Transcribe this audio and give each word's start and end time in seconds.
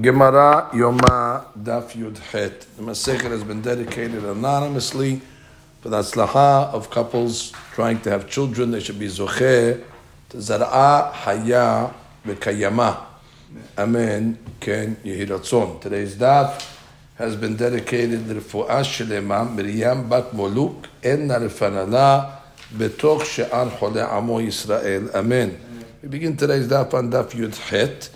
Gemara 0.00 0.70
Yoma 0.74 1.46
Daf 1.60 1.96
Yud 1.96 2.18
Het. 2.18 2.60
The 2.76 2.82
Masechet 2.84 3.30
has 3.32 3.42
been 3.42 3.60
dedicated 3.60 4.22
anonymously 4.22 5.20
for 5.80 5.88
the 5.88 5.96
atzlacha 5.96 6.72
of 6.72 6.88
couples 6.88 7.52
trying 7.72 8.00
to 8.02 8.10
have 8.10 8.30
children. 8.30 8.70
They 8.70 8.78
should 8.78 9.00
be 9.00 9.08
zocheh 9.08 9.82
to 10.28 10.36
zar'a 10.36 11.10
haya 11.10 11.92
v'kayama. 12.24 13.06
Amen. 13.76 14.38
Ken 14.60 14.96
Yehiratzon. 15.04 15.80
Today's 15.80 16.14
daf 16.14 16.64
has 17.16 17.34
been 17.34 17.56
dedicated 17.56 18.28
to 18.28 18.34
Refu'ah 18.36 18.84
Shelema 18.84 19.52
Miriam 19.52 20.08
Bat 20.08 20.30
Moluk 20.30 20.86
En 21.02 21.26
Narifanala 21.26 22.38
Betoch 22.72 23.24
She'an 23.24 23.70
Chole 23.70 24.08
Amo 24.08 24.38
Yisrael. 24.38 25.12
Amen. 25.12 25.58
We 26.02 26.08
begin 26.08 26.36
today's 26.36 26.68
daf 26.68 26.94
on 26.94 27.10
Daf 27.10 27.32
Yud 27.32 27.56
Het. 27.56 28.10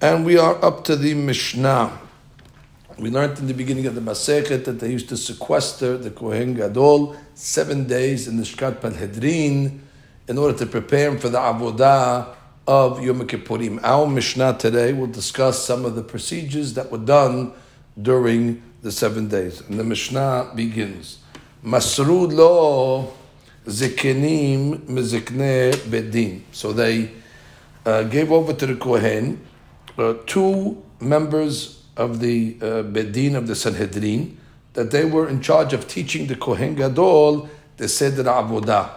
And 0.00 0.24
we 0.24 0.38
are 0.38 0.64
up 0.64 0.84
to 0.84 0.94
the 0.94 1.14
Mishnah. 1.14 1.98
We 3.00 3.10
learned 3.10 3.40
in 3.40 3.48
the 3.48 3.52
beginning 3.52 3.86
of 3.86 3.96
the 3.96 4.00
Masechet 4.00 4.64
that 4.64 4.78
they 4.78 4.92
used 4.92 5.08
to 5.08 5.16
sequester 5.16 5.98
the 5.98 6.12
Kohen 6.12 6.54
Gadol 6.54 7.16
seven 7.34 7.88
days 7.88 8.28
in 8.28 8.36
the 8.36 8.44
Shkat 8.44 8.76
Panhedrin 8.76 9.80
in 10.28 10.38
order 10.38 10.56
to 10.56 10.66
prepare 10.66 11.10
him 11.10 11.18
for 11.18 11.28
the 11.28 11.38
Avodah 11.38 12.28
of 12.68 13.02
Yom 13.02 13.26
Kippurim. 13.26 13.80
Our 13.82 14.06
Mishnah 14.06 14.58
today 14.58 14.92
will 14.92 15.08
discuss 15.08 15.64
some 15.64 15.84
of 15.84 15.96
the 15.96 16.04
procedures 16.04 16.74
that 16.74 16.92
were 16.92 16.98
done 16.98 17.50
during 18.00 18.62
the 18.82 18.92
seven 18.92 19.26
days. 19.26 19.62
And 19.62 19.80
the 19.80 19.84
Mishnah 19.84 20.52
begins. 20.54 21.18
Masrud 21.64 22.32
lo 22.32 23.12
zikenim 23.66 24.78
mezikne 24.82 25.72
bedin. 25.90 26.42
So 26.52 26.72
they 26.72 27.10
uh, 27.84 28.04
gave 28.04 28.30
over 28.30 28.52
to 28.52 28.64
the 28.64 28.76
Kohen 28.76 29.44
uh, 29.98 30.14
two 30.26 30.82
members 31.00 31.82
of 31.96 32.20
the 32.20 32.56
uh, 32.60 32.64
Bedin 32.84 33.34
of 33.34 33.46
the 33.46 33.54
Sanhedrin 33.54 34.38
that 34.74 34.90
they 34.90 35.04
were 35.04 35.28
in 35.28 35.40
charge 35.42 35.72
of 35.72 35.88
teaching 35.88 36.28
the 36.28 36.36
Kohen 36.36 36.76
Gadol 36.76 37.48
the 37.76 37.88
Seder 37.88 38.24
Avodah. 38.24 38.90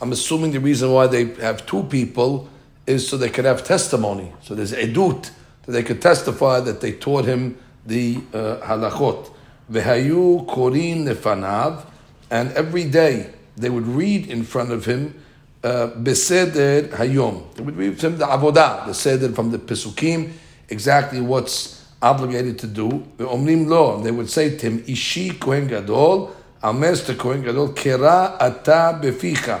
I'm 0.00 0.12
assuming 0.12 0.52
the 0.52 0.60
reason 0.60 0.92
why 0.92 1.06
they 1.06 1.26
have 1.34 1.64
two 1.64 1.84
people 1.84 2.48
is 2.86 3.08
so 3.08 3.16
they 3.16 3.30
could 3.30 3.44
have 3.44 3.64
testimony. 3.64 4.32
So 4.42 4.54
there's 4.54 4.72
edut 4.72 5.30
that 5.64 5.72
they 5.72 5.82
could 5.82 6.02
testify 6.02 6.60
that 6.60 6.80
they 6.80 6.92
taught 6.92 7.24
him 7.24 7.56
the 7.86 8.16
uh, 8.34 8.56
halachot. 8.62 9.30
Vehayu 9.70 10.46
korin 10.46 11.04
nefanav, 11.04 11.86
and 12.30 12.52
every 12.52 12.84
day 12.84 13.32
they 13.56 13.70
would 13.70 13.86
read 13.86 14.28
in 14.28 14.42
front 14.42 14.72
of 14.72 14.84
him 14.84 15.22
beseder 15.62 16.88
hayom. 16.90 17.54
They 17.54 17.62
would 17.62 17.76
read 17.76 18.00
from 18.00 18.18
the 18.18 18.26
avodah, 18.26 18.86
the 18.86 18.94
seder 18.94 19.30
from 19.32 19.50
the 19.50 19.58
pesukim, 19.58 20.32
exactly 20.72 21.20
what's 21.20 21.84
obligated 22.00 22.58
to 22.58 22.66
do. 22.66 22.88
Omrim 23.18 23.68
lo, 23.68 24.00
they 24.02 24.10
would 24.10 24.28
say 24.28 24.56
to 24.56 24.66
him, 24.66 24.84
Ishi 24.88 25.30
kohen 25.30 25.68
gadol, 25.68 26.34
master 26.62 27.14
kohen 27.14 27.42
gadol, 27.42 27.68
kera 27.68 28.36
ata 28.40 28.98
beficha. 29.00 29.60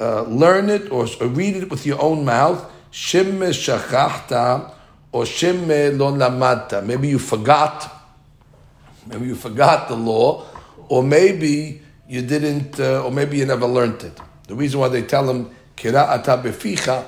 Uh, 0.00 0.22
learn 0.22 0.70
it 0.70 0.90
or, 0.92 1.06
read 1.26 1.56
it 1.56 1.70
with 1.70 1.84
your 1.84 2.00
own 2.00 2.24
mouth. 2.24 2.64
Shemme 2.90 3.50
shachachta 3.50 4.72
or 5.12 5.24
shemme 5.24 5.98
lo 5.98 6.12
lamata. 6.12 6.84
Maybe 6.84 7.08
you 7.08 7.18
forgot. 7.18 7.96
Maybe 9.06 9.26
you 9.26 9.34
forgot 9.34 9.88
the 9.88 9.96
law, 9.96 10.46
or 10.88 11.02
maybe 11.02 11.80
you 12.08 12.22
didn't, 12.22 12.78
uh, 12.78 13.04
or 13.04 13.10
maybe 13.10 13.38
you 13.38 13.46
never 13.46 13.66
learned 13.66 14.02
it. 14.02 14.20
The 14.46 14.54
reason 14.54 14.80
why 14.80 14.88
they 14.88 15.02
tell 15.02 15.28
him 15.28 15.50
kira 15.76 16.08
ata 16.08 16.40
beficha 16.42 17.06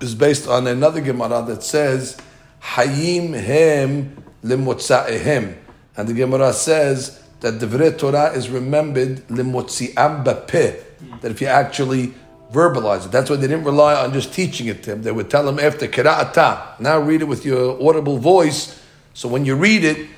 is 0.00 0.14
based 0.14 0.48
on 0.48 0.66
another 0.66 1.00
Gemara 1.00 1.42
that 1.46 1.62
says 1.62 2.20
hayim 2.60 3.38
hem 3.38 4.22
limotzaehem, 4.44 5.56
and 5.96 6.08
the 6.08 6.14
Gemara 6.14 6.52
says 6.52 7.22
that 7.40 7.60
the 7.60 7.90
Torah 7.92 8.32
is 8.32 8.48
remembered 8.48 9.26
limotziam 9.28 10.24
bapeh. 10.24 10.82
That 11.20 11.30
if 11.30 11.40
you 11.40 11.46
actually 11.46 12.14
verbalize 12.52 13.06
it, 13.06 13.12
that's 13.12 13.30
why 13.30 13.36
they 13.36 13.46
didn't 13.46 13.64
rely 13.64 13.94
on 13.94 14.12
just 14.12 14.32
teaching 14.34 14.66
it 14.66 14.82
to 14.84 14.92
him. 14.92 15.02
They 15.02 15.12
would 15.12 15.30
tell 15.30 15.48
him 15.48 15.58
after 15.58 15.86
kira 15.88 16.18
ata. 16.18 16.74
Now 16.78 17.00
read 17.00 17.22
it 17.22 17.26
with 17.26 17.44
your 17.44 17.82
audible 17.82 18.18
voice. 18.18 18.80
So 19.14 19.28
when 19.28 19.44
you 19.44 19.56
read 19.56 19.84
it, 19.84 20.08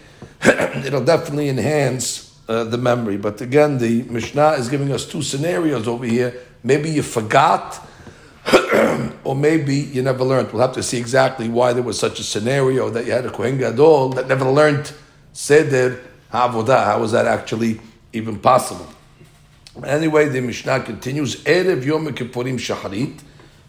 it'll 0.84 1.04
definitely 1.04 1.48
enhance 1.48 2.32
uh, 2.48 2.64
the 2.64 2.78
memory. 2.78 3.16
But 3.16 3.41
again, 3.41 3.78
the 3.78 4.02
Mishnah 4.02 4.52
is 4.52 4.69
giving 4.69 4.92
us 4.92 5.06
two 5.06 5.22
scenarios 5.22 5.86
over 5.86 6.04
here. 6.04 6.34
Maybe 6.64 6.91
you 6.91 7.02
forgot, 7.02 7.86
or 9.25 9.34
maybe 9.34 9.75
you 9.75 10.03
never 10.03 10.25
learned. 10.25 10.53
We'll 10.53 10.62
have 10.62 10.75
to 10.75 10.82
see 10.82 10.98
exactly 10.98 11.48
why 11.48 11.72
there 11.72 11.82
was 11.82 11.98
such 11.98 12.20
a 12.20 12.22
scenario 12.22 12.91
that 12.91 13.06
you 13.06 13.12
had 13.12 13.26
a 13.26 13.31
Kohen 13.31 13.59
Gadol 13.59 14.10
that 14.10 14.28
never 14.28 14.50
learned 14.50 14.93
Seder 15.32 16.00
Avodah. 16.32 16.84
How 16.84 17.00
was 17.00 17.12
that 17.12 17.26
actually 17.26 17.81
even 18.12 18.38
possible? 18.38 18.87
Anyway, 19.84 20.28
the 20.28 20.41
Mishnah 20.41 20.81
continues. 20.81 21.37
Erev 21.44 21.84
Yom 21.84 22.06
Kippurim 22.09 22.59
Shaharit. 22.59 23.20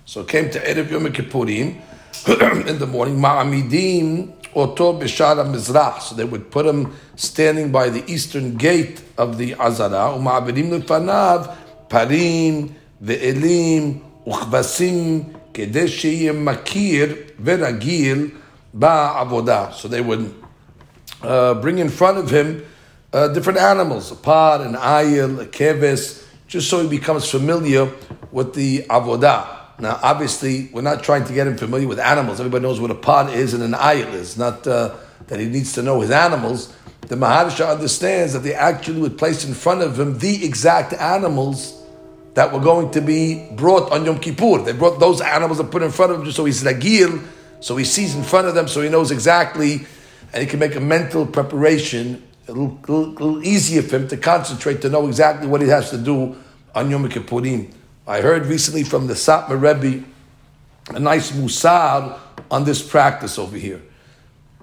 So 0.06 0.24
came 0.24 0.50
to 0.51 0.59
Erev 0.59 0.91
Yom 0.91 1.06
Kippurim 1.06 1.80
in 2.68 2.80
the 2.80 2.88
morning. 2.88 3.19
Ma'amidim 3.19 4.34
Oto 4.56 5.00
Bishara 5.00 5.45
Mizrach. 5.45 6.01
So 6.01 6.16
they 6.16 6.25
would 6.25 6.51
put 6.51 6.66
him 6.66 6.94
standing 7.16 7.72
by 7.72 7.90
the 7.90 8.03
eastern 8.12 8.56
gate 8.56 9.01
of 9.18 9.38
the 9.38 9.56
Azara. 9.56 10.18
Uma'abidim 10.18 10.81
Lefanav 10.81 11.56
Parim 11.90 12.74
Ve'elim 13.01 14.01
Uchvasim 14.26 15.22
כדי 15.54 15.88
שיהיה 15.88 16.32
מכיר 16.32 17.14
ורגיל 17.44 18.28
בעבודה. 18.74 19.66
So 19.72 19.88
they 19.88 20.00
would 20.00 20.34
uh, 21.22 21.54
bring 21.54 21.78
in 21.78 21.88
front 21.88 22.19
of 22.19 22.30
him 22.30 22.64
uh, 23.12 23.28
different 23.28 23.58
animals, 23.58 24.12
a 24.12 24.14
pod, 24.14 24.60
an 24.60 24.74
ayil, 24.74 25.41
a 25.41 25.46
keves, 25.46 26.24
just 26.46 26.69
so 26.69 26.82
he 26.82 26.88
becomes 26.88 27.28
familiar 27.28 27.91
with 28.30 28.54
the 28.54 28.82
avodah. 28.88 29.46
Now, 29.80 29.98
obviously, 30.02 30.69
we're 30.72 30.82
not 30.82 31.02
trying 31.02 31.24
to 31.24 31.32
get 31.32 31.46
him 31.46 31.56
familiar 31.56 31.88
with 31.88 31.98
animals. 31.98 32.41
Everybody 32.41 32.62
knows 32.62 32.80
what 32.80 32.91
a 32.91 32.96
pod 32.96 33.32
is 33.32 33.54
and 33.54 33.62
an 33.62 33.72
ayil 33.72 34.12
is, 34.12 34.36
not 34.36 34.66
uh, 34.66 34.94
that 35.28 35.41
he 35.41 35.46
needs 35.46 35.72
to 35.74 35.82
know 35.82 36.00
his 36.00 36.10
animals. 36.10 36.74
The 37.00 37.16
Maharsha 37.16 37.70
understands 37.70 38.32
that 38.32 38.41
they 38.41 38.54
actually 38.54 39.00
would 39.00 39.16
place 39.16 39.44
in 39.44 39.54
front 39.54 39.82
of 39.82 39.98
him 39.98 40.19
the 40.19 40.44
exact 40.44 40.92
animals 40.92 41.80
that 42.33 42.51
were 42.51 42.59
going 42.59 42.91
to 42.91 43.01
be 43.01 43.47
brought 43.51 43.91
on 43.91 44.05
Yom 44.05 44.19
Kippur. 44.19 44.63
They 44.63 44.73
brought 44.73 44.99
those 44.99 45.21
animals 45.21 45.59
and 45.59 45.71
put 45.71 45.83
in 45.83 45.91
front 45.91 46.11
of 46.11 46.21
him 46.21 46.31
so 46.31 46.45
he's 46.45 46.63
ragil, 46.63 47.23
so 47.59 47.77
he 47.77 47.85
sees 47.85 48.16
in 48.16 48.23
front 48.23 48.47
of 48.47 48.55
them, 48.55 48.67
so 48.67 48.81
he 48.81 48.89
knows 48.89 49.11
exactly, 49.11 49.85
and 50.33 50.41
he 50.41 50.45
can 50.45 50.59
make 50.59 50.75
a 50.75 50.79
mental 50.79 51.25
preparation 51.25 52.23
a 52.47 52.51
little, 52.51 52.77
little, 52.81 53.11
little, 53.11 53.44
easier 53.44 53.81
for 53.81 53.97
him 53.97 54.07
to 54.09 54.17
concentrate 54.17 54.81
to 54.81 54.89
know 54.89 55.07
exactly 55.07 55.47
what 55.47 55.61
he 55.61 55.67
has 55.67 55.89
to 55.91 55.97
do 55.97 56.35
on 56.75 56.89
Yom 56.89 57.07
Kippurim. 57.07 57.71
I 58.05 58.19
heard 58.19 58.47
recently 58.47 58.83
from 58.83 59.07
the 59.07 59.13
Satmar 59.13 59.61
Rebbe 59.61 60.03
a 60.89 61.00
nice 61.00 61.31
musar 61.31 62.19
on 62.51 62.65
this 62.65 62.85
practice 62.85 63.39
over 63.39 63.55
here. 63.55 63.81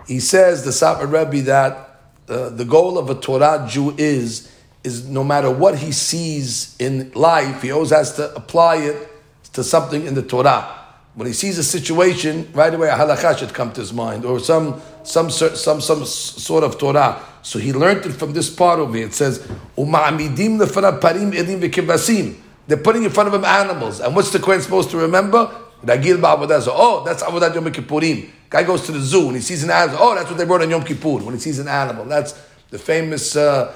He 0.06 0.20
says 0.20 0.64
the 0.64 0.70
Satmar 0.70 1.10
Rebbe 1.10 1.42
that 1.46 2.02
uh, 2.28 2.50
the 2.50 2.64
goal 2.64 2.98
of 2.98 3.08
a 3.08 3.14
Torah 3.14 3.66
Jew 3.68 3.94
is 3.96 4.52
is 4.82 5.06
no 5.08 5.22
matter 5.22 5.50
what 5.50 5.78
he 5.78 5.92
sees 5.92 6.76
in 6.78 7.12
life, 7.12 7.62
he 7.62 7.70
always 7.70 7.90
has 7.90 8.14
to 8.16 8.34
apply 8.34 8.76
it 8.76 9.08
to 9.52 9.62
something 9.62 10.06
in 10.06 10.14
the 10.14 10.22
Torah. 10.22 10.76
When 11.14 11.26
he 11.26 11.32
sees 11.32 11.58
a 11.58 11.64
situation, 11.64 12.48
right 12.52 12.72
away 12.72 12.88
a 12.88 12.92
halakha 12.92 13.36
should 13.38 13.52
come 13.52 13.72
to 13.72 13.80
his 13.80 13.92
mind, 13.92 14.24
or 14.24 14.38
some 14.40 14.80
some 15.02 15.28
some 15.28 15.80
some 15.80 16.04
sort 16.04 16.64
of 16.64 16.78
Torah. 16.78 17.20
So 17.42 17.58
he 17.58 17.72
learned 17.72 18.06
it 18.06 18.12
from 18.12 18.32
this 18.32 18.48
part 18.48 18.78
over 18.78 18.96
here. 18.96 19.06
It 19.06 19.14
says, 19.14 19.40
"Uma'amidim 19.76 20.58
parim 21.00 21.32
edim 21.32 21.60
v'kivasim." 21.60 22.36
They're 22.66 22.78
putting 22.78 23.02
in 23.02 23.10
front 23.10 23.28
of 23.28 23.34
him 23.34 23.44
animals, 23.44 24.00
and 24.00 24.14
what's 24.14 24.30
the 24.30 24.38
Kohen 24.38 24.60
supposed 24.60 24.90
to 24.90 24.98
remember? 24.98 25.50
Ragil 25.84 26.20
oh, 26.68 27.04
that's 27.04 27.22
avodah 27.22 27.54
Yom 27.54 27.64
Kippurim. 27.72 28.30
Guy 28.48 28.62
goes 28.64 28.82
to 28.82 28.92
the 28.92 29.00
zoo 29.00 29.28
and 29.28 29.36
he 29.36 29.42
sees 29.42 29.64
an 29.64 29.70
animal. 29.70 29.98
Oh, 30.00 30.14
that's 30.14 30.28
what 30.28 30.38
they 30.38 30.44
brought 30.44 30.62
on 30.62 30.70
Yom 30.70 30.84
Kippur 30.84 31.18
when 31.18 31.34
he 31.34 31.40
sees 31.40 31.58
an 31.58 31.68
animal. 31.68 32.04
That's 32.04 32.32
the 32.70 32.78
famous. 32.78 33.34
Uh, 33.34 33.74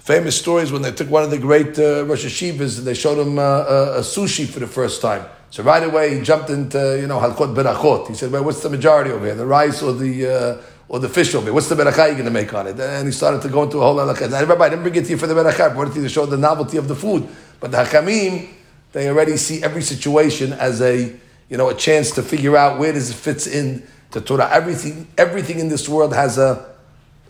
famous 0.00 0.38
stories 0.38 0.72
when 0.72 0.82
they 0.82 0.92
took 0.92 1.10
one 1.10 1.22
of 1.22 1.30
the 1.30 1.38
great 1.38 1.78
uh, 1.78 2.04
Rosh 2.06 2.24
Hashivas 2.24 2.78
and 2.78 2.86
they 2.86 2.94
showed 2.94 3.18
him 3.24 3.38
uh, 3.38 3.42
uh, 3.42 3.94
a 3.98 4.00
sushi 4.00 4.48
for 4.48 4.58
the 4.58 4.66
first 4.66 5.00
time. 5.00 5.24
So 5.50 5.62
right 5.62 5.82
away 5.82 6.16
he 6.16 6.22
jumped 6.22 6.48
into 6.50 6.98
you 7.00 7.06
know 7.06 7.18
halkot 7.18 7.54
berachot. 7.54 8.08
He 8.08 8.14
said, 8.14 8.32
"Well, 8.32 8.44
what's 8.44 8.62
the 8.62 8.70
majority 8.70 9.10
over 9.10 9.26
here? 9.26 9.34
The 9.34 9.46
rice 9.46 9.82
or 9.82 9.92
the 9.92 10.26
uh, 10.26 10.62
or 10.88 11.00
the 11.00 11.08
fish 11.08 11.34
over 11.34 11.46
here? 11.46 11.52
What's 11.52 11.68
the 11.68 11.74
beracha 11.74 12.06
you're 12.06 12.12
going 12.12 12.24
to 12.24 12.30
make 12.30 12.54
on 12.54 12.66
it?" 12.66 12.78
And 12.78 13.06
he 13.06 13.12
started 13.12 13.42
to 13.42 13.48
go 13.48 13.64
into 13.64 13.78
a 13.78 13.80
whole 13.82 13.96
halakha. 13.96 14.22
And 14.22 14.34
everybody 14.34 14.66
I 14.66 14.68
didn't 14.70 14.82
bring 14.82 14.94
it 14.94 15.04
to 15.04 15.10
you 15.10 15.16
for 15.16 15.26
the 15.26 15.34
beracha. 15.34 15.70
I 15.70 15.74
brought 15.74 15.88
it 15.88 15.94
to 15.94 15.96
you 15.96 16.04
to 16.04 16.08
show 16.08 16.24
the 16.24 16.38
novelty 16.38 16.76
of 16.76 16.88
the 16.88 16.94
food. 16.94 17.28
But 17.58 17.72
the 17.72 17.78
hakamim, 17.78 18.48
they 18.92 19.08
already 19.08 19.36
see 19.36 19.62
every 19.62 19.82
situation 19.82 20.52
as 20.52 20.80
a 20.80 21.12
you 21.48 21.56
know 21.56 21.68
a 21.68 21.74
chance 21.74 22.12
to 22.12 22.22
figure 22.22 22.56
out 22.56 22.78
where 22.78 22.92
does 22.92 23.10
it 23.10 23.14
fits 23.14 23.48
in 23.48 23.86
to 24.12 24.20
Torah. 24.20 24.48
Everything 24.52 25.08
everything 25.18 25.58
in 25.58 25.68
this 25.68 25.88
world 25.88 26.14
has 26.14 26.38
a 26.38 26.70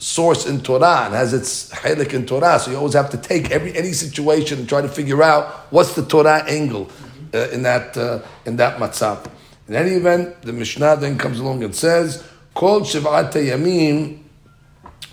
source 0.01 0.47
in 0.47 0.63
Torah 0.63 1.03
and 1.05 1.15
has 1.15 1.33
its 1.33 1.71
chalik 1.71 2.15
in 2.15 2.27
Torah. 2.27 2.59
So 2.59 2.71
you 2.71 2.79
always 2.79 2.95
have 2.95 3.11
to 3.11 3.19
take 3.19 3.51
every 3.51 3.77
any 3.77 3.93
situation 3.93 4.61
and 4.61 4.69
try 4.69 4.81
to 4.81 4.89
figure 4.89 5.23
out 5.23 5.71
what's 5.71 5.95
the 5.95 6.05
Torah 6.05 6.43
angle 6.49 6.91
uh, 7.35 7.49
in 7.51 7.63
that 7.63 7.97
uh, 7.97 8.21
in 8.47 8.57
that 8.57 8.79
matzah. 8.79 9.31
In 9.69 9.77
any 9.77 9.93
event, 9.93 10.43
the 10.43 10.53
Mishnah 10.53 10.97
then 10.97 11.19
comes 11.19 11.39
along 11.39 11.63
and 11.63 11.75
says, 11.75 12.25
"Kol 12.55 12.81
shiv'ata 12.81 13.35
yamim 13.35 14.21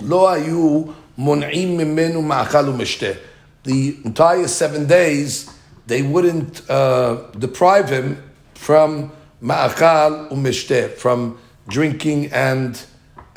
lo 0.02 0.26
ayu 0.26 0.96
mun'im 1.18 1.78
mimenu 1.78 2.24
ma'achal 2.24 2.74
u'mishteh." 2.74 3.20
The 3.64 3.98
entire 4.06 4.48
seven 4.48 4.88
days, 4.88 5.54
they 5.86 6.02
wouldn't 6.02 6.68
uh, 6.70 7.30
deprive 7.38 7.90
him 7.90 8.24
from 8.54 9.12
ma'achal 9.44 10.32
u'mishteh, 10.32 10.94
from 10.94 11.38
drinking 11.68 12.32
and 12.32 12.82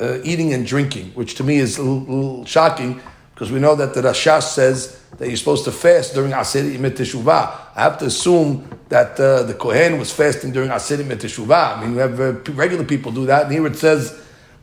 uh, 0.01 0.19
eating 0.23 0.53
and 0.53 0.65
drinking, 0.65 1.11
which 1.11 1.35
to 1.35 1.43
me 1.43 1.57
is 1.57 1.77
a 1.77 1.83
little, 1.83 2.15
little, 2.15 2.45
shocking 2.45 2.99
because 3.33 3.51
we 3.51 3.59
know 3.59 3.75
that 3.75 3.93
the 3.93 4.01
Rashash 4.01 4.43
says 4.43 5.01
that 5.17 5.27
you're 5.27 5.37
supposed 5.37 5.63
to 5.65 5.71
fast 5.71 6.13
during 6.13 6.31
Aseret 6.31 6.75
Yimit 6.75 6.91
Teshuvah. 6.91 7.59
I 7.75 7.81
have 7.81 7.97
to 7.99 8.05
assume 8.05 8.67
that 8.89 9.19
uh, 9.19 9.43
the 9.43 9.53
Kohen 9.53 9.97
was 9.97 10.11
fasting 10.11 10.51
during 10.51 10.69
Aseret 10.69 11.03
Yimit 11.03 11.17
Teshuvah. 11.17 11.77
I 11.77 11.81
mean, 11.81 11.91
we 11.93 11.97
have 11.97 12.19
uh, 12.19 12.33
regular 12.53 12.83
people 12.83 13.11
do 13.11 13.25
that, 13.27 13.43
and 13.43 13.51
here 13.51 13.65
it 13.65 13.75
says, 13.75 14.19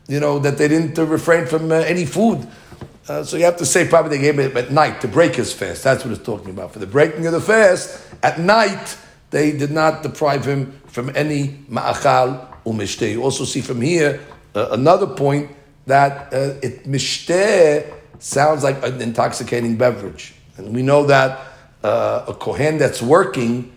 you 0.07 0.19
know, 0.19 0.39
that 0.39 0.57
they 0.57 0.67
didn't 0.67 0.97
refrain 0.97 1.45
from 1.45 1.71
uh, 1.71 1.75
any 1.75 2.05
food. 2.05 2.47
Uh, 3.07 3.23
so 3.23 3.37
you 3.37 3.43
have 3.43 3.57
to 3.57 3.65
say 3.65 3.87
probably 3.87 4.17
they 4.17 4.23
gave 4.23 4.39
it 4.39 4.55
at 4.55 4.71
night 4.71 5.01
to 5.01 5.07
break 5.07 5.35
his 5.35 5.51
fast. 5.51 5.83
That's 5.83 6.05
what 6.05 6.13
it's 6.13 6.23
talking 6.23 6.51
about. 6.51 6.73
For 6.73 6.79
the 6.79 6.87
breaking 6.87 7.25
of 7.25 7.33
the 7.33 7.41
fast, 7.41 8.01
at 8.23 8.39
night, 8.39 8.97
they 9.31 9.51
did 9.51 9.71
not 9.71 10.03
deprive 10.03 10.45
him 10.45 10.79
from 10.87 11.11
any 11.15 11.49
ma'achal 11.69 12.47
u'mishteh. 12.65 13.11
You 13.11 13.23
also 13.23 13.45
see 13.45 13.61
from 13.61 13.81
here 13.81 14.21
uh, 14.55 14.69
another 14.71 15.07
point 15.07 15.51
that 15.85 16.33
uh, 16.33 16.55
it 16.61 16.85
mishteh 16.85 17.93
sounds 18.19 18.63
like 18.63 18.83
an 18.83 19.01
intoxicating 19.01 19.77
beverage. 19.77 20.33
And 20.57 20.73
we 20.73 20.81
know 20.81 21.05
that 21.05 21.39
uh, 21.83 22.25
a 22.27 22.33
Kohen 22.33 22.77
that's 22.77 23.01
working, 23.01 23.71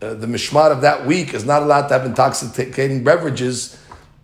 uh, 0.00 0.14
the 0.14 0.26
mishmar 0.26 0.70
of 0.70 0.80
that 0.82 1.06
week 1.06 1.34
is 1.34 1.44
not 1.44 1.62
allowed 1.62 1.88
to 1.88 1.94
have 1.94 2.06
intoxicating 2.06 3.02
beverages, 3.02 3.78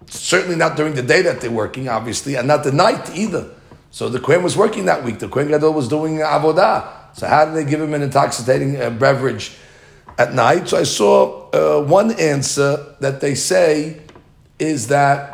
certainly 0.06 0.56
not 0.56 0.76
during 0.76 0.94
the 0.94 1.02
day 1.02 1.22
that 1.22 1.40
they're 1.40 1.50
working, 1.50 1.88
obviously, 1.88 2.36
and 2.36 2.46
not 2.46 2.62
the 2.64 2.72
night 2.72 3.10
either. 3.16 3.50
So 3.90 4.08
the 4.08 4.20
Kohen 4.20 4.42
was 4.42 4.56
working 4.56 4.86
that 4.86 5.04
week. 5.04 5.18
The 5.18 5.28
Kohen 5.28 5.48
Gadol 5.48 5.72
was 5.72 5.88
doing 5.88 6.18
avodah. 6.18 7.16
So 7.16 7.26
how 7.26 7.44
did 7.44 7.54
they 7.54 7.68
give 7.68 7.80
him 7.80 7.94
an 7.94 8.02
intoxicating 8.02 8.80
uh, 8.80 8.90
beverage 8.90 9.52
at 10.18 10.34
night? 10.34 10.68
So 10.68 10.78
I 10.78 10.82
saw 10.82 11.50
uh, 11.50 11.84
one 11.84 12.12
answer 12.18 12.94
that 13.00 13.20
they 13.20 13.34
say 13.34 14.00
is 14.58 14.88
that 14.88 15.33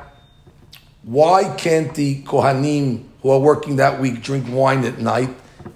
why 1.03 1.55
can't 1.57 1.95
the 1.95 2.23
Kohanim 2.23 3.05
who 3.23 3.31
are 3.31 3.39
working 3.39 3.77
that 3.77 4.01
week 4.01 4.23
drink 4.23 4.47
wine 4.49 4.85
at 4.85 4.99
night? 4.99 5.31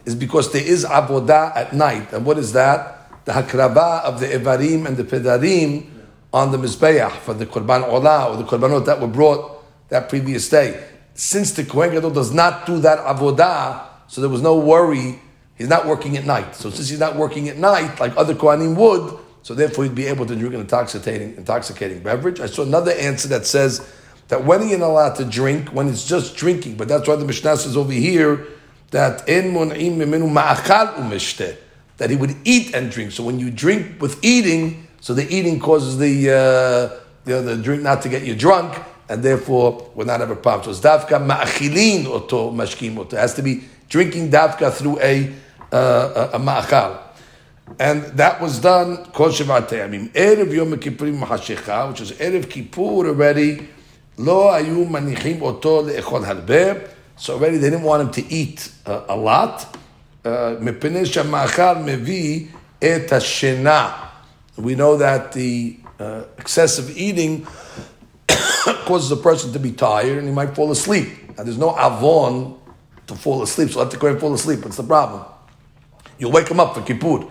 Is 0.05 0.15
because 0.15 0.53
there 0.53 0.67
is 0.67 0.85
avodah 0.85 1.57
at 1.57 1.73
night. 1.73 2.13
And 2.13 2.25
what 2.25 2.39
is 2.39 2.53
that? 2.53 3.25
The 3.25 3.33
hakrabah 3.33 4.03
of 4.03 4.21
the 4.21 4.27
evarim 4.27 4.87
and 4.87 4.97
the 4.97 5.05
pedarim 5.05 5.87
on 6.33 6.53
the 6.53 6.59
mizbeach 6.59 7.13
for 7.19 7.35
the 7.35 7.47
korban 7.47 7.89
olah 7.89 8.31
or 8.31 8.37
the 8.37 8.45
korbanot 8.45 8.85
that 8.87 9.01
were 9.01 9.07
brought 9.07 9.63
that 9.89 10.09
previous 10.09 10.49
day 10.49 10.89
since 11.15 11.53
the 11.53 11.65
Kohen 11.65 11.93
Gadol 11.93 12.11
does 12.11 12.33
not 12.33 12.67
do 12.67 12.79
that 12.81 12.99
avodah, 12.99 13.87
so 14.09 14.21
there 14.21 14.31
was 14.31 14.43
no 14.43 14.57
worry. 14.59 15.21
He's 15.55 15.69
not 15.69 15.87
working 15.87 16.17
at 16.17 16.25
night. 16.25 16.57
So 16.57 16.71
since 16.71 16.89
he's 16.89 16.99
not 16.99 17.15
working 17.15 17.49
at 17.49 17.57
night, 17.57 18.01
like 18.01 18.17
other 18.17 18.35
Kohanim 18.35 18.75
would, 18.77 19.19
so 19.43 19.55
therefore 19.55 19.85
he'd 19.85 19.95
be 19.95 20.07
able 20.07 20.27
to 20.27 20.35
drink 20.35 20.55
an 20.55 20.61
intoxicating, 20.61 21.37
intoxicating 21.37 22.03
beverage. 22.03 22.41
I 22.41 22.47
saw 22.47 22.63
another 22.63 22.91
answer 22.93 23.29
that 23.29 23.47
says 23.47 23.89
that 24.29 24.45
when 24.45 24.63
he's 24.63 24.79
not 24.79 24.91
allowed 24.91 25.15
to 25.17 25.25
drink, 25.25 25.69
when 25.71 25.89
it's 25.89 26.07
just 26.07 26.37
drinking, 26.37 26.77
but 26.77 26.89
that's 26.89 27.07
why 27.07 27.17
the 27.17 27.25
Mishnah 27.25 27.57
says 27.57 27.77
over 27.77 27.93
here 27.93 28.47
that 28.91 29.27
that 31.97 32.11
he 32.11 32.17
would 32.17 32.37
eat 32.45 32.75
and 32.75 32.91
drink. 32.91 33.13
So 33.13 33.23
when 33.25 33.39
you 33.39 33.51
drink 33.51 34.01
with 34.01 34.25
eating, 34.25 34.89
so 35.01 35.15
the 35.15 35.27
eating 35.33 35.61
causes 35.61 35.99
the, 35.99 36.31
uh, 36.31 37.01
the, 37.25 37.41
the 37.43 37.57
drink 37.57 37.83
not 37.83 38.03
to 38.03 38.09
get 38.09 38.23
you 38.25 38.35
drunk, 38.35 38.75
and 39.09 39.23
therefore 39.23 39.91
will 39.95 40.07
not 40.07 40.21
have 40.21 40.31
a 40.31 40.37
problem. 40.37 40.65
So 40.65 40.71
it's 40.71 40.81
dafka 40.81 41.25
ma'achilin 41.25 42.07
oto 42.07 42.51
mashkim 42.51 42.99
oto. 42.99 43.17
It 43.17 43.21
has 43.21 43.35
to 43.35 43.43
be 43.43 43.65
drinking 43.89 44.31
dafka 44.31 44.73
through 44.73 44.99
a, 45.01 45.33
uh, 45.71 46.31
a, 46.33 46.39
ma'achal. 46.39 47.01
And 47.79 48.05
that 48.19 48.41
was 48.41 48.59
done, 48.61 49.05
kol 49.13 49.29
shevat 49.29 49.69
te'amim. 49.69 50.11
Erev 50.13 50.53
Yom 50.53 50.73
Kippurim 50.79 51.89
which 51.89 52.01
is 52.01 52.13
Erev 52.13 52.49
Kippur 52.49 53.09
already, 53.09 53.69
lo 54.18 54.52
ayu 54.52 54.86
manichim 54.90 55.42
oto 55.42 55.84
le'echol 55.84 56.26
harbe. 56.26 56.90
So 57.16 57.34
already 57.36 57.58
they 57.58 57.70
didn't 57.70 57.84
want 57.84 58.02
him 58.04 58.24
to 58.24 58.34
eat 58.34 58.72
uh, 58.86 59.02
a 59.10 59.16
lot. 59.16 59.66
מפני 60.60 61.06
שהמאכל 61.06 61.76
מביא 61.86 62.46
את 62.80 63.14
השינה. 63.14 63.92
We 64.58 64.76
know 64.76 64.98
that 64.98 65.32
the 65.32 65.78
uh, 66.00 66.24
excessive 66.38 66.98
eating 66.98 67.48
causes 68.86 69.12
a 69.12 69.16
person 69.16 69.54
to 69.54 69.60
be 69.60 69.72
tired 69.72 70.18
and 70.18 70.28
he 70.28 70.34
might 70.34 70.54
fall 70.56 70.72
asleep. 70.72 71.08
Now, 71.38 71.44
there's 71.44 71.58
no 71.58 71.78
avon 71.78 72.58
to 73.08 73.16
fall 73.16 73.42
asleep, 73.42 73.72
so 73.72 73.80
let 73.80 73.92
the 73.92 73.98
Kohen 73.98 74.20
fall 74.20 74.34
asleep. 74.34 74.64
What's 74.64 74.78
the 74.78 74.84
problem? 74.84 75.24
You 76.18 76.30
wake 76.30 76.50
him 76.50 76.60
up 76.60 76.76
for 76.76 76.82
Kippur. 76.82 77.26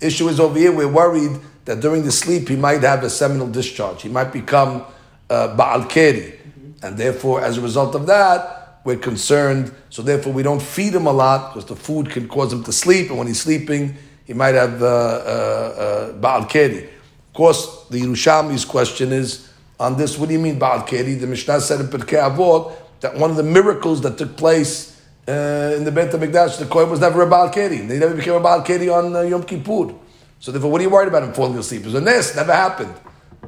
Issue 0.00 0.28
is 0.28 0.38
over 0.38 0.58
here, 0.58 0.72
we're 0.72 0.86
worried 0.86 1.40
that 1.64 1.80
during 1.80 2.04
the 2.04 2.12
sleep 2.12 2.48
he 2.48 2.56
might 2.56 2.82
have 2.82 3.02
a 3.02 3.10
seminal 3.10 3.48
discharge. 3.48 4.02
He 4.02 4.10
might 4.10 4.32
become 4.32 4.84
uh, 5.31 5.55
Baal 5.55 5.85
Keri. 5.85 6.39
And 6.83 6.97
therefore, 6.97 7.41
as 7.43 7.57
a 7.57 7.61
result 7.61 7.95
of 7.95 8.05
that, 8.07 8.79
we're 8.83 8.97
concerned. 8.97 9.71
So 9.89 10.01
therefore, 10.01 10.33
we 10.33 10.43
don't 10.43 10.61
feed 10.61 10.93
him 10.93 11.05
a 11.05 11.11
lot 11.11 11.53
because 11.53 11.67
the 11.67 11.75
food 11.75 12.09
can 12.09 12.27
cause 12.27 12.51
him 12.51 12.63
to 12.63 12.71
sleep. 12.71 13.09
And 13.09 13.17
when 13.17 13.27
he's 13.27 13.41
sleeping, 13.41 13.95
he 14.25 14.33
might 14.33 14.55
have 14.55 14.81
uh, 14.81 14.85
uh, 14.85 14.89
uh 14.89 16.13
Baal 16.13 16.45
Keri. 16.45 16.83
Of 16.85 17.33
course, 17.33 17.87
the 17.89 18.01
Yerushalmi's 18.01 18.65
question 18.65 19.11
is, 19.11 19.47
on 19.81 19.97
this. 19.97 20.17
What 20.17 20.27
do 20.27 20.33
you 20.33 20.39
mean 20.39 20.59
Baal 20.59 20.83
Keri? 20.83 21.15
The 21.15 21.27
Mishnah 21.27 21.59
said 21.59 21.79
in 21.81 21.87
Pirkei 21.87 22.21
Avot 22.21 22.73
that 23.01 23.15
one 23.15 23.31
of 23.31 23.35
the 23.35 23.43
miracles 23.43 24.01
that 24.01 24.17
took 24.17 24.37
place 24.37 25.01
uh, 25.27 25.73
in 25.75 25.83
the 25.83 25.91
Beit 25.91 26.11
HaMikdash, 26.11 26.59
the 26.59 26.65
Kohen 26.65 26.89
was 26.89 26.99
never 26.99 27.23
a 27.23 27.27
Baal 27.27 27.49
Keri. 27.49 27.77
They 27.77 27.97
never 27.97 28.13
became 28.13 28.35
a 28.35 28.39
Baal 28.39 28.61
Keri 28.61 28.89
on 28.89 29.15
uh, 29.15 29.21
Yom 29.21 29.43
Kippur. 29.43 29.95
So 30.39 30.51
therefore, 30.51 30.71
what 30.71 30.81
are 30.81 30.83
you 30.83 30.89
worried 30.89 31.07
about 31.07 31.23
him 31.23 31.33
falling 31.33 31.57
asleep? 31.57 31.81
It 31.81 31.85
was 31.85 31.95
a 31.95 32.01
nes, 32.01 32.35
never 32.35 32.53
happened. 32.53 32.93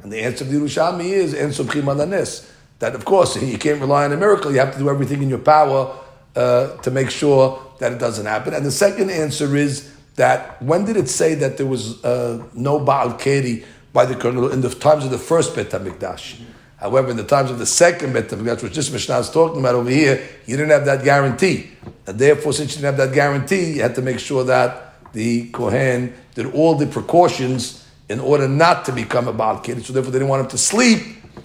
And 0.02 0.12
the 0.12 0.20
answer 0.20 0.44
of 0.44 0.50
the 0.50 0.58
Yerushalmi 0.58 1.04
is, 1.04 1.34
En 1.34 1.50
Subchim 1.50 1.84
Alanes. 1.84 2.50
That 2.80 2.94
of 2.94 3.04
course, 3.04 3.40
you 3.40 3.58
can't 3.58 3.80
rely 3.80 4.04
on 4.04 4.12
a 4.12 4.16
miracle. 4.16 4.52
You 4.52 4.58
have 4.58 4.72
to 4.72 4.78
do 4.78 4.88
everything 4.88 5.22
in 5.22 5.28
your 5.28 5.38
power 5.38 5.96
uh, 6.34 6.76
to 6.78 6.90
make 6.90 7.10
sure 7.10 7.62
that 7.78 7.92
it 7.92 7.98
doesn't 7.98 8.26
happen. 8.26 8.54
And 8.54 8.66
the 8.66 8.72
second 8.72 9.10
answer 9.10 9.56
is 9.56 9.94
that 10.16 10.60
when 10.62 10.84
did 10.84 10.96
it 10.96 11.08
say 11.08 11.34
that 11.36 11.56
there 11.56 11.66
was 11.66 12.04
uh, 12.04 12.42
no 12.54 12.78
Baal 12.80 13.14
Keri 13.14 13.64
by 13.92 14.04
the 14.04 14.16
Colonel 14.16 14.50
in 14.50 14.60
the 14.60 14.70
times 14.70 15.04
of 15.04 15.10
the 15.10 15.18
first 15.18 15.54
Bet 15.54 15.70
HaMikdash. 15.70 16.40
However, 16.78 17.10
in 17.10 17.16
the 17.16 17.24
times 17.24 17.50
of 17.50 17.58
the 17.58 17.66
second 17.66 18.12
Bet 18.12 18.28
HaMikdash, 18.28 18.62
which 18.62 18.74
this 18.74 18.90
Mishnah 18.90 19.18
is 19.20 19.30
talking 19.30 19.60
about 19.60 19.76
over 19.76 19.88
here, 19.88 20.28
you 20.46 20.56
didn't 20.56 20.72
have 20.72 20.84
that 20.86 21.04
guarantee. 21.04 21.70
And 22.06 22.18
therefore, 22.18 22.52
since 22.52 22.72
you 22.72 22.82
didn't 22.82 22.98
have 22.98 23.08
that 23.08 23.14
guarantee, 23.14 23.74
you 23.74 23.82
had 23.82 23.94
to 23.94 24.02
make 24.02 24.18
sure 24.18 24.44
that 24.44 25.12
the 25.12 25.48
Kohen 25.50 26.12
did 26.34 26.52
all 26.54 26.74
the 26.74 26.86
precautions 26.86 27.83
in 28.09 28.19
order 28.19 28.47
not 28.47 28.85
to 28.85 28.91
become 28.91 29.27
a 29.27 29.33
Baal 29.33 29.59
Kid. 29.59 29.85
So 29.85 29.93
therefore, 29.93 30.11
they 30.11 30.19
didn't 30.19 30.29
want 30.29 30.41
him 30.43 30.49
to 30.49 30.57
sleep. 30.57 30.99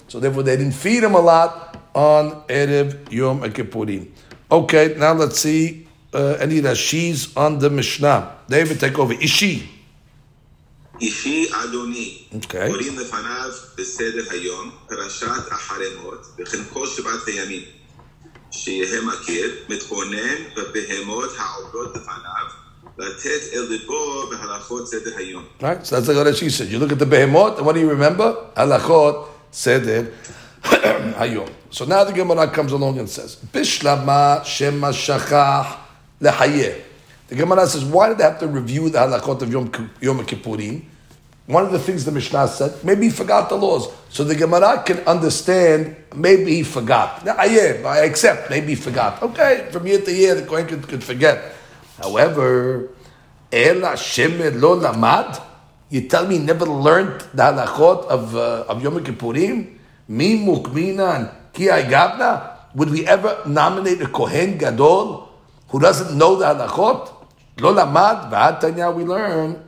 So 0.07 0.19
therefore, 0.19 0.43
they 0.43 0.57
didn't 0.57 0.73
feed 0.73 1.03
him 1.03 1.15
a 1.15 1.19
lot 1.19 1.77
on 1.93 2.43
Erev 2.47 3.11
Yom 3.11 3.41
Kippurim. 3.41 4.11
Okay, 4.51 4.95
now 4.97 5.13
let's 5.13 5.39
see 5.39 5.87
uh, 6.13 6.37
any 6.39 6.61
Rashis 6.61 7.35
on 7.37 7.59
the 7.59 7.69
Mishnah. 7.69 8.35
David, 8.47 8.79
take 8.79 8.97
over. 8.99 9.13
Ishi. 9.13 9.71
אישי 11.01 11.51
אדוני, 11.63 12.23
קוראים 12.51 12.99
לפניו 12.99 13.49
בסדר 13.77 14.23
היום, 14.31 14.71
פרשת 14.87 15.51
אחרי 15.51 15.85
מות, 16.01 16.27
וכן 16.39 16.63
כל 16.73 16.87
שבעת 16.87 17.27
הימים. 17.27 17.61
שיהיה 18.51 19.01
מכיר, 19.01 19.51
מתבונן 19.69 20.35
בבהמות 20.55 21.29
העובדות 21.37 21.95
לפניו, 21.95 22.45
Right, 25.60 25.86
so 25.86 25.96
that's 25.96 26.08
like 26.08 26.16
what 26.16 26.36
she 26.36 26.50
said. 26.50 26.68
You 26.68 26.78
look 26.78 26.92
at 26.92 26.98
the 26.98 27.06
behemoth, 27.06 27.56
and 27.56 27.66
what 27.66 27.74
do 27.74 27.80
you 27.80 27.88
remember? 27.88 28.34
Halachot 28.56 29.28
seder 29.50 30.12
hayom. 30.62 31.48
So 31.70 31.84
now 31.84 32.04
the 32.04 32.12
Gemara 32.12 32.48
comes 32.48 32.72
along 32.72 32.98
and 32.98 33.08
says, 33.08 33.36
Bishlama 33.36 34.44
shema 34.44 34.90
shachach 34.90 35.78
lehayeh. 36.20 36.82
The 37.28 37.36
Gemara 37.36 37.66
says, 37.66 37.84
why 37.84 38.08
did 38.08 38.18
they 38.18 38.24
have 38.24 38.40
to 38.40 38.48
review 38.48 38.90
the 38.90 38.98
halachot 38.98 39.42
of 39.42 39.52
Yom, 39.52 39.70
Yom 40.00 40.18
Kippurim? 40.26 40.82
One 41.46 41.64
of 41.64 41.72
the 41.72 41.78
things 41.78 42.04
the 42.04 42.12
Mishnah 42.12 42.48
said, 42.48 42.84
maybe 42.84 43.04
he 43.04 43.10
forgot 43.10 43.48
the 43.48 43.56
laws. 43.56 43.88
So 44.08 44.24
the 44.24 44.34
Gemara 44.34 44.82
can 44.84 44.98
understand, 45.00 45.96
maybe 46.14 46.56
he 46.56 46.62
forgot. 46.64 47.26
I 47.26 48.04
accept, 48.04 48.50
maybe 48.50 48.68
he 48.68 48.74
forgot. 48.74 49.22
Okay, 49.22 49.68
from 49.72 49.86
year 49.86 50.00
to 50.00 50.12
year, 50.12 50.34
the 50.34 50.42
Kohen 50.46 50.66
could, 50.66 50.86
could 50.86 51.02
forget. 51.02 51.56
However, 52.00 52.88
Ela 53.52 53.92
Shemed 53.92 54.60
Lo 54.60 54.78
Lamad, 54.78 55.42
you 55.90 56.08
tell 56.08 56.26
me 56.26 56.38
never 56.38 56.64
learned 56.64 57.20
the 57.34 57.42
halachot 57.42 58.06
of, 58.06 58.34
uh, 58.34 58.64
of 58.68 58.82
Yom 58.82 59.02
Kippurim? 59.04 59.76
Mi 60.08 60.38
Mukmina 60.38 61.32
Ki 61.52 61.66
Gavna? 61.66 62.56
Would 62.74 62.90
we 62.90 63.06
ever 63.06 63.42
nominate 63.46 64.00
a 64.00 64.06
Kohen 64.06 64.56
Gadol 64.56 65.28
who 65.68 65.78
doesn't 65.80 66.16
know 66.16 66.36
the 66.36 66.46
halachot? 66.46 67.12
Lo 67.58 67.74
lamad, 67.74 68.30
v'atanya 68.30 68.94
we 68.94 69.04
learn. 69.04 69.62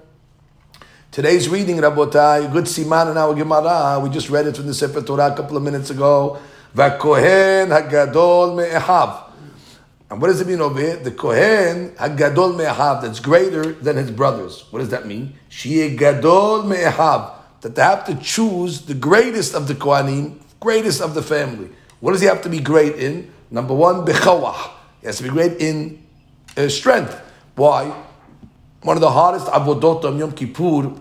Today's 1.10 1.48
reading, 1.48 1.76
Rabotai, 1.76 2.50
good 2.50 2.64
siman 2.64 3.10
in 3.10 3.18
our 3.18 3.34
Gemara. 3.34 4.00
We 4.02 4.08
just 4.08 4.30
read 4.30 4.46
it 4.46 4.56
from 4.56 4.66
the 4.66 4.72
Sefer 4.72 5.02
Torah 5.02 5.32
a 5.32 5.36
couple 5.36 5.58
of 5.58 5.62
minutes 5.62 5.90
ago. 5.90 6.38
V'kohen 6.74 7.68
hagadol 7.68 8.56
me'ehav. 8.56 9.31
And 10.12 10.20
what 10.20 10.28
does 10.28 10.42
it 10.42 10.46
mean 10.46 10.60
over 10.60 10.78
here? 10.78 10.96
The 10.96 11.10
Kohen 11.10 11.92
hagadol 11.92 12.54
me'ehav, 12.54 13.00
that's 13.00 13.18
greater 13.18 13.72
than 13.72 13.96
his 13.96 14.10
brothers. 14.10 14.66
What 14.68 14.80
does 14.80 14.90
that 14.90 15.06
mean? 15.06 15.32
Shie 15.48 15.96
gadol 15.96 16.64
me'ehav. 16.64 17.32
That 17.62 17.74
they 17.74 17.80
have 17.80 18.04
to 18.04 18.14
choose 18.16 18.82
the 18.82 18.92
greatest 18.92 19.54
of 19.54 19.68
the 19.68 19.74
Kohanim, 19.74 20.38
greatest 20.60 21.00
of 21.00 21.14
the 21.14 21.22
family. 21.22 21.70
What 22.00 22.12
does 22.12 22.20
he 22.20 22.26
have 22.26 22.42
to 22.42 22.50
be 22.50 22.60
great 22.60 22.96
in? 22.96 23.32
Number 23.50 23.72
one, 23.72 24.04
bechawah. 24.04 24.72
He 25.00 25.06
has 25.06 25.16
to 25.16 25.22
be 25.22 25.30
great 25.30 25.62
in 25.62 26.04
uh, 26.58 26.68
strength. 26.68 27.18
Why? 27.54 27.86
One 28.82 28.98
of 28.98 29.00
the 29.00 29.10
hardest 29.10 29.46
avodot 29.46 30.04
on 30.04 30.18
Yom 30.18 30.32
Kippur 30.32 30.92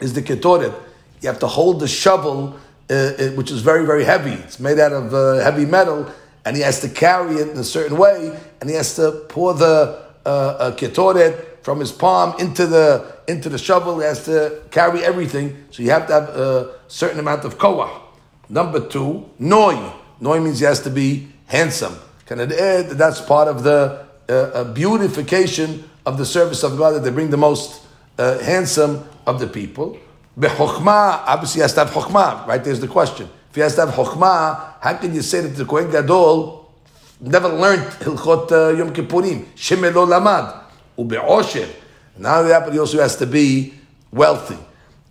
is 0.00 0.14
the 0.14 0.22
ketoret. 0.22 0.74
You 1.20 1.28
have 1.28 1.40
to 1.40 1.46
hold 1.46 1.80
the 1.80 1.88
shovel, 1.88 2.58
uh, 2.88 2.94
uh, 2.94 3.28
which 3.32 3.50
is 3.50 3.60
very, 3.60 3.84
very 3.84 4.04
heavy. 4.04 4.32
It's 4.32 4.58
made 4.58 4.78
out 4.78 4.94
of 4.94 5.12
uh, 5.12 5.34
heavy 5.44 5.66
metal, 5.66 6.10
and 6.44 6.56
he 6.56 6.62
has 6.62 6.80
to 6.80 6.88
carry 6.88 7.36
it 7.36 7.48
in 7.48 7.56
a 7.56 7.64
certain 7.64 7.96
way, 7.96 8.38
and 8.60 8.70
he 8.70 8.76
has 8.76 8.96
to 8.96 9.24
pour 9.28 9.54
the 9.54 10.02
uh, 10.24 10.28
uh 10.28 10.76
ketoret 10.76 11.62
from 11.62 11.80
his 11.80 11.92
palm 11.92 12.34
into 12.38 12.66
the 12.66 13.16
into 13.28 13.48
the 13.48 13.58
shovel. 13.58 13.98
He 13.98 14.04
has 14.04 14.24
to 14.24 14.62
carry 14.70 15.04
everything, 15.04 15.64
so 15.70 15.82
you 15.82 15.90
have 15.90 16.06
to 16.08 16.12
have 16.12 16.28
a 16.28 16.74
certain 16.88 17.18
amount 17.18 17.44
of 17.44 17.58
koah. 17.58 18.00
Number 18.48 18.80
two, 18.80 19.30
noi. 19.38 19.92
Noi 20.20 20.40
means 20.40 20.58
he 20.58 20.66
has 20.66 20.80
to 20.82 20.90
be 20.90 21.28
handsome. 21.46 21.96
Can 22.26 22.40
I 22.40 22.46
that's 22.82 23.20
part 23.20 23.48
of 23.48 23.62
the 23.62 24.06
uh, 24.28 24.64
beautification 24.64 25.84
of 26.06 26.18
the 26.18 26.26
service 26.26 26.62
of 26.62 26.76
God 26.78 26.92
that 26.92 27.00
they 27.00 27.10
bring 27.10 27.30
the 27.30 27.36
most 27.36 27.82
uh, 28.18 28.38
handsome 28.40 29.04
of 29.26 29.40
the 29.40 29.46
people. 29.46 29.98
Bechokma, 30.38 31.24
obviously 31.26 31.60
has 31.62 31.74
to 31.74 31.84
have 31.84 31.90
chokma, 31.90 32.46
right? 32.46 32.62
There's 32.62 32.80
the 32.80 32.88
question. 32.88 33.28
If 33.52 33.56
he 33.56 33.60
has 33.60 33.74
to 33.74 33.84
have 33.84 33.94
chokma, 33.94 34.76
how 34.80 34.94
can 34.94 35.14
you 35.14 35.20
say 35.20 35.42
that 35.42 35.48
the 35.48 35.66
Kohen 35.66 35.90
Gadol 35.90 36.72
never 37.20 37.48
learned 37.48 37.82
Hilchot 38.00 38.50
uh, 38.50 38.74
Yom 38.78 38.94
Kippurim? 38.94 39.44
Shemelo 39.54 40.08
lamad. 40.08 40.58
Ube'osher. 40.96 41.68
Now 42.16 42.40
that, 42.44 42.64
but 42.64 42.72
he 42.72 42.78
also 42.78 42.98
has 43.02 43.14
to 43.16 43.26
be 43.26 43.74
wealthy. 44.10 44.56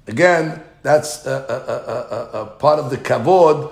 Again, 0.08 0.60
that's 0.82 1.28
a, 1.28 1.30
a, 2.34 2.40
a, 2.40 2.42
a 2.42 2.46
part 2.48 2.80
of 2.80 2.90
the 2.90 2.98
kavod 2.98 3.72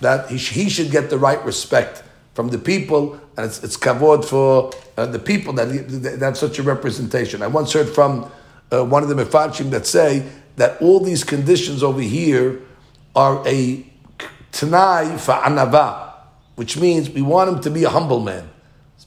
that 0.00 0.28
he, 0.28 0.36
he 0.36 0.68
should 0.68 0.90
get 0.90 1.10
the 1.10 1.18
right 1.18 1.44
respect 1.44 2.02
from 2.34 2.48
the 2.48 2.58
people, 2.58 3.20
and 3.36 3.46
it's, 3.46 3.62
it's 3.62 3.76
kavod 3.76 4.24
for 4.24 4.72
uh, 4.96 5.06
the 5.06 5.20
people 5.20 5.52
that, 5.52 5.66
that 5.66 6.20
have 6.22 6.36
such 6.36 6.58
a 6.58 6.64
representation. 6.64 7.40
I 7.40 7.46
once 7.46 7.72
heard 7.72 7.88
from 7.88 8.28
uh, 8.72 8.84
one 8.84 9.04
of 9.04 9.08
the 9.08 9.14
mefarshim 9.14 9.70
that 9.70 9.86
say 9.86 10.28
that 10.56 10.82
all 10.82 10.98
these 10.98 11.22
conditions 11.22 11.84
over 11.84 12.00
here 12.00 12.60
are 13.14 13.46
a 13.46 13.84
tanai 14.58 15.16
anava, 15.16 16.12
which 16.56 16.76
means 16.76 17.10
we 17.10 17.22
want 17.22 17.48
him 17.50 17.60
to 17.60 17.70
be 17.70 17.84
a 17.84 17.90
humble 17.90 18.20
man. 18.20 18.48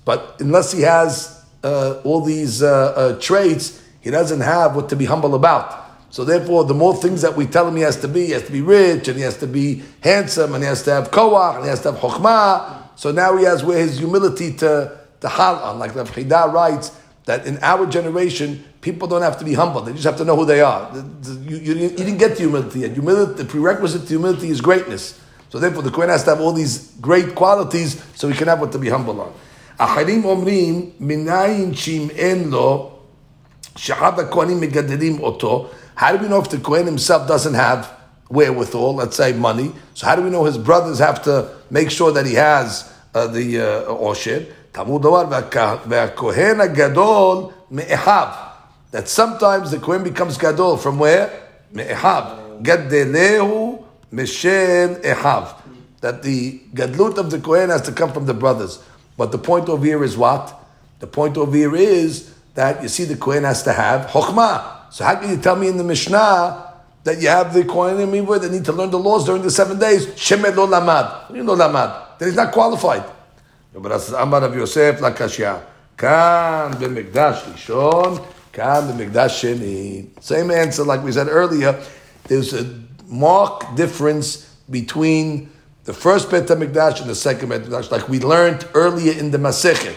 But 0.05 0.37
unless 0.39 0.71
he 0.71 0.81
has 0.81 1.43
uh, 1.63 2.01
all 2.03 2.21
these 2.21 2.63
uh, 2.63 2.67
uh, 2.67 3.19
traits, 3.19 3.81
he 3.99 4.09
doesn't 4.09 4.41
have 4.41 4.75
what 4.75 4.89
to 4.89 4.95
be 4.95 5.05
humble 5.05 5.35
about. 5.35 5.79
So 6.09 6.25
therefore, 6.25 6.65
the 6.65 6.73
more 6.73 6.95
things 6.95 7.21
that 7.21 7.35
we 7.35 7.45
tell 7.45 7.67
him 7.67 7.75
he 7.75 7.83
has 7.83 8.01
to 8.01 8.07
be, 8.07 8.27
he 8.27 8.31
has 8.31 8.45
to 8.45 8.51
be 8.51 8.61
rich, 8.61 9.07
and 9.07 9.17
he 9.17 9.23
has 9.23 9.37
to 9.37 9.47
be 9.47 9.83
handsome, 10.01 10.53
and 10.55 10.63
he 10.63 10.67
has 10.67 10.83
to 10.83 10.91
have 10.91 11.11
koach, 11.11 11.55
and 11.55 11.63
he 11.63 11.69
has 11.69 11.81
to 11.83 11.91
have 11.91 12.01
chokhmah, 12.01 12.89
so 12.95 13.11
now 13.11 13.37
he 13.37 13.45
has 13.45 13.63
where 13.63 13.79
his 13.79 13.99
humility 13.99 14.53
to, 14.53 14.97
to 15.21 15.29
hal 15.29 15.55
on. 15.55 15.79
Like 15.79 15.93
the 15.93 16.03
Chida 16.03 16.51
writes, 16.51 16.91
that 17.25 17.45
in 17.45 17.59
our 17.61 17.85
generation, 17.85 18.63
people 18.81 19.07
don't 19.07 19.21
have 19.21 19.37
to 19.39 19.45
be 19.45 19.53
humble. 19.53 19.81
They 19.81 19.91
just 19.93 20.03
have 20.05 20.17
to 20.17 20.25
know 20.25 20.35
who 20.35 20.45
they 20.45 20.61
are. 20.61 20.91
You, 21.25 21.57
you, 21.57 21.73
you 21.75 21.89
didn't 21.89 22.17
get 22.17 22.37
to 22.37 22.43
humility 22.43 22.79
yet. 22.79 22.91
Humility, 22.91 23.43
the 23.43 23.45
prerequisite 23.45 24.01
to 24.03 24.07
humility 24.07 24.49
is 24.49 24.59
greatness. 24.59 25.19
So 25.50 25.58
therefore, 25.58 25.82
the 25.82 25.90
Kohen 25.90 26.08
has 26.08 26.24
to 26.24 26.30
have 26.30 26.40
all 26.40 26.52
these 26.52 26.92
great 27.00 27.34
qualities 27.34 28.02
so 28.14 28.28
he 28.28 28.36
can 28.36 28.48
have 28.48 28.60
what 28.60 28.72
to 28.72 28.78
be 28.78 28.88
humble 28.88 29.20
on. 29.20 29.32
אחרים 29.78 30.24
אומרים, 30.24 30.90
מניין 31.00 31.74
שאם 31.74 32.08
אין 32.16 32.48
לו, 32.48 32.90
שאחד 33.76 34.20
הכהנים 34.20 34.60
מגדלים 34.60 35.20
אותו, 35.20 35.66
how 35.98 36.12
do 36.12 36.18
we 36.18 36.28
know 36.28 36.40
if 36.40 36.48
the 36.50 36.58
Kohen 36.58 36.86
himself 36.86 37.28
doesn't 37.28 37.54
have 37.54 37.86
wherewithal, 38.30 38.96
let's 38.96 39.16
say 39.16 39.32
money. 39.32 39.72
So 39.94 40.06
how 40.06 40.16
do 40.16 40.22
we 40.22 40.30
know 40.30 40.44
his 40.44 40.58
brothers 40.58 40.98
have 40.98 41.22
to 41.24 41.48
make 41.70 41.90
sure 41.90 42.12
that 42.12 42.26
he 42.26 42.34
has 42.34 42.92
uh, 43.14 43.26
the 43.28 43.60
uh, 43.60 43.94
osher? 43.94 44.46
Talmud 44.72 45.02
והכהן 45.02 46.60
הגדול 46.60 47.50
מאחיו. 47.70 48.28
That 48.92 49.08
sometimes 49.08 49.70
the 49.70 49.78
Kohen 49.78 50.02
becomes 50.02 50.38
gadol 50.38 50.76
from 50.76 50.98
where? 50.98 51.30
מאחיו. 51.74 52.22
גדלהו 52.62 53.69
Mishem 54.13 55.01
Ehav. 55.01 55.55
That 56.01 56.23
the 56.23 56.59
Gadlut 56.73 57.17
of 57.17 57.29
the 57.29 57.39
Kohen 57.39 57.69
has 57.69 57.83
to 57.83 57.91
come 57.91 58.11
from 58.11 58.25
the 58.25 58.33
brothers. 58.33 58.83
But 59.17 59.31
the 59.31 59.37
point 59.37 59.69
over 59.69 59.85
here 59.85 60.03
is 60.03 60.17
what? 60.17 60.57
The 60.99 61.07
point 61.07 61.37
over 61.37 61.55
here 61.55 61.75
is 61.75 62.33
that 62.55 62.81
you 62.81 62.89
see 62.89 63.05
the 63.05 63.15
Kohen 63.15 63.43
has 63.43 63.63
to 63.63 63.73
have 63.73 64.09
Chokhmah. 64.09 64.91
So 64.91 65.05
how 65.05 65.15
can 65.15 65.29
you 65.29 65.37
tell 65.37 65.55
me 65.55 65.67
in 65.67 65.77
the 65.77 65.83
Mishnah 65.83 66.71
that 67.03 67.21
you 67.21 67.27
have 67.29 67.53
the 67.53 67.63
Kohanim 67.63 68.11
Mivur 68.11 68.39
that 68.39 68.51
need 68.51 68.65
to 68.65 68.71
learn 68.71 68.91
the 68.91 68.99
laws 68.99 69.25
during 69.25 69.41
the 69.41 69.51
seven 69.51 69.79
days. 69.79 70.07
Shemed 70.07 70.55
lo 70.55 70.67
lamad. 70.67 71.33
You 71.35 71.43
know 71.43 71.55
lamad. 71.55 72.17
That 72.19 72.25
he's 72.25 72.35
not 72.35 72.51
qualified. 72.51 73.03
But 73.73 73.91
as 73.91 74.11
Amar 74.11 74.43
of 74.43 74.55
Yosef 74.55 74.99
lakashya. 74.99 75.63
Kan 75.97 76.73
b'mikdash 76.73 77.41
lishon. 77.43 78.25
Kan 78.51 78.83
b'mikdash. 78.91 80.21
Same 80.21 80.51
answer 80.51 80.83
like 80.83 81.03
we 81.03 81.11
said 81.11 81.27
earlier. 81.27 81.81
There's 82.25 82.53
a 82.53 82.63
marked 83.11 83.75
difference 83.75 84.55
between 84.69 85.51
the 85.83 85.93
first 85.93 86.31
Bet 86.31 86.47
HaMikdash 86.47 87.01
and 87.01 87.09
the 87.09 87.15
second 87.15 87.49
Bet 87.49 87.63
HaMikdash, 87.63 87.91
like 87.91 88.07
we 88.07 88.19
learned 88.19 88.67
earlier 88.73 89.13
in 89.13 89.31
the 89.31 89.37
Masechet, 89.37 89.95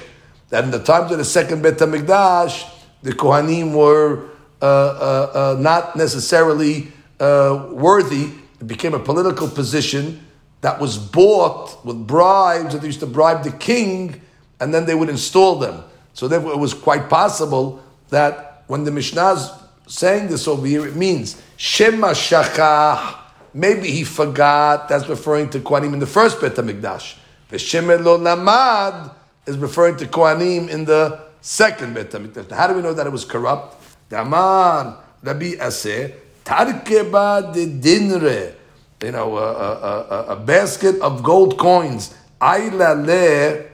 that 0.51 0.65
in 0.65 0.71
the 0.71 0.83
times 0.83 1.13
of 1.13 1.19
the 1.19 1.25
second 1.25 1.63
Bet 1.63 1.79
HaMikdash, 1.79 2.71
the 3.03 3.13
Kohanim 3.13 3.75
were 3.75 4.29
uh, 4.61 4.65
uh, 4.65 5.55
uh, 5.57 5.61
not 5.61 5.95
necessarily 5.95 6.89
uh, 7.21 7.69
worthy. 7.71 8.33
It 8.61 8.67
became 8.67 8.95
a 8.95 8.99
political 8.99 9.49
position 9.49 10.27
that 10.63 10.81
was 10.81 10.97
bought 10.97 11.85
with 11.85 12.07
bribes, 12.07 12.73
that 12.73 12.81
they 12.81 12.87
used 12.87 13.01
to 13.01 13.07
bribe 13.07 13.45
the 13.45 13.53
king, 13.53 14.23
and 14.61 14.73
then 14.73 14.87
they 14.87 14.95
would 14.95 15.11
install 15.11 15.57
them. 15.57 15.85
So 16.15 16.29
therefore, 16.29 16.53
it 16.53 16.59
was 16.59 16.73
quite 16.73 17.11
possible 17.11 17.85
that 18.09 18.65
when 18.67 18.85
the 18.85 18.91
Mishnah 18.91 19.33
is 19.35 19.51
saying 19.87 20.29
this 20.29 20.49
over 20.49 20.67
here, 20.67 20.87
it 20.87 20.97
means 20.97 21.41
Shema 21.57 22.09
Shachach. 22.09 23.19
Maybe 23.53 23.91
he 23.91 24.05
forgot. 24.05 24.89
That's 24.89 25.09
referring 25.09 25.51
to 25.51 25.61
Kohanim 25.61 25.93
in 25.93 25.99
the 25.99 26.07
first 26.07 26.41
Bet 26.41 26.55
Hamikdash. 26.55 27.17
V'Shemed 27.51 28.05
Lo 28.05 28.19
Lamad 28.19 29.15
is 29.47 29.57
referring 29.59 29.97
to 29.99 30.07
Kohanim 30.07 30.69
in 30.69 30.85
the 30.85 31.21
second 31.41 31.95
Bet 31.95 32.11
Hamikdash. 32.11 32.51
How 32.51 32.67
do 32.67 32.75
we 32.75 32.83
know 32.83 32.93
that 32.95 33.07
it 33.07 33.13
was 33.13 33.25
corrupt? 33.25 33.81
Daman 34.09 34.97
Rabbi 35.23 35.53
Aseh 35.57 36.15
Tarkeba 36.45 37.53
de 37.55 37.67
Dinre, 37.67 38.55
you 39.03 39.13
know, 39.13 39.37
a, 39.39 39.53
a, 39.53 40.07
a, 40.11 40.27
a 40.33 40.37
basket 40.37 41.01
of 41.01 41.23
gold 41.23 41.59
coins. 41.59 42.15
Aila 42.41 42.95
le 42.95 43.65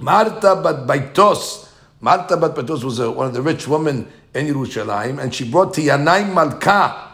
Marta 0.00 0.56
bat 0.56 0.86
Baitos. 0.86 1.67
Marta 2.00 2.36
bat 2.36 2.54
Baitos 2.54 2.84
was 2.84 3.00
a, 3.00 3.10
one 3.10 3.26
of 3.26 3.34
the 3.34 3.42
rich 3.42 3.66
women 3.66 4.06
in 4.34 4.46
Yerushalayim, 4.46 5.20
and 5.20 5.34
she 5.34 5.48
brought 5.48 5.74
to 5.74 5.80
Yanai 5.80 6.32
Malka 6.32 7.08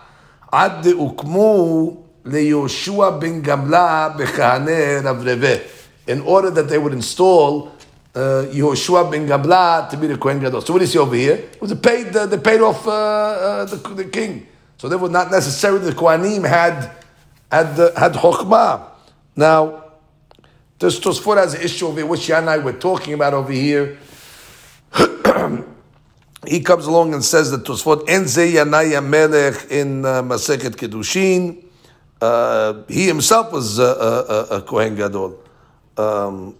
ad 0.52 0.84
ukmu 0.84 2.04
leYoshua 2.24 3.20
ben 3.20 3.42
Gamla 3.42 4.16
bechane 4.16 5.02
Rav 5.02 5.70
in 6.06 6.20
order 6.20 6.50
that 6.50 6.68
they 6.68 6.78
would 6.78 6.92
install 6.92 7.68
uh, 8.14 8.44
Yehoshua 8.52 9.10
ben 9.10 9.26
Gamla 9.26 9.88
to 9.88 9.96
be 9.96 10.06
the 10.06 10.18
Kohen 10.18 10.38
Gadol. 10.38 10.60
So 10.60 10.72
what 10.72 10.80
do 10.80 10.84
you 10.84 10.90
see 10.90 10.98
over 10.98 11.16
here? 11.16 11.34
It 11.34 11.60
was 11.60 11.70
a 11.70 11.76
paid, 11.76 12.14
uh, 12.14 12.26
they 12.26 12.38
paid 12.38 12.60
off 12.60 12.86
uh, 12.86 12.90
uh, 12.90 13.64
the, 13.64 13.76
the, 13.94 14.04
king. 14.04 14.46
So 14.76 14.88
they 14.88 14.96
were 14.96 15.08
not 15.08 15.30
necessarily 15.30 15.90
the 15.90 15.96
Kohanim 15.96 16.46
had 16.46 16.90
had 17.50 17.76
the, 17.76 17.92
had 17.96 18.12
Chokhmah. 18.14 18.90
Now, 19.36 19.84
this 20.78 21.00
Tosfot 21.00 21.36
has 21.36 21.54
an 21.54 21.62
issue 21.62 21.86
over 21.86 22.00
here, 22.00 22.06
which 22.06 22.28
and 22.30 22.64
were 22.64 22.72
talking 22.72 23.14
about 23.14 23.32
over 23.32 23.52
here. 23.52 23.98
he 26.46 26.60
comes 26.60 26.86
along 26.86 27.14
and 27.14 27.24
says 27.24 27.50
that 27.50 27.64
Tosfot 27.64 28.06
Enze 28.06 28.52
Yanai 28.52 29.04
Melech 29.04 29.70
in 29.70 30.04
uh, 30.04 30.22
Maseket 30.22 30.76
Kedushin. 30.76 31.64
Uh, 32.20 32.82
he 32.88 33.06
himself 33.06 33.52
was 33.52 33.78
uh, 33.78 34.46
a, 34.50 34.54
a, 34.54 34.58
a 34.58 34.62
Kohen 34.62 34.94
Gadol. 34.94 35.38
Um, 35.96 36.56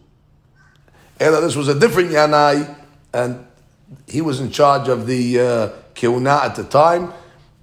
Ella, 1.21 1.41
this 1.41 1.57
was 1.57 1.69
a 1.69 1.79
different 1.79 2.11
Yanai, 2.11 2.77
and 3.13 3.47
he 4.09 4.21
was 4.21 4.41
in 4.41 4.51
charge 4.51 4.89
of 4.89 5.07
the 5.07 5.41
uh, 5.41 5.69
Keuna 5.95 6.45
at 6.45 6.57
the 6.57 6.65
time. 6.65 7.13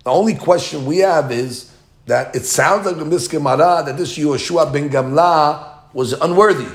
The 0.04 0.10
only 0.10 0.36
question 0.36 0.86
we 0.86 1.00
have 1.00 1.32
is 1.32 1.72
that 2.06 2.36
it 2.36 2.46
sounds 2.46 2.86
like 2.86 2.98
this 3.10 3.28
Gemara 3.28 3.84
that 3.86 3.98
this 3.98 4.18
Yehoshua 4.18 4.72
ben 4.74 4.90
Gamla 4.90 5.94
was 5.94 6.13
unworthy. 6.13 6.63
Yeah. 6.63 6.72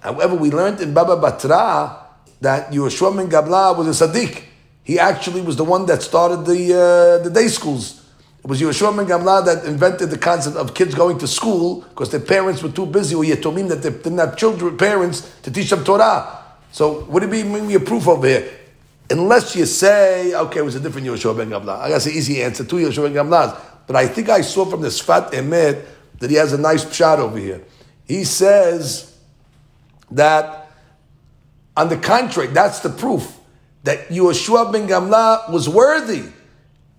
However, 0.00 0.34
we 0.34 0.50
learned 0.50 0.80
in 0.80 0.92
Baba 0.92 1.16
Batra 1.16 2.01
that 2.42 2.72
Yehoshua 2.72 3.16
ben 3.16 3.30
Gamla 3.30 3.78
was 3.78 4.00
a 4.00 4.06
Sadiq. 4.08 4.42
He 4.82 4.98
actually 4.98 5.40
was 5.42 5.56
the 5.56 5.64
one 5.64 5.86
that 5.86 6.02
started 6.02 6.44
the, 6.44 6.74
uh, 6.74 7.22
the 7.22 7.30
day 7.30 7.46
schools 7.46 8.02
It 8.42 8.48
was 8.50 8.60
Yehoshua 8.60 8.96
ben 8.96 9.06
Gamla 9.06 9.44
that 9.46 9.64
invented 9.64 10.10
the 10.10 10.18
concept 10.18 10.56
of 10.56 10.74
kids 10.74 10.96
going 10.96 11.18
to 11.18 11.28
school 11.28 11.82
because 11.82 12.10
their 12.10 12.20
parents 12.20 12.60
were 12.60 12.72
too 12.72 12.86
busy 12.86 13.14
or 13.14 13.22
Yetomim 13.22 13.68
that 13.68 13.82
they 13.82 13.90
didn't 13.90 14.18
have 14.18 14.36
children, 14.36 14.76
parents 14.76 15.32
to 15.42 15.52
teach 15.52 15.70
them 15.70 15.84
Torah. 15.84 16.38
So 16.72 17.02
what 17.02 17.20
do 17.20 17.36
you 17.36 17.44
mean 17.44 17.68
me 17.68 17.74
a 17.74 17.80
proof 17.80 18.08
over 18.08 18.26
here? 18.26 18.50
Unless 19.08 19.54
you 19.54 19.64
say, 19.66 20.34
okay, 20.34 20.58
it 20.58 20.64
was 20.64 20.74
a 20.74 20.80
different 20.80 21.06
Yehoshua 21.06 21.36
ben 21.36 21.50
Gamla. 21.50 21.78
I 21.78 21.90
got 21.90 22.04
an 22.04 22.12
easy 22.12 22.42
answer, 22.42 22.64
two 22.64 22.76
Yehoshua 22.76 23.14
ben 23.14 23.24
Gamlas. 23.24 23.56
But 23.86 23.94
I 23.94 24.08
think 24.08 24.28
I 24.28 24.40
saw 24.40 24.64
from 24.64 24.80
the 24.80 24.88
Sfat 24.88 25.30
Emet 25.30 25.84
that 26.18 26.28
he 26.28 26.36
has 26.36 26.52
a 26.52 26.58
nice 26.58 26.84
pshat 26.84 27.18
over 27.18 27.38
here. 27.38 27.62
He 28.04 28.24
says 28.24 29.16
that, 30.10 30.61
on 31.76 31.88
the 31.88 31.96
contrary, 31.96 32.48
that's 32.48 32.80
the 32.80 32.90
proof 32.90 33.38
that 33.84 34.08
Yehoshua 34.08 34.72
ben 34.72 34.86
Gamla 34.86 35.50
was 35.50 35.68
worthy 35.68 36.24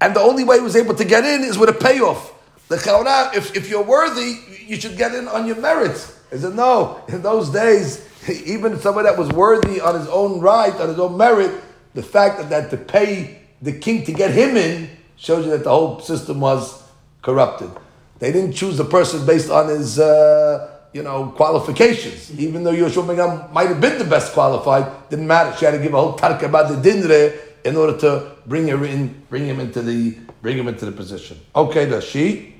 and 0.03 0.13
the 0.13 0.19
only 0.19 0.43
way 0.43 0.57
he 0.57 0.61
was 0.61 0.75
able 0.75 0.95
to 0.95 1.05
get 1.05 1.23
in 1.23 1.45
is 1.45 1.57
with 1.57 1.69
a 1.69 1.73
payoff. 1.73 2.33
The 2.67 2.75
Chaura, 2.75 3.33
if, 3.33 3.55
if 3.55 3.69
you're 3.69 3.83
worthy, 3.83 4.37
you 4.67 4.75
should 4.75 4.97
get 4.97 5.15
in 5.15 5.29
on 5.29 5.47
your 5.47 5.55
merits. 5.55 6.19
He 6.29 6.39
said, 6.39 6.55
no, 6.55 7.01
in 7.07 7.21
those 7.21 7.49
days, 7.49 8.05
even 8.45 8.77
someone 8.81 9.05
that 9.05 9.17
was 9.17 9.29
worthy 9.29 9.79
on 9.79 9.97
his 9.97 10.09
own 10.09 10.41
right, 10.41 10.73
on 10.73 10.89
his 10.89 10.99
own 10.99 11.15
merit, 11.15 11.51
the 11.93 12.03
fact 12.03 12.37
that, 12.37 12.49
that 12.49 12.69
to 12.71 12.75
pay 12.77 13.43
the 13.61 13.71
king 13.71 14.03
to 14.03 14.11
get 14.11 14.31
him 14.31 14.57
in 14.57 14.89
shows 15.15 15.45
you 15.45 15.51
that 15.51 15.63
the 15.63 15.69
whole 15.69 16.01
system 16.01 16.41
was 16.41 16.83
corrupted. 17.21 17.71
They 18.19 18.33
didn't 18.33 18.53
choose 18.53 18.75
the 18.75 18.83
person 18.83 19.25
based 19.25 19.49
on 19.49 19.69
his, 19.69 19.99
uh, 19.99 20.72
you 20.92 21.02
know, 21.02 21.26
qualifications. 21.36 22.38
Even 22.38 22.64
though 22.64 22.72
Yoshua 22.72 23.04
Begam 23.04 23.52
might 23.52 23.68
have 23.68 23.80
been 23.80 23.98
the 23.98 24.04
best 24.04 24.32
qualified, 24.32 24.86
didn't 25.10 25.26
matter. 25.26 25.56
She 25.56 25.64
had 25.64 25.72
to 25.72 25.78
give 25.78 25.94
a 25.94 26.00
whole 26.00 26.16
tarka 26.16 26.44
about 26.44 26.68
the 26.70 26.76
dinre 26.76 27.32
in 27.64 27.76
order 27.76 27.98
to 27.98 28.32
bring 28.46 28.68
her 28.68 28.84
in, 28.84 29.22
bring 29.28 29.44
him 29.44 29.60
into 29.60 29.82
the, 29.82 30.16
bring 30.42 30.56
him 30.56 30.68
into 30.68 30.86
the 30.86 30.92
position. 30.92 31.38
Okay, 31.54 31.84
the 31.84 32.00
she. 32.00 32.54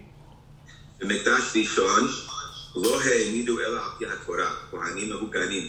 במקדש 1.00 1.56
ראשון 1.56 2.08
לא 2.76 3.00
העמידו 3.00 3.60
אלא 3.60 3.80
על 3.80 3.90
פי 3.98 4.04
התורה, 4.06 4.50
כהנים 4.70 5.08
מהוגנים. 5.08 5.68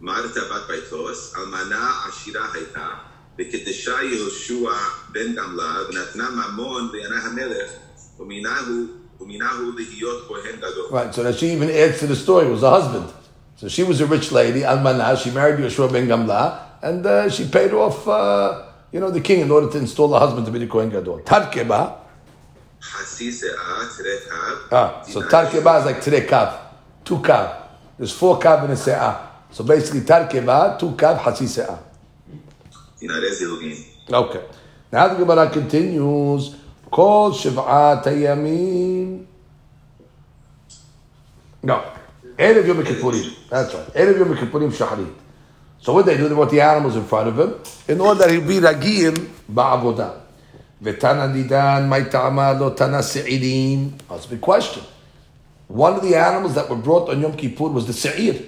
מרתה 0.00 0.40
בת 0.40 0.66
ביתוס, 0.68 1.34
אלמנה 1.36 1.92
עשירה 2.08 2.46
הייתה, 2.52 2.88
וקידשה 3.38 4.02
יהושע 4.02 4.70
בן 5.12 5.34
גמלה, 5.34 5.74
ונתנה 5.88 6.30
ממון 6.30 6.92
בעיני 6.92 7.16
המלך, 7.22 7.70
ומינהו 8.18 8.86
להיות 8.86 8.86
כהן 8.86 8.86
גדול. 8.86 9.01
Right, 10.91 11.13
so 11.13 11.23
that 11.23 11.35
she 11.37 11.51
even 11.53 11.69
adds 11.69 11.99
to 11.99 12.07
the 12.07 12.15
story, 12.15 12.49
was 12.49 12.63
a 12.63 12.69
husband. 12.69 13.11
So 13.55 13.67
she 13.67 13.83
was 13.83 14.01
a 14.01 14.05
rich 14.05 14.31
lady, 14.31 14.61
Almanah, 14.61 15.17
she 15.23 15.31
married 15.31 15.59
Yeshua 15.59 15.91
ben 15.91 16.07
Gamla, 16.07 16.59
and 16.81 17.05
uh, 17.05 17.29
she 17.29 17.47
paid 17.47 17.71
off, 17.73 18.07
uh, 18.07 18.65
you 18.91 18.99
know, 18.99 19.09
the 19.09 19.21
king 19.21 19.39
in 19.41 19.51
order 19.51 19.69
to 19.69 19.77
install 19.77 20.13
a 20.15 20.19
husband 20.19 20.45
to 20.45 20.51
be 20.51 20.59
the 20.59 20.67
Kohen 20.67 20.89
Gadol. 20.89 21.21
Tarkeba. 21.21 21.97
Ah, 24.71 25.01
so 25.03 25.21
Tarkeba 25.21 25.79
is 25.79 25.85
like 25.85 26.01
Tere 26.01 26.27
Kav, 26.27 26.57
two 27.05 27.17
Kav. 27.19 27.67
There's 27.97 28.11
four 28.11 28.39
Kav 28.39 28.65
in 28.65 28.71
a 28.71 28.73
Se'ah. 28.73 29.27
So 29.51 29.63
basically 29.63 30.01
Tarkeba, 30.01 30.77
two 30.77 30.91
Kav, 30.91 31.17
Hasi 31.19 31.45
Se'ah. 31.45 31.79
Okay. 34.11 34.43
Now 34.91 35.07
the 35.07 35.15
Gemara 35.15 35.49
continues. 35.49 36.55
Kol 36.93 37.31
Shiv'at 37.31 38.03
Yamin. 38.03 39.25
No. 41.63 41.83
Erev 42.37 42.67
Yom 42.67 42.83
Kippurim. 42.83 43.49
That's 43.49 43.73
right. 43.73 43.87
Erev 43.95 44.19
Yom 44.19 44.37
Kippurim 44.37 44.71
Shahrit. 44.71 45.11
So 45.79 45.93
what 45.93 46.05
they 46.05 46.15
do, 46.15 46.29
they 46.29 46.35
brought 46.35 46.51
the 46.51 46.61
animals 46.61 46.95
in 46.95 47.03
front 47.05 47.29
of 47.29 47.39
him 47.39 47.55
in 47.87 47.99
order 47.99 48.29
he'll 48.29 48.47
be 48.47 48.59
ragil 48.59 49.15
ba'avodah. 49.51 50.19
V'tana 50.83 51.33
nidan 51.33 51.89
ma'itama 51.89 52.59
lo 52.59 52.75
tana 52.75 53.01
se'irim. 53.01 53.97
That's 54.07 54.27
a 54.27 54.29
big 54.29 54.41
question. 54.41 54.83
One 55.67 55.95
of 55.95 56.03
the 56.03 56.15
animals 56.15 56.53
that 56.53 56.69
were 56.69 56.75
brought 56.75 57.09
on 57.09 57.19
Yom 57.19 57.35
Kippur 57.35 57.69
was 57.69 57.87
the 57.87 57.93
se'ir. 57.93 58.39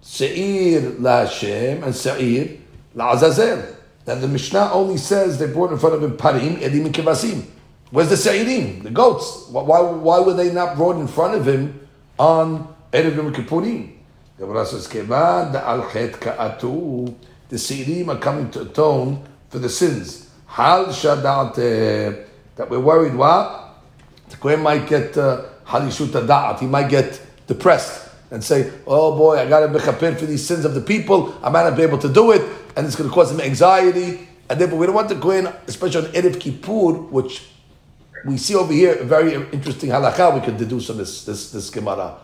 Se'ir 0.00 1.00
la 1.00 1.24
Hashem 1.24 1.82
and 1.82 1.92
se'ir 1.92 2.58
la 2.94 3.12
Azazel. 3.14 3.74
Then 4.04 4.20
the 4.20 4.28
Mishnah 4.28 4.70
only 4.72 4.98
says 4.98 5.38
they 5.40 5.48
brought 5.48 5.72
in 5.72 5.78
front 5.78 5.96
of 5.96 6.02
him 6.04 6.16
parim, 6.16 6.58
edim, 6.60 6.86
and 6.86 6.94
kivasim. 6.94 7.44
Where's 7.90 8.10
the 8.10 8.16
se'irim, 8.16 8.82
the 8.82 8.90
goats? 8.90 9.46
Why, 9.50 9.62
why 9.62 10.20
were 10.20 10.34
they 10.34 10.52
not 10.52 10.76
brought 10.76 10.96
in 10.96 11.08
front 11.08 11.34
of 11.34 11.48
him 11.48 11.88
on 12.18 12.74
Erev 12.92 13.16
Yom 13.16 13.32
Kippurim? 13.32 13.94
The 14.38 14.46
Kevan 14.90 15.56
al. 15.56 17.14
The 17.48 18.04
are 18.10 18.18
coming 18.18 18.50
to 18.50 18.60
atone 18.60 19.26
for 19.48 19.58
the 19.58 19.70
sins. 19.70 20.28
Hal 20.46 20.86
shadat 20.86 22.26
that 22.56 22.68
we're 22.68 22.78
worried 22.80 23.14
what? 23.14 23.80
The 24.28 24.36
Kohen 24.36 24.60
might 24.60 24.86
get 24.86 25.12
halishut 25.12 26.14
uh, 26.14 26.26
da'at. 26.26 26.60
He 26.60 26.66
might 26.66 26.88
get 26.90 27.20
depressed 27.46 28.10
and 28.30 28.44
say, 28.44 28.70
"Oh 28.86 29.16
boy, 29.16 29.38
I 29.38 29.48
got 29.48 29.60
to 29.60 29.68
be 29.68 29.78
for 29.78 30.26
these 30.26 30.46
sins 30.46 30.64
of 30.64 30.74
the 30.74 30.80
people. 30.80 31.34
I 31.42 31.48
might 31.48 31.64
not 31.64 31.76
be 31.76 31.82
able 31.82 31.98
to 31.98 32.08
do 32.08 32.32
it, 32.32 32.42
and 32.76 32.86
it's 32.86 32.96
going 32.96 33.08
to 33.08 33.14
cause 33.14 33.30
him 33.30 33.40
anxiety." 33.40 34.28
And 34.50 34.60
therefore, 34.60 34.78
we 34.78 34.86
don't 34.86 34.94
want 34.94 35.08
the 35.08 35.16
Kohen, 35.16 35.48
especially 35.66 36.06
on 36.06 36.12
Erev 36.12 36.40
Kippur, 36.40 36.92
which 37.10 37.48
we 38.24 38.36
see 38.36 38.54
over 38.54 38.72
here 38.72 38.94
a 38.94 39.04
very 39.04 39.34
interesting 39.52 39.90
halakha 39.90 40.34
we 40.34 40.40
can 40.40 40.56
deduce 40.56 40.86
from 40.86 40.98
this 40.98 41.24
this, 41.24 41.50
this 41.50 41.70
Gemara 41.70 42.18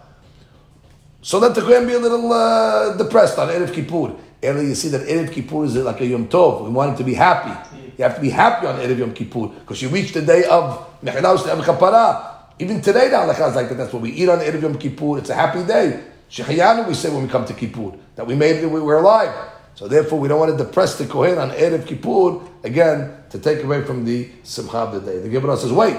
so 1.24 1.38
let 1.38 1.54
the 1.54 1.62
Kohen 1.62 1.86
be 1.86 1.94
a 1.94 1.98
little 1.98 2.30
uh, 2.30 2.98
depressed 2.98 3.38
on 3.38 3.48
Erev 3.48 3.72
Kippur. 3.72 4.14
Earlier 4.42 4.68
you 4.68 4.74
see 4.74 4.88
that 4.88 5.08
Erev 5.08 5.32
Kippur 5.32 5.64
is 5.64 5.74
like 5.74 5.98
a 6.02 6.06
Yom 6.06 6.28
Tov. 6.28 6.64
We 6.64 6.68
want 6.68 6.90
him 6.90 6.96
to 6.98 7.02
be 7.04 7.14
happy. 7.14 7.78
You 7.96 8.04
have 8.04 8.16
to 8.16 8.20
be 8.20 8.28
happy 8.28 8.66
on 8.66 8.78
Erev 8.78 8.98
Yom 8.98 9.14
Kippur 9.14 9.48
because 9.48 9.80
you 9.80 9.88
reach 9.88 10.12
the 10.12 10.20
day 10.20 10.44
of 10.44 11.00
Mechilaus 11.02 11.44
Kapara. 11.62 12.52
Even 12.58 12.82
today, 12.82 13.08
the 13.08 13.16
halakha 13.16 13.48
is 13.48 13.56
like 13.56 13.70
that. 13.70 13.76
That's 13.76 13.94
what 13.94 14.02
we 14.02 14.10
eat 14.10 14.28
on 14.28 14.40
Erev 14.40 14.60
Yom 14.60 14.76
Kippur. 14.76 15.16
It's 15.16 15.30
a 15.30 15.34
happy 15.34 15.64
day. 15.64 16.04
Shechayanu, 16.28 16.86
we 16.86 16.92
say 16.92 17.08
when 17.08 17.22
we 17.22 17.28
come 17.30 17.46
to 17.46 17.54
Kippur, 17.54 17.92
that 18.16 18.26
we 18.26 18.34
made 18.34 18.56
it, 18.56 18.66
we 18.66 18.80
were 18.80 18.98
alive. 18.98 19.34
So 19.76 19.88
therefore, 19.88 20.20
we 20.20 20.28
don't 20.28 20.38
want 20.38 20.58
to 20.58 20.62
depress 20.62 20.98
the 20.98 21.06
Kohen 21.06 21.38
on 21.38 21.52
Erev 21.52 21.86
Kippur, 21.86 22.46
again, 22.64 23.23
to 23.34 23.40
take 23.40 23.64
away 23.64 23.82
from 23.82 24.04
the 24.04 24.28
Simcha 24.44 24.76
of 24.76 24.92
the 24.94 25.00
day. 25.00 25.18
The 25.18 25.28
Gemara 25.28 25.56
says, 25.56 25.72
wait, 25.72 25.96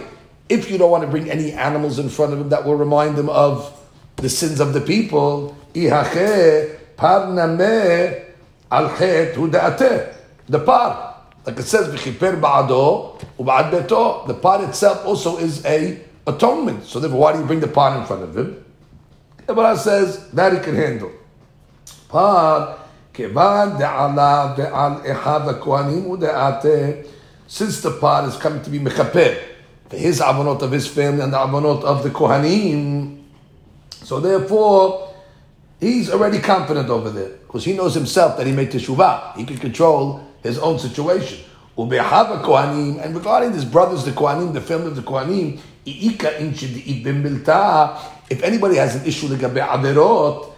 if 0.47 0.71
you 0.71 0.77
don't 0.77 0.89
want 0.89 1.03
to 1.03 1.09
bring 1.09 1.29
any 1.29 1.51
animals 1.51 1.99
in 1.99 2.07
front 2.07 2.31
of 2.31 2.39
him 2.39 2.47
that 2.47 2.63
will 2.63 2.77
remind 2.77 3.17
him 3.17 3.27
of 3.27 3.77
the 4.15 4.29
sins 4.29 4.61
of 4.61 4.71
the 4.71 4.79
people, 4.79 5.53
the 5.73 5.89
par. 10.65 11.15
Like 11.45 11.59
it 11.59 11.63
says, 11.63 11.91
the 11.91 11.99
par 14.41 14.63
itself 14.63 15.05
also 15.05 15.37
is 15.37 15.65
a 15.65 15.99
atonement. 16.25 16.85
So 16.85 17.01
therefore, 17.01 17.19
why 17.19 17.33
do 17.33 17.39
you 17.39 17.45
bring 17.45 17.59
the 17.59 17.67
par 17.67 17.99
in 17.99 18.05
front 18.05 18.23
of 18.23 18.37
him? 18.37 18.63
The 19.39 19.43
Gemara 19.53 19.75
says 19.75 20.29
that 20.29 20.53
he 20.53 20.59
can 20.59 20.75
handle. 20.75 21.11
Par, 22.07 22.79
kevan 23.13 23.77
de'ala 23.77 24.55
ve'al 24.55 25.03
echav 25.05 25.59
kohanim 25.59 26.05
u'de'ate. 26.17 27.09
Since 27.47 27.81
the 27.81 27.91
par 27.91 28.27
is 28.27 28.35
coming 28.37 28.61
to 28.63 28.69
be 28.69 28.79
mechaper, 28.79 29.37
for 29.89 29.97
his 29.97 30.19
avonot 30.19 30.61
of 30.61 30.71
his 30.71 30.87
family 30.87 31.21
and 31.21 31.31
the 31.31 31.37
avonot 31.37 31.83
of 31.83 32.03
the 32.03 32.09
kohanim, 32.09 33.21
so 34.05 34.19
therefore, 34.19 35.13
he's 35.79 36.11
already 36.11 36.39
confident 36.39 36.89
over 36.89 37.09
there 37.09 37.29
because 37.29 37.65
he 37.65 37.73
knows 37.73 37.95
himself 37.95 38.37
that 38.37 38.45
he 38.45 38.53
made 38.53 38.69
teshuvah. 38.69 39.35
He 39.35 39.45
can 39.45 39.57
control 39.57 40.21
his 40.43 40.59
own 40.59 40.77
situation. 40.77 41.39
And 41.75 41.91
regarding 41.91 43.51
his 43.51 43.65
brothers, 43.65 44.05
the 44.05 44.11
Kohanim, 44.11 44.53
the 44.53 44.61
family 44.61 44.87
of 44.87 44.95
the 44.95 45.01
Kohanim, 45.01 45.59
if 48.29 48.43
anybody 48.43 48.75
has 48.75 48.95
an 48.95 49.05
issue 49.05 49.27
legabe 49.27 49.59
averot, 49.67 50.51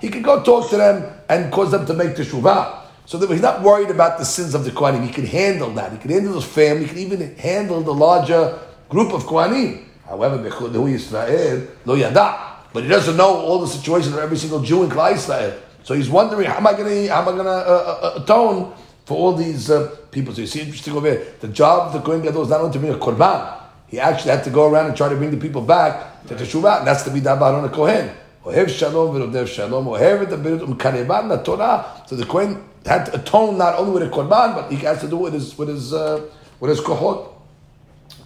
he 0.00 0.08
can 0.08 0.22
go 0.22 0.42
talk 0.42 0.70
to 0.70 0.76
them 0.76 1.04
and 1.28 1.52
cause 1.52 1.70
them 1.72 1.84
to 1.84 1.94
make 1.94 2.10
teshuvah. 2.10 2.85
So 3.06 3.24
he's 3.28 3.40
not 3.40 3.62
worried 3.62 3.90
about 3.90 4.18
the 4.18 4.24
sins 4.24 4.54
of 4.54 4.64
the 4.64 4.72
Kohanim. 4.72 5.04
He 5.06 5.12
can 5.12 5.26
handle 5.26 5.70
that. 5.74 5.92
He 5.92 5.98
can 5.98 6.10
handle 6.10 6.34
his 6.34 6.44
family. 6.44 6.86
He 6.86 6.88
can 6.88 6.98
even 6.98 7.36
handle 7.36 7.80
the 7.80 7.94
larger 7.94 8.58
group 8.88 9.12
of 9.12 9.24
Kohanim. 9.24 9.84
However, 10.04 10.38
Yisrael 10.38 11.68
lo 11.84 11.94
yada, 11.94 12.58
but 12.72 12.82
he 12.82 12.88
doesn't 12.88 13.16
know 13.16 13.36
all 13.36 13.60
the 13.60 13.66
situations 13.66 14.14
of 14.14 14.20
every 14.20 14.36
single 14.36 14.60
Jew 14.60 14.82
in 14.84 14.90
Klal 14.90 15.14
Yisrael. 15.14 15.58
So 15.82 15.94
he's 15.94 16.10
wondering, 16.10 16.48
how 16.48 16.56
am 16.56 16.66
I 16.66 16.72
going 16.72 16.88
to, 16.88 17.06
to 17.06 17.12
uh, 17.12 18.12
uh, 18.16 18.22
atone 18.22 18.74
for 19.04 19.16
all 19.16 19.32
these 19.34 19.70
uh, 19.70 19.96
people? 20.10 20.34
So 20.34 20.40
you 20.40 20.46
see, 20.48 20.60
interesting 20.62 20.94
over 20.94 21.08
here. 21.08 21.34
The 21.40 21.48
job 21.48 21.88
of 21.88 21.92
the 21.92 22.00
Kohen 22.00 22.22
Gadol 22.22 22.42
is 22.42 22.48
not 22.48 22.60
only 22.60 22.72
to 22.72 22.78
bring 22.80 22.92
a 22.92 22.98
korban. 22.98 23.62
He 23.86 24.00
actually 24.00 24.32
had 24.32 24.42
to 24.44 24.50
go 24.50 24.68
around 24.68 24.86
and 24.86 24.96
try 24.96 25.08
to 25.08 25.14
bring 25.14 25.30
the 25.30 25.36
people 25.36 25.62
back 25.62 26.26
to 26.26 26.34
Teshuvah, 26.34 26.78
and 26.78 26.86
that's 26.88 27.04
to 27.04 27.10
be 27.10 27.20
davar 27.20 27.54
on 27.56 27.64
a 27.64 27.68
Kohen. 27.68 28.10
Ohev 28.46 28.68
shalom 28.68 29.14
v'rodev 29.14 29.48
shalom. 29.48 29.86
Ohev 29.86 30.22
et 30.22 30.30
abirit 30.30 30.60
umkaneban 30.60 31.28
la 31.28 31.36
Torah. 31.38 32.02
So 32.06 32.14
the 32.16 32.24
Kohen 32.24 32.62
had 32.86 33.06
to 33.06 33.16
atone 33.16 33.58
not 33.58 33.78
only 33.78 33.92
with 33.92 34.04
a 34.04 34.08
korban, 34.08 34.54
but 34.54 34.70
he 34.70 34.76
has 34.86 35.00
to 35.00 35.08
do 35.08 35.18
it 35.18 35.32
with 35.32 35.34
his 35.34 35.58
with 35.58 35.68
his 35.68 35.92
uh, 35.92 36.22
with 36.60 36.70
his 36.70 36.80
kohot. 36.80 37.32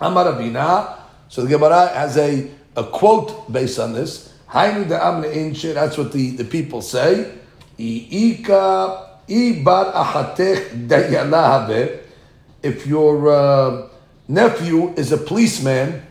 Amar 0.00 0.26
Rabina. 0.26 0.98
So 1.30 1.42
the 1.42 1.48
Gemara 1.48 1.88
has 1.94 2.16
a, 2.16 2.50
a 2.76 2.84
quote 2.84 3.50
based 3.52 3.78
on 3.78 3.92
this. 3.92 4.34
That's 4.52 5.96
what 5.96 6.12
the, 6.12 6.30
the 6.30 6.44
people 6.44 6.82
say. 6.82 7.32
if 12.62 12.86
your 12.86 13.30
uh, 13.30 13.88
nephew 14.26 14.92
is 14.94 15.12
a 15.12 15.16
policeman, 15.16 16.02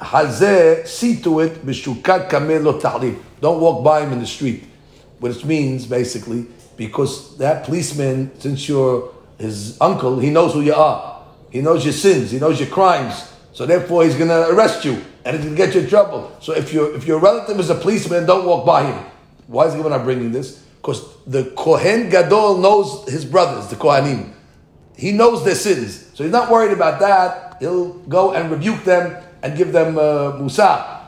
hazeh, 0.00 0.86
see 0.86 1.20
to 1.22 1.40
it, 1.40 1.64
b'shukat 1.64 2.28
kamelo 2.28 2.80
ta'lif. 2.80 3.18
Don't 3.40 3.60
walk 3.60 3.84
by 3.84 4.02
him 4.02 4.12
in 4.12 4.20
the 4.20 4.26
street. 4.26 4.64
Which 5.18 5.44
means, 5.44 5.86
basically, 5.86 6.46
because 6.76 7.36
that 7.38 7.64
policeman, 7.64 8.38
since 8.38 8.68
you're 8.68 9.12
his 9.38 9.80
uncle, 9.80 10.18
he 10.18 10.30
knows 10.30 10.52
who 10.52 10.60
you 10.60 10.74
are. 10.74 11.24
He 11.50 11.60
knows 11.62 11.84
your 11.84 11.94
sins. 11.94 12.30
He 12.30 12.38
knows 12.38 12.60
your 12.60 12.68
crimes. 12.68 13.32
So 13.52 13.64
therefore, 13.64 14.04
he's 14.04 14.16
going 14.16 14.28
to 14.28 14.50
arrest 14.50 14.84
you 14.84 15.02
and 15.24 15.36
he's 15.36 15.44
going 15.44 15.56
to 15.56 15.64
get 15.66 15.74
you 15.74 15.80
in 15.80 15.88
trouble. 15.88 16.36
So 16.40 16.52
if 16.52 16.72
your 16.72 16.94
if 16.94 17.06
your 17.06 17.18
relative 17.18 17.58
is 17.58 17.70
a 17.70 17.74
policeman, 17.74 18.26
don't 18.26 18.46
walk 18.46 18.66
by 18.66 18.84
him. 18.84 19.04
Why 19.46 19.66
is 19.66 19.74
the 19.74 19.88
not 19.88 20.04
bringing 20.04 20.32
this? 20.32 20.62
Because 20.76 21.16
the 21.26 21.52
Kohen 21.56 22.10
Gadol 22.10 22.58
knows 22.58 23.08
his 23.08 23.24
brothers, 23.24 23.68
the 23.68 23.76
Kohanim. 23.76 24.32
He 24.96 25.12
knows 25.12 25.44
their 25.44 25.54
sins. 25.54 26.10
So 26.14 26.24
he's 26.24 26.32
not 26.32 26.50
worried 26.50 26.72
about 26.72 27.00
that. 27.00 27.56
He'll 27.60 27.94
go 27.94 28.34
and 28.34 28.50
rebuke 28.50 28.84
them 28.84 29.16
and 29.45 29.57
give 29.57 29.71
them 29.71 29.97
uh, 29.97 30.37
Musa. 30.37 30.99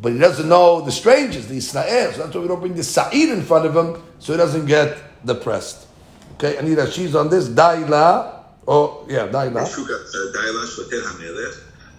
But 0.00 0.12
he 0.12 0.18
doesn't 0.18 0.48
know 0.48 0.80
the 0.80 0.92
strangers, 0.92 1.46
the 1.46 1.56
Israel. 1.56 2.12
So 2.12 2.18
that's 2.18 2.34
why 2.34 2.40
we 2.42 2.48
don't 2.48 2.60
bring 2.60 2.74
the 2.74 2.84
Sa'id 2.84 3.30
in 3.30 3.42
front 3.42 3.64
of 3.66 3.76
him 3.76 4.02
so 4.18 4.32
he 4.32 4.36
doesn't 4.36 4.66
get 4.66 4.98
depressed. 5.24 5.86
Okay, 6.34 6.58
I 6.58 6.62
need 6.62 6.78
a 6.78 6.90
she's 6.90 7.14
on 7.14 7.28
this. 7.30 7.48
Daila. 7.48 8.42
Oh, 8.66 9.06
yeah, 9.08 9.28
Daila. 9.28 9.62
Daila 9.64 10.66
שוטר 10.66 11.02
המלך, 11.08 11.54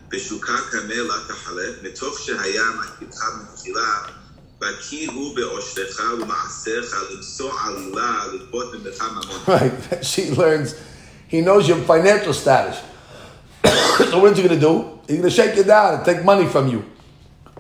בשוקה 0.09 0.53
כמלה 0.71 1.13
תחלה, 1.27 1.63
מתוך 1.83 2.19
שהיה 2.19 2.63
מכיתך 2.79 3.19
מתחילה, 3.43 3.97
בקי 4.59 5.05
הוא 5.05 5.35
בעושרך 5.35 5.99
ומעשיך 6.21 6.95
למצוא 7.11 7.51
עלילה 7.65 8.25
לגבות 8.33 8.73
ממך 8.73 9.03
ממון. 9.11 9.41
Right, 9.47 10.05
she 10.05 10.31
learns, 10.31 10.75
he 11.27 11.41
knows 11.41 11.67
your 11.67 11.77
financial 11.77 12.33
status. 12.33 12.77
so 14.10 14.20
what 14.20 14.32
is 14.32 14.38
he 14.38 14.44
going 14.44 14.58
to 14.58 14.60
do? 14.60 14.98
He's 15.06 15.18
going 15.18 15.28
to 15.28 15.30
shake 15.30 15.56
you 15.56 15.64
down 15.64 15.94
and 15.94 16.04
take 16.04 16.24
money 16.24 16.46
from 16.46 16.68
you. 16.68 16.84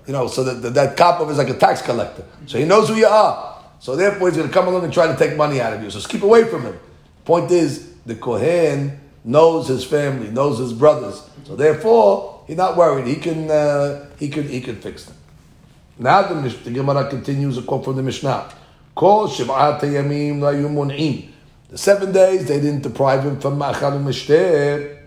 You 0.06 0.12
know, 0.12 0.26
so 0.26 0.42
that, 0.44 0.62
that, 0.62 0.74
that 0.74 0.96
cop 0.96 1.28
is 1.30 1.38
like 1.38 1.50
a 1.50 1.58
tax 1.58 1.82
collector. 1.82 2.24
So 2.46 2.58
he 2.58 2.64
knows 2.64 2.88
who 2.88 2.94
you 2.94 3.06
are. 3.06 3.62
So 3.80 3.96
therefore 3.96 4.28
he's 4.28 4.36
going 4.36 4.48
to 4.48 4.54
come 4.54 4.68
along 4.68 4.84
and 4.84 4.92
try 4.92 5.06
to 5.06 5.16
take 5.16 5.36
money 5.36 5.60
out 5.60 5.72
of 5.72 5.82
you. 5.82 5.90
So 5.90 6.06
keep 6.08 6.22
away 6.22 6.44
from 6.44 6.62
him. 6.62 6.78
Point 7.24 7.50
is, 7.50 7.94
the 8.06 8.14
Kohen 8.14 8.98
knows 9.24 9.68
his 9.68 9.84
family, 9.84 10.30
knows 10.30 10.58
his 10.58 10.72
brothers. 10.72 11.22
So 11.44 11.54
therefore, 11.56 12.44
he's 12.46 12.56
not 12.56 12.76
worried. 12.76 13.06
He 13.06 13.16
can, 13.16 13.50
uh, 13.50 14.08
he 14.18 14.28
can, 14.28 14.48
he 14.48 14.60
can 14.60 14.76
fix 14.80 15.04
them. 15.04 15.16
Now 15.98 16.22
the, 16.22 16.48
the 16.48 16.70
Gemara 16.70 17.08
continues 17.10 17.58
a 17.58 17.62
quote 17.62 17.84
from 17.84 17.96
the 17.96 18.02
Mishnah. 18.02 18.52
The 18.96 19.38
seven 21.74 22.12
days 22.12 22.48
they 22.48 22.60
didn't 22.60 22.82
deprive 22.82 23.24
him 23.24 23.38
from 23.38 23.58
ma'achal 23.58 24.99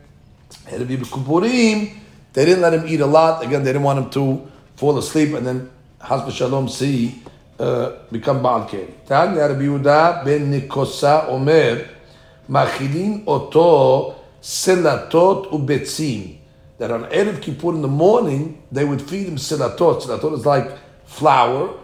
u'mishteh. 0.68 1.98
They 2.34 2.46
didn't 2.46 2.62
let 2.62 2.74
him 2.74 2.88
eat 2.88 3.00
a 3.00 3.06
lot. 3.06 3.44
Again, 3.44 3.64
they 3.64 3.70
didn't 3.70 3.84
want 3.84 4.00
him 4.00 4.10
to 4.12 4.52
fall 4.76 4.98
asleep 4.98 5.34
and 5.36 5.46
then 5.46 5.70
Hasba 6.02 6.32
Shalom 6.32 6.68
see 6.68 7.22
uh, 7.60 7.92
become 8.12 8.42
Baal 8.42 8.68
Keri. 8.68 8.94
Tanya 9.06 9.48
Rabbi 9.48 9.62
Yehuda 9.62 10.26
ben 10.26 10.52
Nikosa 10.52 11.30
Omer 11.30 11.88
Machilin 12.50 13.24
Oto 13.28 14.16
Selatot 14.42 15.52
Ubetzim. 15.52 16.38
That 16.80 16.92
on 16.92 17.06
Erev 17.06 17.42
Kippur 17.42 17.76
in 17.76 17.82
the 17.82 17.88
morning 17.88 18.64
they 18.72 18.84
would 18.84 19.02
feed 19.02 19.28
him 19.28 19.36
selatot. 19.36 20.02
Selatot 20.02 20.34
is 20.40 20.46
like 20.46 20.72
flour. 21.06 21.80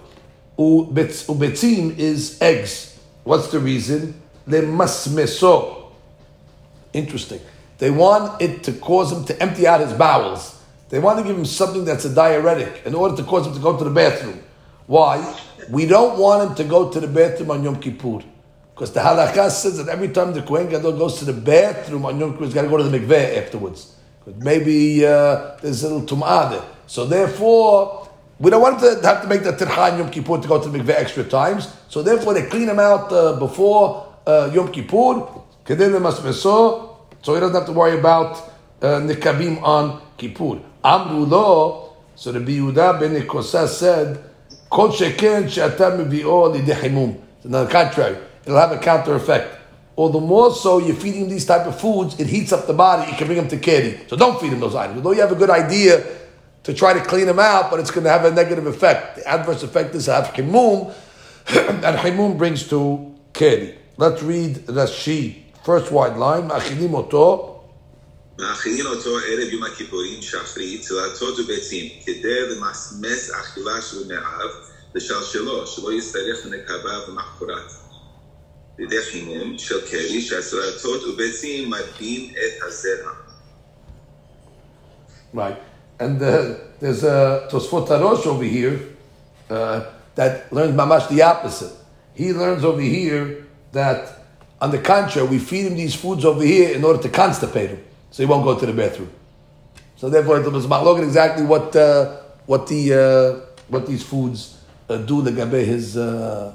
Ubetzim 0.58 1.98
is 1.98 2.42
eggs. 2.42 3.00
What's 3.24 3.50
the 3.50 3.60
reason? 3.60 4.20
Le 4.48 4.62
masmeso. 4.64 5.92
Interesting. 6.92 7.40
They 7.80 7.90
want 7.90 8.42
it 8.42 8.64
to 8.64 8.74
cause 8.74 9.12
him 9.12 9.26
to 9.26 9.42
empty 9.42 9.66
out 9.66 9.80
his 9.80 9.94
bowels. 9.94 10.62
They 10.90 11.00
want 11.00 11.20
to 11.20 11.24
give 11.26 11.38
him 11.38 11.46
something 11.46 11.86
that's 11.86 12.06
a 12.06 12.14
diuretic 12.14 12.84
in 12.86 12.94
order 12.94 13.16
to 13.16 13.24
cause 13.24 13.48
him 13.48 13.54
to 13.54 13.60
go 13.60 13.78
to 13.78 13.84
the 13.84 13.90
bathroom. 13.90 14.44
Why? 14.86 15.40
We 15.70 15.86
don't 15.86 16.20
want 16.20 16.50
him 16.50 16.56
to 16.56 16.64
go 16.66 16.90
to 16.90 17.00
the 17.00 17.08
bathroom 17.08 17.52
on 17.52 17.64
Yom 17.64 17.80
Kippur. 17.80 18.20
Because 18.74 18.92
the 18.92 19.00
halakha 19.00 19.50
says 19.50 19.78
that 19.78 19.88
every 19.88 20.10
time 20.10 20.34
the 20.34 20.42
Kohen 20.42 20.68
Gadol 20.70 20.98
goes 20.98 21.20
to 21.20 21.26
the 21.26 21.34
bathroom 21.34 22.06
on 22.06 22.20
Yom 22.20 22.34
Kippur, 22.34 22.46
he's 22.46 22.54
got 22.54 22.64
to 22.64 22.70
go 22.70 22.78
to 22.78 22.84
the 22.84 22.98
mikveh 22.98 23.38
afterwards. 23.38 23.96
But 24.26 24.38
Maybe 24.38 25.06
uh, 25.06 25.56
there's 25.62 25.84
a 25.84 25.94
little 25.94 26.18
tum'ah 26.18 26.52
there. 26.52 26.64
So 26.88 27.06
therefore, 27.06 28.10
we 28.40 28.50
don't 28.50 28.62
want 28.62 28.82
him 28.82 29.00
to 29.00 29.08
have 29.08 29.22
to 29.22 29.28
make 29.28 29.44
the 29.44 29.54
tircha 29.54 29.98
Yom 29.98 30.10
Kippur 30.10 30.40
to 30.40 30.48
go 30.48 30.62
to 30.62 30.68
the 30.68 30.78
mikveh 30.80 30.96
extra 30.96 31.24
times. 31.24 31.74
So 31.88 32.02
therefore, 32.02 32.34
they 32.34 32.48
clean 32.48 32.68
him 32.68 32.80
out 32.80 33.12
uh, 33.14 33.40
before 33.40 34.16
uh, 34.28 34.50
Yom 34.54 34.70
Kippur. 34.72 35.46
So 37.22 37.34
he 37.34 37.40
doesn't 37.40 37.56
have 37.56 37.66
to 37.66 37.74
worry 37.74 38.00
about 38.00 38.38
uh, 38.82 39.00
nikabim 39.02 39.62
on 39.62 40.02
Kippur. 40.18 40.60
Amru 40.84 41.26
lo, 41.26 41.98
so 42.16 42.32
the 42.32 42.40
Yehuda 42.40 43.00
ben 43.00 43.16
Nikosa 43.16 43.68
said, 43.68 44.24
Kol 44.70 44.90
sheken 44.90 45.50
she'ata 45.50 45.92
mevi'o 45.92 46.56
lidehimum. 46.56 47.20
On 47.46 47.52
the 47.52 47.66
contrary, 47.68 48.18
it'll 48.46 48.60
have 48.60 48.72
a 48.72 48.78
counter 48.78 49.16
effect. 49.16 49.58
Or 49.96 50.10
the 50.10 50.22
more 50.22 50.54
so 50.54 50.78
you're 50.80 50.96
feeding 50.96 51.28
these 51.28 51.46
type 51.46 51.68
of 51.68 51.80
foods, 51.80 52.18
it 52.20 52.28
heats 52.28 52.54
up 52.54 52.68
the 52.68 52.74
body, 52.74 53.12
it 53.12 53.18
can 53.18 53.28
bring 53.28 53.38
them 53.38 53.50
to 53.50 53.58
keri. 53.58 54.00
So 54.08 54.16
don't 54.16 54.40
feed 54.40 54.54
him 54.54 54.62
those 54.62 54.76
items. 54.76 54.98
Although 54.98 55.12
you 55.12 55.22
have 55.22 55.32
a 55.32 55.36
good 55.36 55.50
idea 55.50 56.06
to 56.64 56.74
try 56.74 56.94
to 56.94 57.02
clean 57.02 57.26
them 57.26 57.40
out, 57.40 57.70
but 57.70 57.82
it's 57.82 57.92
going 57.92 58.06
to 58.06 58.10
have 58.10 58.24
a 58.24 58.32
negative 58.32 58.66
effect. 58.66 59.18
The 59.18 59.28
adverse 59.28 59.64
effect 59.64 59.96
is 59.96 60.06
have 60.06 60.28
himum, 60.34 60.94
and 61.50 62.00
himum 62.00 62.38
brings 62.38 62.68
to 62.70 63.14
keri. 63.34 63.78
Let's 63.98 64.24
read 64.24 64.56
Rashi, 64.68 65.44
first 65.65 65.91
wide 65.91 66.17
line, 66.17 66.47
מאכילים 66.49 66.95
אותו 66.95 67.51
מאכילים 68.39 68.87
אותו 68.87 69.11
ערב 69.19 69.49
יום 69.53 69.65
הכיפורים 69.65 70.23
שחרית, 70.23 70.83
צלתות 70.83 71.39
וביצים, 71.39 71.89
כדי 72.05 72.41
למסמס 72.51 73.31
אכילה 73.31 73.83
של 73.83 74.09
מאב 74.09 74.51
לשלשלו, 74.95 75.67
שלא 75.67 75.93
יצטרך 75.93 76.47
לנקבה 76.47 76.99
במחרת. 77.09 77.73
לידי 78.79 79.03
חימום 79.03 79.59
של 79.59 79.81
קרי, 79.91 80.21
שהצלתות 80.23 81.05
וביצים 81.05 81.71
מטביעים 81.71 82.31
את 82.31 82.63
הזרע. 82.63 83.11
Right. 85.35 85.57
And 85.99 86.23
uh, 86.23 86.55
there's 86.81 87.03
a 87.03 87.49
Tosfot 87.51 87.89
Tarosh 87.89 88.27
over 88.27 88.45
here 88.45 88.79
uh, 89.51 89.81
that 90.15 90.53
learns 90.53 90.77
mamash 90.77 91.09
the 91.09 91.23
opposite. 91.23 91.73
He 92.15 92.33
learns 92.33 92.65
over 92.65 92.81
here 92.81 93.47
that, 93.73 94.18
on 94.62 94.72
the 94.72 94.80
contrary, 94.80 95.28
we 95.28 95.40
feed 95.40 95.66
him 95.68 95.76
these 95.76 95.96
foods 95.96 96.26
over 96.26 96.44
here 96.44 96.76
in 96.76 96.84
order 96.84 97.02
to 97.02 97.10
constipate 97.10 97.70
him 97.70 97.84
so 98.12 98.24
he 98.24 98.28
won't 98.28 98.44
go 98.44 98.58
to 98.60 98.66
the 98.66 98.74
bathroom. 98.74 99.10
So 99.96 100.10
therefore, 100.10 100.40
it 100.42 100.52
was 100.52 100.66
machloket 100.66 101.04
exactly 101.04 101.46
what 101.46 101.76
uh, 101.76 102.18
what 102.46 102.68
the 102.68 102.94
uh, 102.94 103.40
what 103.68 103.86
these 103.86 104.04
foods 104.04 104.58
uh, 104.90 104.98
do 104.98 105.22
legabe 105.22 105.64
his 105.66 105.96
uh, 105.98 106.54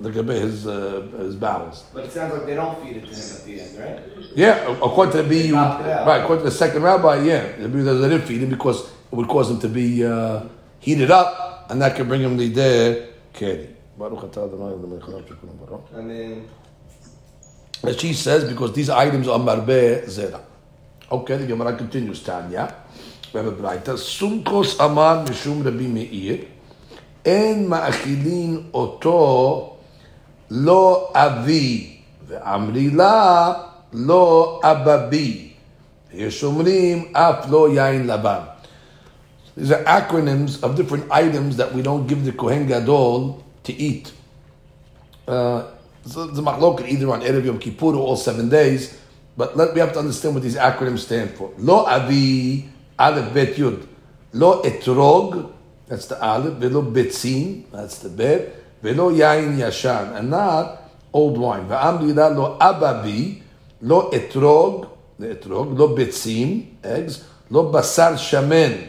legabe 0.00 0.40
his 0.40 0.66
uh, 0.66 1.06
his 1.18 1.36
bowels. 1.36 1.84
But 1.92 2.06
it 2.06 2.12
sounds 2.12 2.32
like 2.34 2.46
they 2.46 2.54
don't 2.54 2.82
feed 2.82 2.96
it 2.96 3.06
to 3.06 3.14
him 3.14 3.36
at 3.36 3.44
the 3.44 3.60
end, 3.60 3.78
right? 3.78 4.00
Yeah, 4.34 4.70
according 4.72 5.12
to 5.12 5.22
the 5.22 5.28
BU, 5.48 5.54
right? 5.54 6.20
According 6.22 6.44
to 6.44 6.50
the 6.50 6.56
second 6.56 6.82
rabbi, 6.82 7.22
yeah, 7.24 7.52
they 7.56 7.68
didn't 7.68 8.22
feed 8.22 8.42
him 8.42 8.50
because 8.50 8.82
it 8.84 9.14
would 9.14 9.28
cause 9.28 9.50
him 9.50 9.60
to 9.60 9.68
be 9.68 10.04
uh, 10.04 10.42
heated 10.80 11.10
up, 11.10 11.66
and 11.70 11.80
that 11.82 11.94
could 11.96 12.08
bring 12.08 12.22
him 12.22 12.36
the 12.36 13.08
keri. 13.32 13.68
I 14.00 16.00
mean. 16.00 16.48
As 17.83 17.99
she 17.99 18.13
says, 18.13 18.45
because 18.45 18.73
these 18.73 18.89
items 18.89 19.27
are 19.27 19.39
marbe 19.39 20.05
zera. 20.07 20.41
Okay, 21.11 21.37
the 21.37 21.47
Gemara 21.47 21.75
continues, 21.75 22.23
Tanya. 22.23 22.73
We 23.33 23.39
have 23.39 23.47
a 23.47 23.51
brighter. 23.51 23.93
Sunkos 23.93 24.79
amar 24.79 25.25
mishum 25.25 25.63
Rabbi 25.65 25.87
Meir. 25.87 26.47
En 27.25 27.67
ma'achilin 27.67 28.69
oto 28.73 29.77
lo 30.49 31.11
avi. 31.13 31.93
ואמרי 32.27 32.89
לה 32.89 33.53
לא 33.93 34.59
אבבי. 34.63 35.49
יש 36.13 36.43
אומרים 36.43 37.11
אף 37.13 37.45
לא 37.49 37.69
יין 37.73 38.07
לבן. 38.07 38.39
These 39.57 39.71
are 39.71 39.83
acronyms 39.83 40.63
of 40.63 40.75
different 40.75 41.11
items 41.11 41.57
that 41.57 41.73
we 41.73 41.83
don't 41.83 42.07
give 42.07 42.25
the 42.25 42.31
Kohen 42.31 42.65
Gadol 42.65 43.43
to 43.63 43.73
eat. 43.73 44.11
Uh, 45.27 45.63
so 46.08 46.26
the 46.26 46.42
machlok 46.42 46.86
either 46.88 47.10
on 47.10 47.20
Erev 47.20 47.44
Yom 47.44 47.58
Kippur 47.58 47.94
or 47.94 47.96
all 47.96 48.16
seven 48.16 48.48
days. 48.48 48.98
But 49.36 49.56
let, 49.56 49.74
we 49.74 49.80
have 49.80 49.92
to 49.92 50.00
understand 50.00 50.34
what 50.34 50.42
these 50.42 50.56
acronyms 50.56 51.00
stand 51.00 51.30
for. 51.30 51.52
Lo 51.58 51.84
avi, 51.84 52.68
aleph 52.98 53.32
bet 53.32 53.54
yud. 53.54 53.86
Lo 54.32 54.62
etrog, 54.62 55.52
that's 55.86 56.06
the 56.06 56.20
aleph. 56.20 56.54
Velo 56.54 56.82
betzin, 56.82 57.70
that's 57.70 57.98
the 57.98 58.08
bet. 58.08 58.54
Velo 58.82 59.12
yain 59.12 59.56
yashan, 59.56 60.16
and 60.16 60.30
not 60.30 60.82
old 61.12 61.38
wine. 61.38 61.68
Va'am 61.68 62.00
lo 62.36 62.58
ababi, 62.58 63.40
lo 63.82 64.10
etrog, 64.10 64.90
the 65.18 65.36
etrog, 65.36 65.78
lo 65.78 65.94
betzim, 65.96 66.74
eggs. 66.82 67.24
Lo 67.50 67.72
basar 67.72 68.14
shamen, 68.14 68.88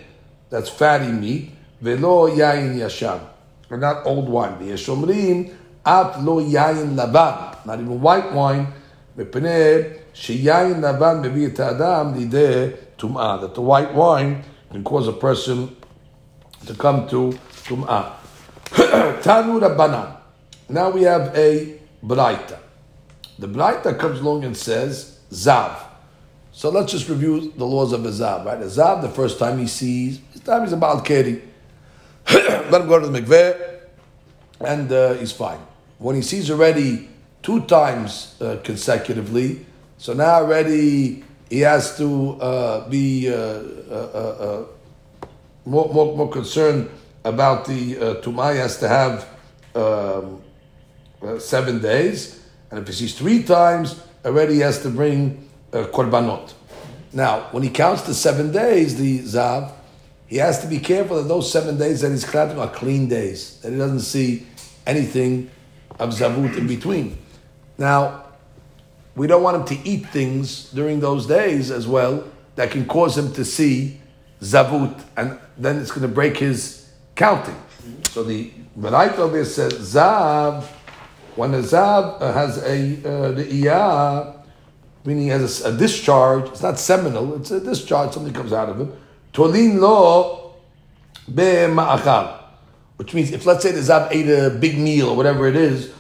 that's 0.50 0.70
fatty 0.70 1.12
meat. 1.12 1.52
Velo 1.80 2.28
yain 2.28 2.76
yashan, 2.76 3.22
and 3.70 3.82
not 3.82 4.06
old 4.06 4.28
wine. 4.28 4.58
V'yeshomrim, 4.60 5.54
Af 5.86 6.22
lo 6.24 6.42
yayin 6.42 6.96
lavan, 6.96 7.66
not 7.66 7.80
even 7.80 8.02
white 8.02 8.32
wine, 8.34 8.68
mepnei 9.18 10.00
sheyayin 10.14 10.80
lavan 10.82 11.24
mevi 11.24 11.48
et 11.48 11.60
adam 11.60 12.14
lideh 12.14 12.78
tum'ah, 12.98 13.42
that 13.42 13.56
the 13.56 13.62
white 13.62 13.94
wine 13.94 14.44
can 14.72 14.84
cause 14.84 15.08
a 15.08 15.14
person 15.14 15.76
to 16.66 16.74
come 16.76 17.08
to 17.08 17.38
tum'ah. 17.64 18.14
Tanu 19.24 19.60
Rabbanan. 19.60 20.18
Now 20.70 20.92
we 20.92 21.02
have 21.04 21.36
a 21.36 21.80
Braita. 22.04 22.60
The 23.40 23.48
Braita 23.48 23.98
comes 23.98 24.20
along 24.20 24.44
and 24.44 24.56
says, 24.56 25.20
Zav. 25.32 25.76
So 26.52 26.70
let's 26.70 26.92
just 26.92 27.10
review 27.10 27.52
the 27.56 27.66
laws 27.66 27.94
of 27.94 28.06
a 28.06 28.10
Zav, 28.10 28.46
right? 28.46 28.62
A 28.62 28.66
Zav, 28.66 29.02
the 29.02 29.10
first 29.10 29.40
time 29.40 29.58
he 29.58 29.68
sees, 29.68 30.20
this 30.34 30.42
time 30.42 30.64
he's 30.64 30.74
a 30.74 30.76
about 30.76 31.06
Keri. 31.06 31.42
Let 32.34 32.82
him 32.82 32.88
go 32.88 33.00
to 33.00 33.08
the 33.08 33.22
mikveh, 33.22 33.80
and 34.60 34.92
uh, 34.92 35.14
he's 35.14 35.32
fine. 35.32 35.60
When 36.00 36.16
he 36.16 36.22
sees 36.22 36.50
already 36.50 37.10
two 37.44 37.62
times 37.66 38.36
uh, 38.42 38.58
consecutively, 38.64 39.66
so 39.98 40.14
now 40.14 40.36
already 40.36 41.26
he 41.50 41.60
has 41.60 41.98
to 41.98 42.40
uh, 42.40 42.90
be 42.90 43.30
uh, 43.30 43.36
uh, 43.36 43.94
uh, 43.94 44.66
more, 45.66 45.94
more, 45.94 46.16
more 46.16 46.30
concerned 46.30 46.90
about 47.26 47.66
the 47.66 47.98
uh. 47.98 48.52
He 48.54 48.58
has 48.60 48.80
to 48.80 48.88
have 48.88 49.28
um, 49.76 50.42
seven 51.38 51.82
days. 51.82 52.46
And 52.72 52.80
if 52.80 52.88
he 52.88 52.94
sees 52.94 53.18
three 53.18 53.44
times, 53.44 54.02
already 54.24 54.56
he 54.56 54.60
has 54.62 54.82
to 54.84 54.90
bring 54.90 55.50
korbanot. 55.72 56.54
Now, 57.12 57.50
when 57.52 57.64
he 57.64 57.70
counts 57.70 58.04
the 58.04 58.14
seven 58.14 58.54
days, 58.54 58.98
the 58.98 59.20
Zav, 59.20 59.74
he 60.28 60.38
has 60.38 60.62
to 60.62 60.68
be 60.68 60.80
careful 60.80 61.18
that 61.18 61.28
those 61.28 61.52
seven 61.52 61.78
days 61.78 62.02
that 62.02 62.12
he's 62.12 62.24
counting 62.24 62.60
are 62.60 62.70
clean 62.70 63.10
days, 63.10 63.60
that 63.62 63.72
he 63.72 63.78
doesn't 63.78 64.02
see 64.02 64.46
anything 64.86 65.50
of 66.00 66.10
Zavut 66.10 66.58
in 66.58 66.68
between. 66.68 67.18
Now, 67.78 68.26
we 69.16 69.28
don't 69.28 69.44
want 69.44 69.58
him 69.58 69.78
to 69.78 69.88
eat 69.88 70.08
things 70.08 70.72
during 70.72 71.00
those 71.00 71.26
days 71.26 71.72
as 71.72 71.88
well 71.88 72.24
that 72.56 72.72
can 72.72 72.86
cause 72.86 73.18
him 73.18 73.34
to 73.34 73.46
see 73.46 74.00
Zavut, 74.42 75.04
and 75.18 75.38
then 75.58 75.78
it's 75.78 75.92
going 75.92 76.04
to 76.04 76.08
break 76.08 76.38
his 76.38 76.90
counting. 77.16 77.56
So 78.12 78.24
the 78.24 78.52
Baraita 78.78 79.20
over 79.20 79.44
says 79.44 79.74
Zav, 79.74 80.64
when 81.36 81.54
a 81.54 81.60
Zav 81.60 82.20
has 82.22 82.58
a 82.60 82.98
uh, 83.08 83.32
the 83.32 83.44
Iyah, 83.44 84.42
meaning 85.04 85.24
he 85.24 85.30
has 85.30 85.62
a, 85.62 85.74
a, 85.74 85.78
discharge, 85.78 86.50
it's 86.50 86.62
not 86.62 86.80
seminal, 86.80 87.36
it's 87.36 87.52
a 87.52 87.60
discharge, 87.60 88.14
something 88.14 88.34
comes 88.34 88.54
out 88.54 88.70
of 88.70 88.80
him. 88.80 88.94
Tolin 89.34 89.80
lo 89.80 90.56
be 91.34 91.68
which 93.00 93.14
means 93.14 93.32
if 93.32 93.46
let's 93.46 93.64
say 93.64 93.72
the 93.72 93.80
Zav 93.80 94.12
ate 94.12 94.28
a 94.28 94.50
big 94.50 94.78
meal 94.78 95.08
or 95.08 95.16
whatever 95.16 95.48
it 95.48 95.56
is, 95.56 95.94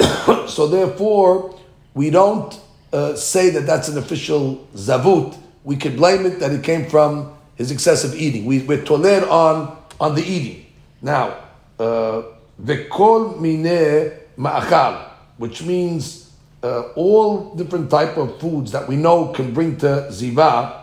so 0.48 0.66
therefore 0.66 1.54
we 1.92 2.08
don't 2.08 2.58
uh, 2.90 3.14
say 3.14 3.50
that 3.50 3.66
that's 3.66 3.88
an 3.88 3.98
official 3.98 4.66
Zavut. 4.74 5.36
We 5.62 5.76
could 5.76 5.94
blame 5.94 6.24
it 6.24 6.40
that 6.40 6.50
it 6.50 6.64
came 6.64 6.88
from 6.88 7.34
his 7.56 7.70
excessive 7.70 8.14
eating. 8.14 8.46
We, 8.46 8.62
we're 8.62 8.82
toler 8.82 9.28
on, 9.28 9.76
on 10.00 10.14
the 10.14 10.22
eating. 10.22 10.64
Now, 11.02 11.36
uh, 11.78 12.22
vekol 12.62 13.38
mine 13.38 14.12
ma'achal, 14.38 15.10
which 15.36 15.62
means 15.62 16.32
uh, 16.62 16.92
all 16.94 17.54
different 17.56 17.90
type 17.90 18.16
of 18.16 18.40
foods 18.40 18.72
that 18.72 18.88
we 18.88 18.96
know 18.96 19.28
can 19.34 19.52
bring 19.52 19.76
to 19.80 20.08
ziva, 20.08 20.80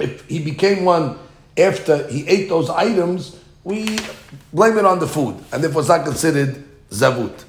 if 0.00 0.26
he 0.26 0.42
became 0.42 0.86
one 0.86 1.18
after 1.58 2.08
he 2.08 2.26
ate 2.26 2.48
those 2.48 2.70
items, 2.70 3.38
we 3.65 3.97
blame 4.53 4.77
it 4.77 4.85
on 4.85 4.99
the 4.99 5.07
food, 5.07 5.35
and 5.51 5.63
therefore 5.63 5.81
it's 5.81 5.89
not 5.89 6.05
considered 6.05 6.63
zavut. 6.89 7.45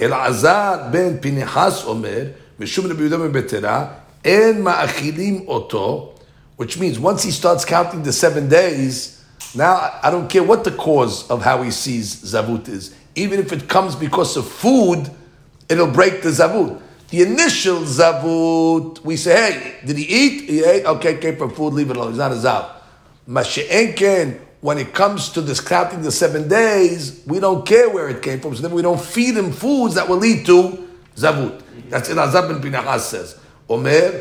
אלעזר 0.00 0.90
ben 0.92 1.18
פנחס 1.20 1.84
אומר, 1.84 2.24
ושום 2.60 2.86
רבי 2.86 3.02
יהודה 3.02 3.16
מבטרה, 3.16 3.86
אין 4.24 4.62
מאכילים 4.62 5.44
אותו, 5.48 6.12
which 6.58 6.78
means 6.78 6.98
once 6.98 7.22
he 7.22 7.30
starts 7.30 7.64
counting 7.64 8.02
the 8.02 8.12
seven 8.12 8.48
days, 8.48 9.22
now 9.54 9.98
I 10.02 10.10
don't 10.10 10.28
care 10.28 10.42
what 10.42 10.64
the 10.64 10.70
cause 10.70 11.28
of 11.30 11.42
how 11.42 11.62
he 11.62 11.70
sees 11.70 12.14
zavut 12.16 12.68
is. 12.68 12.94
Even 13.14 13.40
if 13.40 13.52
it 13.52 13.68
comes 13.68 13.96
because 13.96 14.36
of 14.36 14.46
food, 14.46 15.10
it'll 15.68 15.88
break 15.88 16.22
the 16.22 16.30
zavut. 16.30 16.80
The 17.08 17.22
initial 17.22 17.80
zavut, 17.80 19.00
we 19.00 19.16
say, 19.16 19.34
hey, 19.34 19.76
did 19.84 19.96
he 19.98 20.04
eat? 20.04 20.48
He 20.48 20.64
ate? 20.64 20.84
Okay, 20.86 21.18
came 21.18 21.36
for 21.36 21.50
food, 21.50 21.74
leave 21.74 21.90
it 21.90 21.96
alone. 21.96 22.10
He's 22.10 22.18
not 22.18 22.32
a 22.32 22.36
zav. 22.36 22.70
Mashe'enken, 23.28 24.38
when 24.60 24.78
it 24.78 24.92
comes 24.92 25.30
to 25.30 25.40
this 25.40 25.60
counting 25.60 26.02
the 26.02 26.12
seven 26.12 26.48
days, 26.48 27.22
we 27.26 27.40
don't 27.40 27.66
care 27.66 27.88
where 27.88 28.08
it 28.08 28.22
came 28.22 28.40
from, 28.40 28.54
so 28.54 28.62
then 28.62 28.72
we 28.72 28.82
don't 28.82 29.00
feed 29.00 29.36
him 29.36 29.52
foods 29.52 29.94
that 29.94 30.08
will 30.08 30.18
lead 30.18 30.44
to 30.46 30.88
zavut. 31.16 31.62
That's 31.88 32.08
in 32.10 32.16
Azab 32.16 32.48
bin 32.48 32.60
Pinachas 32.60 33.00
says. 33.00 33.36
Omer, 33.68 34.12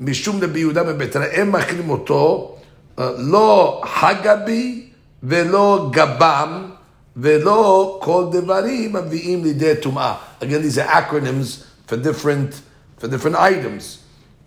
משום 0.00 0.40
רבי 0.42 0.60
יהודה 0.60 0.82
מבית 0.82 1.16
מאכילים 1.46 1.90
אותו, 1.90 2.56
לא 2.98 3.82
חגבי 3.86 4.88
ולא 5.22 5.90
גבם 5.92 6.70
ולא 7.16 7.98
כל 8.02 8.24
דברים 8.32 8.92
מביאים 8.92 9.44
לידי 9.44 9.76
טומאה. 9.82 10.14
Again, 10.40 10.62
these 10.62 10.78
are 10.78 10.86
acronyms 10.86 11.64
for 11.86 11.96
different, 11.96 12.60
for 12.98 13.08
different 13.08 13.36
items. 13.36 13.98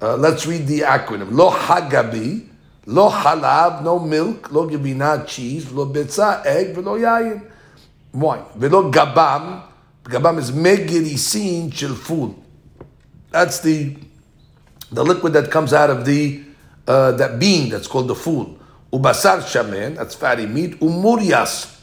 Uh, 0.02 0.16
let's 0.16 0.48
read 0.48 0.66
the 0.68 0.80
acronym. 0.80 1.32
Lo 1.32 1.52
hagabi, 1.52 2.48
lo 2.87 3.11
halab, 3.11 3.83
no 3.83 3.99
milk, 3.99 4.51
lo 4.53 4.69
gibina, 4.69 5.27
cheese, 5.27 5.71
lo 5.73 5.87
betza, 5.87 6.45
egg, 6.47 6.75
velo 6.75 6.97
yayin, 6.97 7.43
wine. 8.13 8.45
Velo 8.55 8.91
gabam, 8.91 9.63
gabam 10.05 10.39
is 10.39 10.53
megirisin 10.53 11.73
shel 11.73 11.95
food. 11.95 12.35
That's 13.31 13.61
the 13.61 13.97
the 14.93 15.05
liquid 15.05 15.33
that 15.33 15.51
comes 15.51 15.73
out 15.73 15.91
of 15.91 16.07
the 16.07 16.43
uh, 16.87 17.13
that 17.13 17.39
bean 17.41 17.69
that's 17.71 17.89
called 17.89 18.09
the 18.09 18.15
fool. 18.15 18.57
Ubasar 18.93 19.41
shamen, 19.43 19.97
that's 19.97 20.15
fatty 20.15 20.47
meat. 20.47 20.79
Umurias, 20.81 21.81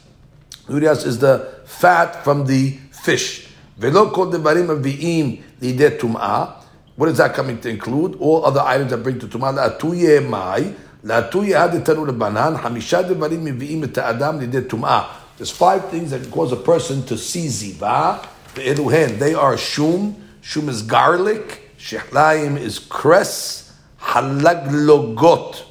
murias 0.66 1.04
is 1.06 1.18
the 1.18 1.60
fat 1.66 2.24
from 2.24 2.46
the 2.46 2.70
fish. 2.90 3.48
Velo 3.76 4.10
kol 4.10 4.32
devarim 4.32 4.68
aviim 4.68 5.42
lideh 5.60 5.98
tum'ah. 5.98 6.62
What 6.96 7.08
is 7.10 7.18
that 7.18 7.34
coming 7.34 7.60
to 7.60 7.68
include? 7.68 8.16
All 8.20 8.46
other 8.46 8.60
items 8.60 8.90
that 8.92 8.98
bring 8.98 9.18
to 9.18 9.26
tum'ah. 9.26 9.78
La'atuye 9.78 10.26
mai. 10.26 10.74
La'atuye 11.04 11.54
hadetanu 11.54 12.06
lebanan. 12.06 12.58
Hamisha 12.58 13.08
devarim 13.08 13.42
mevi'im 13.42 13.84
et 13.84 13.98
adam 13.98 14.40
lideh 14.40 14.66
tum'ah. 14.66 15.06
There's 15.36 15.50
five 15.50 15.88
things 15.88 16.10
that 16.10 16.22
can 16.22 16.30
cause 16.30 16.52
a 16.52 16.56
person 16.56 17.04
to 17.06 17.18
see 17.18 17.46
ziva. 17.46 18.26
The 18.54 19.16
They 19.18 19.34
are 19.34 19.56
shum. 19.56 20.16
Shum 20.40 20.68
is 20.68 20.82
garlic. 20.82 21.62
Shehlayim 21.78 22.58
is 22.58 22.78
cress, 22.78 23.78
halaglogot. 24.00 25.62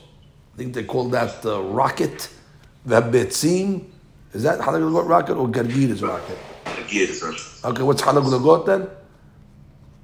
I 0.53 0.57
think 0.57 0.75
they 0.75 0.83
call 0.83 1.09
that 1.09 1.43
uh, 1.43 1.61
rocket. 1.63 2.29
Vabetzim. 2.87 3.85
Is 4.33 4.43
that 4.43 4.59
halaglogot 4.59 5.07
rocket 5.07 5.37
or 5.37 5.47
gargir 5.47 5.89
is 5.89 6.03
rocket? 6.03 6.37
Gargir 6.65 7.09
is 7.09 7.23
rocket. 7.23 7.65
Okay, 7.65 7.81
what's 7.81 8.03
halaglogot 8.03 8.65
then? 8.67 8.87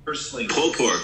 Firstly, 0.06 0.48
popor. 0.48 0.98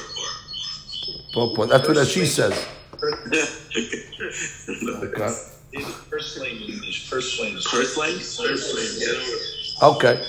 Popor. 1.36 1.70
That's 1.70 1.88
what 1.88 2.08
she 2.08 2.26
says. 2.26 2.66
okay. 5.04 5.32
Purslane 6.10 6.62
English. 6.62 7.10
Purslane. 7.10 7.60
First 7.60 7.98
lane. 7.98 8.20
Okay. 9.84 10.22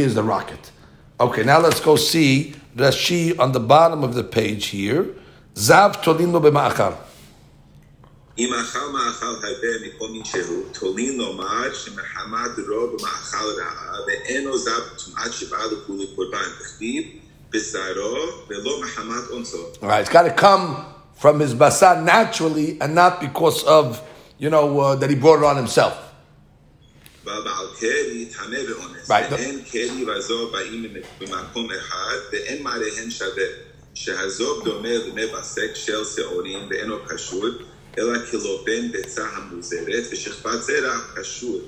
Is 0.00 0.14
the 0.14 0.22
rocket. 0.22 0.72
Okay. 1.20 1.44
Now 1.44 1.60
let's 1.60 1.80
go 1.80 1.96
see 1.96 2.54
Rashi 2.76 3.38
on 3.38 3.52
the 3.52 3.60
bottom 3.60 4.02
of 4.04 4.14
the 4.14 4.24
page 4.24 4.66
here. 4.66 5.14
Zav 5.54 6.02
tolin 6.02 6.32
lo 6.32 6.40
b'ma'achar. 6.40 6.94
אם 8.38 8.50
מאכל 8.50 9.38
בשרו 17.49 18.47
ולא 18.47 18.81
מחמת 18.81 19.29
אונסו. 19.29 19.57
Alright, 19.81 20.01
it's 20.01 20.09
got 20.09 20.23
to 20.23 20.31
come 20.31 20.85
from 21.15 21.39
his 21.39 21.53
basar 21.53 22.03
naturally 22.03 22.77
and 22.81 22.95
not 22.95 23.21
because 23.21 23.63
of, 23.63 24.01
you 24.37 24.49
know, 24.49 24.79
uh, 24.79 24.95
that 24.95 25.09
he 25.09 25.15
brought 25.15 25.39
it 25.39 25.45
on 25.45 25.57
himself. 25.57 25.93
בעל 27.25 27.67
קרי 27.79 28.25
טמא 28.25 28.57
ואונס, 28.69 29.09
ואין 29.09 29.61
קרי 29.71 30.05
וזו 30.05 30.51
באים 30.51 30.93
במקום 31.19 31.67
אחד, 31.71 32.15
ואין 32.31 32.63
מראיהן 32.63 33.09
שווה, 33.09 33.43
שהזוב 33.93 34.63
דומה 34.65 34.89
למי 34.89 35.25
בסק 35.25 35.75
של 35.75 36.05
שעורים 36.05 36.59
ואינו 36.69 36.95
קשור, 37.07 37.45
אלא 37.97 38.19
כלובן 38.31 38.91
ביצה 38.91 39.23
המוזרת, 39.35 40.03
ושכבת 40.11 40.61
זרע 40.61 40.97
קשור. 41.15 41.61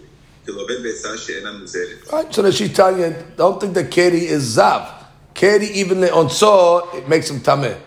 כלובן 0.45 0.83
ביצה 0.83 1.17
שאינה 1.17 1.51
מוזרת. 1.51 2.07
Right, 2.07 2.33
so 2.33 2.51
she 2.51 2.69
tell 2.69 2.97
you, 2.97 3.15
don't 3.35 3.59
think 3.59 3.73
that 3.73 3.89
Keri 3.91 4.25
is 4.27 4.57
Zav. 4.57 4.98
Keri, 5.34 5.66
even 5.66 6.02
on 6.04 6.30
saw, 6.30 6.90
it 6.94 7.08
makes 7.08 7.30
him 7.30 7.40
tameh. 7.40 7.78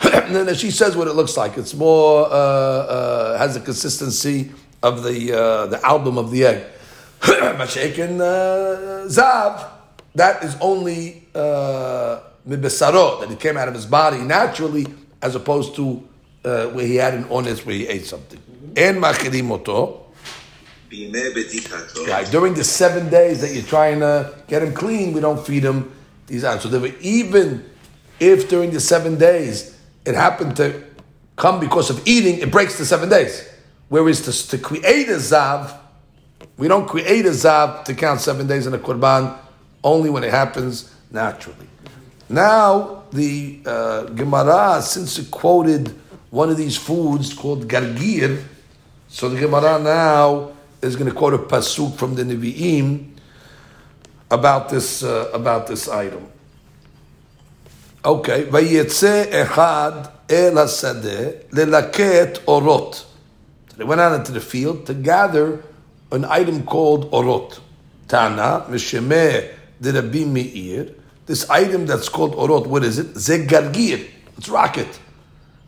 and 0.00 0.34
then 0.34 0.54
she 0.54 0.70
says 0.70 0.96
what 0.96 1.08
it 1.08 1.12
looks 1.14 1.36
like. 1.36 1.58
It's 1.58 1.74
more, 1.74 2.26
uh, 2.26 2.30
uh, 2.30 3.38
has 3.38 3.54
the 3.54 3.60
consistency 3.60 4.50
of 4.82 5.02
the, 5.02 5.38
uh, 5.38 5.66
the 5.66 5.84
album 5.84 6.16
of 6.16 6.30
the 6.30 6.46
egg. 6.46 6.66
Mashaken 7.20 8.20
uh, 8.20 9.06
Zav, 9.08 9.68
that 10.14 10.42
is 10.42 10.56
only 10.60 11.26
uh, 11.34 12.20
mibesaro, 12.48 13.20
that 13.20 13.30
it 13.30 13.38
came 13.40 13.56
out 13.58 13.68
of 13.68 13.74
his 13.74 13.84
body 13.84 14.18
naturally, 14.18 14.86
as 15.20 15.34
opposed 15.34 15.76
to 15.76 16.02
uh, 16.44 16.66
where 16.68 16.86
he 16.86 16.96
had 16.96 17.14
an 17.14 17.26
honest 17.30 17.66
where 17.66 17.74
he 17.74 17.86
ate 17.86 18.06
something. 18.06 18.40
En 18.76 18.96
machirim 18.96 19.50
oto. 19.50 20.06
during 22.30 22.54
the 22.54 22.64
seven 22.64 23.10
days 23.10 23.40
that 23.42 23.52
you're 23.52 23.62
trying 23.64 24.00
to 24.00 24.34
get 24.48 24.62
him 24.62 24.72
clean, 24.72 25.12
we 25.12 25.20
don't 25.20 25.44
feed 25.46 25.64
him 25.64 25.92
these 26.30 26.44
animals. 26.44 26.70
So 26.70 26.80
were, 26.80 26.94
even 27.00 27.68
if 28.18 28.48
during 28.48 28.70
the 28.70 28.80
seven 28.80 29.18
days 29.18 29.78
it 30.06 30.14
happened 30.14 30.56
to 30.56 30.82
come 31.36 31.60
because 31.60 31.90
of 31.90 32.06
eating, 32.06 32.38
it 32.38 32.50
breaks 32.50 32.78
the 32.78 32.86
seven 32.86 33.08
days. 33.08 33.48
Whereas 33.88 34.22
to, 34.22 34.48
to 34.56 34.58
create 34.58 35.08
a 35.08 35.16
zav, 35.16 35.76
we 36.56 36.68
don't 36.68 36.86
create 36.86 37.26
a 37.26 37.30
zav 37.30 37.84
to 37.84 37.94
count 37.94 38.20
seven 38.20 38.46
days 38.46 38.66
in 38.66 38.74
a 38.74 38.78
korban, 38.78 39.36
only 39.82 40.10
when 40.10 40.22
it 40.22 40.30
happens 40.30 40.94
naturally. 41.10 41.66
Now, 42.28 43.04
the 43.10 43.60
uh, 43.66 44.04
Gemara, 44.04 44.80
since 44.82 45.18
it 45.18 45.30
quoted 45.30 45.98
one 46.30 46.48
of 46.48 46.56
these 46.56 46.76
foods 46.76 47.34
called 47.34 47.66
gargir, 47.66 48.44
so 49.08 49.28
the 49.28 49.40
Gemara 49.40 49.80
now 49.80 50.52
is 50.80 50.94
going 50.94 51.10
to 51.10 51.16
quote 51.16 51.34
a 51.34 51.38
pasuk 51.38 51.96
from 51.96 52.14
the 52.14 52.22
Nevi'im 52.22 53.10
about 54.30 54.68
this 54.68 55.02
uh, 55.02 55.30
about 55.32 55.66
this 55.66 55.88
item. 55.88 56.26
Okay, 58.04 58.44
vayetze 58.44 59.26
echad 59.30 60.10
el 60.28 60.52
hasadeh 60.54 61.48
lelaket 61.50 62.38
orot. 62.44 63.04
They 63.76 63.84
went 63.84 64.00
out 64.00 64.14
into 64.18 64.32
the 64.32 64.40
field 64.40 64.86
to 64.86 64.94
gather 64.94 65.62
an 66.12 66.24
item 66.24 66.64
called 66.64 67.10
orot. 67.10 67.60
Tana 68.08 68.66
mishemeh 68.68 69.54
de 69.80 69.92
Rabbi 69.92 70.24
Meir 70.24 70.94
this 71.30 71.48
item 71.48 71.86
that's 71.86 72.08
called 72.08 72.34
orot, 72.34 72.66
what 72.66 72.82
is 72.82 72.98
it? 72.98 73.14
Zegargir. 73.14 74.04
It's 74.36 74.48
rocket. 74.48 74.98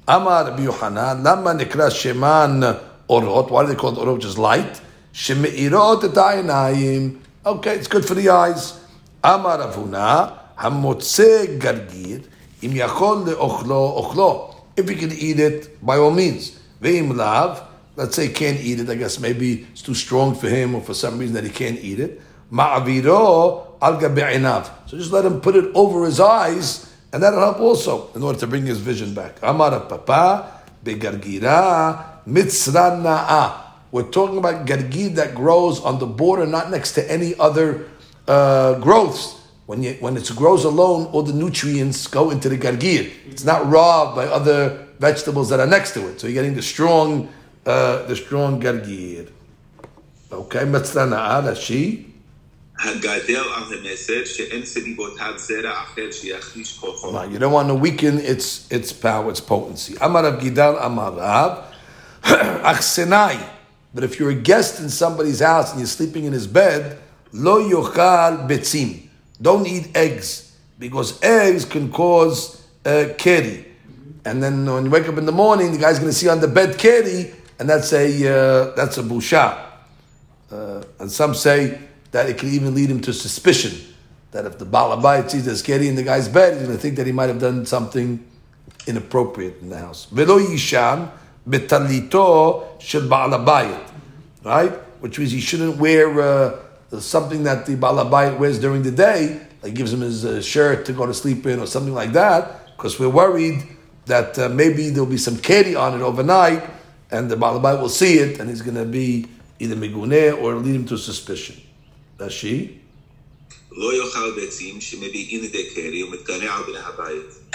Amar 0.08 0.50
Rabbi 0.50 0.64
Yohanan, 0.64 1.22
lama 1.22 1.50
nikra 1.54 1.88
sheman 1.88 2.80
orot. 3.08 3.48
Why 3.48 3.62
do 3.62 3.68
they 3.68 3.76
call 3.76 3.92
it 3.92 4.04
orot, 4.04 4.24
is 4.24 4.36
light? 4.36 4.80
Shemeirot 5.12 6.02
etayinayim. 6.02 7.20
Okay, 7.44 7.74
it's 7.74 7.88
good 7.88 8.06
for 8.06 8.14
the 8.14 8.28
eyes. 8.28 8.78
Amar 9.24 9.58
Avuna, 9.58 10.38
hamotze 10.56 11.58
gargir, 11.58 12.24
im 12.62 12.70
yachol 12.70 13.26
le'ochlo 13.26 14.00
ochlo. 14.00 14.54
If 14.76 14.88
you 14.88 14.94
can 14.94 15.10
eat 15.10 15.40
it, 15.40 15.84
by 15.84 15.96
all 15.96 16.12
means. 16.12 16.60
Ve'im 16.80 17.16
lav, 17.16 17.64
let's 17.96 18.14
say 18.14 18.28
can't 18.28 18.60
eat 18.60 18.78
it, 18.78 18.88
I 18.88 18.94
guess 18.94 19.18
maybe 19.18 19.66
it's 19.72 19.82
too 19.82 19.92
strong 19.92 20.36
for 20.36 20.48
him 20.48 20.76
or 20.76 20.82
for 20.82 20.94
some 20.94 21.18
reason 21.18 21.34
that 21.34 21.42
he 21.42 21.50
can't 21.50 21.80
eat 21.80 21.98
it. 21.98 22.22
Ma'aviro 22.52 23.74
al 23.82 24.64
So 24.86 24.96
just 24.96 25.10
let 25.10 25.24
him 25.24 25.40
put 25.40 25.56
it 25.56 25.68
over 25.74 26.04
his 26.04 26.20
eyes, 26.20 26.94
and 27.12 27.20
that'll 27.20 27.40
help 27.40 27.58
also 27.58 28.12
in 28.14 28.22
order 28.22 28.38
to 28.38 28.46
bring 28.46 28.66
his 28.66 28.78
vision 28.78 29.14
back. 29.14 29.40
Amar 29.42 29.80
papa 29.80 30.62
begargira 30.84 32.22
mitzrana'a. 32.24 33.71
We're 33.92 34.10
talking 34.10 34.38
about 34.38 34.66
gargir 34.66 35.14
that 35.16 35.34
grows 35.34 35.78
on 35.80 35.98
the 35.98 36.06
border, 36.06 36.46
not 36.46 36.70
next 36.70 36.92
to 36.92 37.12
any 37.12 37.34
other 37.38 37.90
uh, 38.26 38.78
growths. 38.80 39.38
When, 39.66 39.82
you, 39.82 39.92
when 40.00 40.16
it 40.16 40.30
grows 40.34 40.64
alone, 40.64 41.06
all 41.12 41.22
the 41.22 41.34
nutrients 41.34 42.06
go 42.06 42.30
into 42.30 42.48
the 42.48 42.56
gargir. 42.56 43.12
It's 43.28 43.44
not 43.44 43.68
robbed 43.70 44.16
by 44.16 44.26
other 44.26 44.88
vegetables 44.98 45.50
that 45.50 45.60
are 45.60 45.66
next 45.66 45.92
to 45.92 46.08
it. 46.08 46.20
So 46.20 46.26
you're 46.26 46.34
getting 46.34 46.54
the 46.54 46.62
strong, 46.62 47.28
uh, 47.66 48.06
the 48.06 48.16
strong 48.16 48.60
gargir. 48.62 49.30
Okay, 50.32 50.60
mitzrana'a, 50.60 51.44
that's 51.44 51.60
she. 51.60 52.06
You 57.30 57.38
don't 57.38 57.52
want 57.52 57.68
to 57.68 57.74
weaken 57.74 58.18
its 58.18 58.72
its 58.72 58.92
power, 58.92 59.30
its 59.30 59.40
potency. 59.40 59.94
Amar 60.00 60.24
Rav 60.24 60.40
Gidal 60.40 60.78
Amar 60.82 61.12
Rav 61.12 61.74
Achsenai. 62.22 63.61
But 63.94 64.04
if 64.04 64.18
you're 64.18 64.30
a 64.30 64.34
guest 64.34 64.80
in 64.80 64.88
somebody's 64.88 65.40
house 65.40 65.70
and 65.70 65.80
you're 65.80 65.86
sleeping 65.86 66.24
in 66.24 66.32
his 66.32 66.46
bed, 66.46 66.98
lo 67.32 67.62
yochal 67.62 68.48
betzim. 68.48 69.08
Don't 69.40 69.66
eat 69.66 69.94
eggs 69.96 70.56
because 70.78 71.22
eggs 71.22 71.64
can 71.64 71.90
cause 71.90 72.66
uh, 72.84 73.08
keri. 73.18 73.66
And 74.24 74.42
then 74.42 74.66
when 74.66 74.84
you 74.84 74.90
wake 74.90 75.08
up 75.08 75.18
in 75.18 75.26
the 75.26 75.32
morning, 75.32 75.72
the 75.72 75.78
guy's 75.78 75.98
going 75.98 76.10
to 76.10 76.16
see 76.16 76.28
on 76.28 76.40
the 76.40 76.48
bed 76.48 76.78
keri, 76.78 77.32
and 77.58 77.68
that's 77.68 77.92
a 77.92 78.06
uh, 78.06 78.74
that's 78.74 78.98
a 78.98 79.02
busha. 79.02 79.66
Uh, 80.50 80.82
and 81.00 81.10
some 81.10 81.34
say 81.34 81.78
that 82.12 82.28
it 82.28 82.38
can 82.38 82.50
even 82.50 82.74
lead 82.74 82.90
him 82.90 83.00
to 83.00 83.12
suspicion 83.12 83.92
that 84.32 84.46
if 84.46 84.58
the 84.58 84.64
Balabai 84.66 85.30
sees 85.30 85.44
there's 85.44 85.62
Keri 85.62 85.88
in 85.88 85.94
the 85.94 86.02
guy's 86.02 86.28
bed, 86.28 86.54
he's 86.54 86.62
going 86.62 86.76
to 86.76 86.82
think 86.82 86.96
that 86.96 87.06
he 87.06 87.12
might 87.12 87.28
have 87.28 87.38
done 87.38 87.64
something 87.64 88.26
inappropriate 88.86 89.60
in 89.60 89.68
the 89.68 89.78
house. 89.78 90.06
Velo 90.06 90.38
yishan 90.38 91.10
betalito 91.47 92.79
shel 92.79 93.01
Balabayit, 93.01 93.89
right? 94.43 94.71
Which 95.01 95.19
means 95.19 95.31
he 95.31 95.39
shouldn't 95.39 95.77
wear 95.77 96.19
uh, 96.19 96.59
something 96.99 97.43
that 97.43 97.65
the 97.65 97.75
Balabayit 97.75 98.37
wears 98.39 98.59
during 98.59 98.83
the 98.83 98.91
day, 98.91 99.39
like 99.61 99.73
gives 99.73 99.93
him 99.93 100.01
his 100.01 100.25
uh, 100.25 100.41
shirt 100.41 100.85
to 100.85 100.93
go 100.93 101.05
to 101.05 101.13
sleep 101.13 101.45
in 101.45 101.59
or 101.59 101.67
something 101.67 101.93
like 101.93 102.13
that, 102.13 102.75
because 102.75 102.99
we're 102.99 103.09
worried 103.09 103.63
that 104.05 104.37
uh, 104.39 104.49
maybe 104.49 104.89
there'll 104.89 105.09
be 105.09 105.17
some 105.17 105.37
Keri 105.37 105.75
on 105.75 105.93
it 105.99 106.01
overnight, 106.01 106.63
and 107.11 107.29
the 107.29 107.35
Balabayit 107.35 107.81
will 107.81 107.89
see 107.89 108.19
it, 108.19 108.39
and 108.39 108.49
he's 108.49 108.61
going 108.61 108.75
to 108.77 108.85
be 108.85 109.27
either 109.59 109.75
miguneh 109.75 110.41
or 110.41 110.55
lead 110.55 110.75
him 110.75 110.85
to 110.85 110.97
suspicion. 110.97 111.55
רש"י? 112.19 112.67
לא 113.71 113.93
יאכל 113.93 114.31
ביצים 114.35 114.81
שמביאים 114.81 115.41
לידי 115.41 115.69
קרי 115.75 116.03
ומתגנה 116.03 116.55
על 116.55 116.63
בני 116.63 116.79
הבית. 116.79 117.53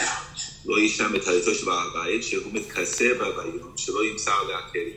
לא 0.67 0.79
יישם 0.79 1.17
את 1.17 1.27
הליטו 1.29 1.55
של 1.55 1.67
בעל 1.67 1.79
הבית, 1.91 2.23
שהוא 2.23 2.53
מתכסה 2.53 3.05
בביום, 3.21 3.73
שלא 3.77 4.05
ימסר 4.05 4.33
עליה 4.45 4.59
קרי. 4.73 4.93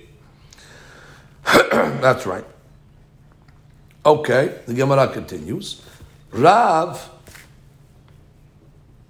That's 2.01 2.25
right. 2.25 2.45
Okay, 4.05 4.49
the 4.67 4.73
Gemara 4.73 5.07
continues. 5.07 5.81
Rav, 6.31 7.09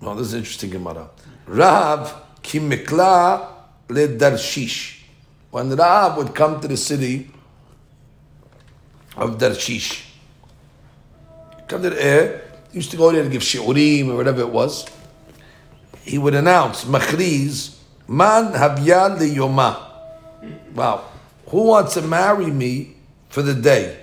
well, 0.01 0.15
this 0.15 0.27
is 0.27 0.33
interesting 0.33 0.69
Gemara. 0.69 1.09
Rav 1.47 2.13
kimikla 2.43 3.47
le 3.89 4.07
darshish. 4.07 5.03
When 5.51 5.73
Rav 5.73 6.17
would 6.17 6.35
come 6.35 6.59
to 6.59 6.67
the 6.67 6.75
city 6.75 7.31
of 9.15 9.37
Darshish, 9.37 10.03
come 11.67 11.81
to 11.81 11.89
the 11.91 12.03
air, 12.03 12.41
he 12.71 12.79
used 12.79 12.91
to 12.91 12.97
go 12.97 13.09
there 13.11 13.23
to 13.23 13.29
give 13.29 13.41
shi'urim 13.41 14.09
or 14.09 14.17
whatever 14.17 14.41
it 14.41 14.49
was. 14.49 14.85
he 16.02 16.18
would 16.18 16.34
announce, 16.34 16.84
Machriz, 16.84 17.76
Man 18.08 18.52
Havyan 18.52 19.18
de 19.18 19.34
Yoma. 19.34 19.78
Wow. 20.74 21.04
Who 21.46 21.64
wants 21.64 21.94
to 21.94 22.02
marry 22.02 22.46
me 22.46 22.96
for 23.28 23.42
the 23.42 23.54
day? 23.54 23.98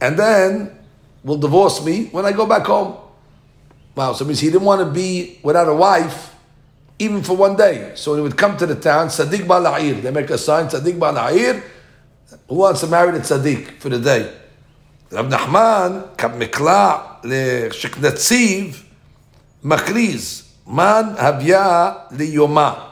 And 0.00 0.18
then 0.18 0.78
will 1.22 1.36
divorce 1.36 1.84
me 1.84 2.06
when 2.06 2.24
I 2.24 2.32
go 2.32 2.46
back 2.46 2.66
home. 2.66 2.96
Wow. 3.94 4.12
So 4.14 4.24
it 4.24 4.28
means 4.28 4.40
he 4.40 4.50
didn't 4.50 4.64
want 4.64 4.80
to 4.80 4.90
be 4.90 5.38
without 5.42 5.68
a 5.68 5.74
wife 5.74 6.34
even 6.98 7.22
for 7.22 7.36
one 7.36 7.56
day. 7.56 7.92
So 7.94 8.14
he 8.14 8.20
would 8.20 8.36
come 8.36 8.56
to 8.58 8.66
the 8.66 8.74
town, 8.74 9.08
Sadiq 9.08 9.46
Bala'ir. 9.46 10.02
They 10.02 10.10
make 10.10 10.30
a 10.30 10.38
sign, 10.38 10.66
Sadiq 10.66 10.98
Bala'ir. 10.98 11.62
Who 12.48 12.56
wants 12.56 12.80
to 12.80 12.86
marry 12.86 13.12
the 13.12 13.20
Sadiq 13.20 13.78
for 13.78 13.88
the 13.88 13.98
day? 13.98 14.32
Rab 15.10 15.28
Nachman, 15.28 16.16
Kab 16.16 16.32
Mikla, 16.32 17.24
le 17.24 17.70
Natziv. 17.70 18.84
Makriz, 19.64 20.48
man 20.66 21.16
havya 21.16 22.10
liyoma. 22.12 22.90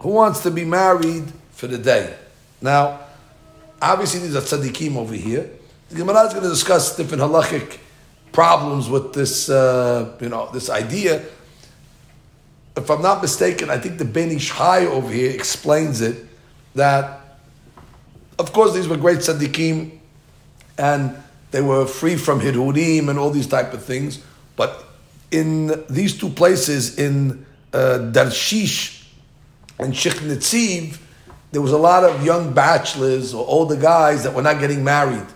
Who 0.00 0.10
wants 0.10 0.40
to 0.44 0.50
be 0.50 0.64
married 0.64 1.24
for 1.50 1.66
the 1.66 1.78
day? 1.78 2.16
Now, 2.60 3.00
obviously 3.82 4.20
these 4.20 4.36
are 4.36 4.40
tzaddikim 4.40 4.96
over 4.96 5.14
here. 5.14 5.50
The 5.88 5.96
Gemara 5.96 6.26
is 6.26 6.32
going 6.32 6.44
to 6.44 6.50
discuss 6.50 6.96
different 6.96 7.22
halachic 7.22 7.78
problems 8.32 8.88
with 8.88 9.12
this, 9.12 9.48
uh, 9.48 10.16
you 10.20 10.28
know, 10.28 10.50
this 10.52 10.70
idea. 10.70 11.24
If 12.76 12.90
I'm 12.90 13.02
not 13.02 13.22
mistaken, 13.22 13.70
I 13.70 13.78
think 13.78 13.98
the 13.98 14.04
Ben 14.04 14.30
Ish 14.30 14.54
Chai 14.54 14.86
over 14.86 15.10
here 15.10 15.30
explains 15.30 16.00
it 16.00 16.26
that, 16.74 17.38
of 18.38 18.52
course, 18.52 18.74
these 18.74 18.86
were 18.86 18.96
great 18.96 19.18
tzaddikim, 19.18 19.98
and 20.76 21.16
they 21.50 21.62
were 21.62 21.86
free 21.86 22.16
from 22.16 22.40
hidurim 22.40 23.08
and 23.08 23.18
all 23.18 23.30
these 23.30 23.48
type 23.48 23.72
of 23.72 23.82
things. 23.82 24.22
But 24.54 24.87
in 25.30 25.84
these 25.88 26.18
two 26.18 26.30
places, 26.30 26.98
in 26.98 27.44
uh, 27.72 28.10
Darshish 28.12 29.04
and 29.78 29.92
Shechnetziv, 29.92 30.98
there 31.50 31.62
was 31.62 31.72
a 31.72 31.78
lot 31.78 32.04
of 32.04 32.24
young 32.24 32.52
bachelors 32.52 33.32
or 33.34 33.46
older 33.46 33.76
guys 33.76 34.24
that 34.24 34.34
were 34.34 34.42
not 34.42 34.60
getting 34.60 34.84
married. 34.84 35.26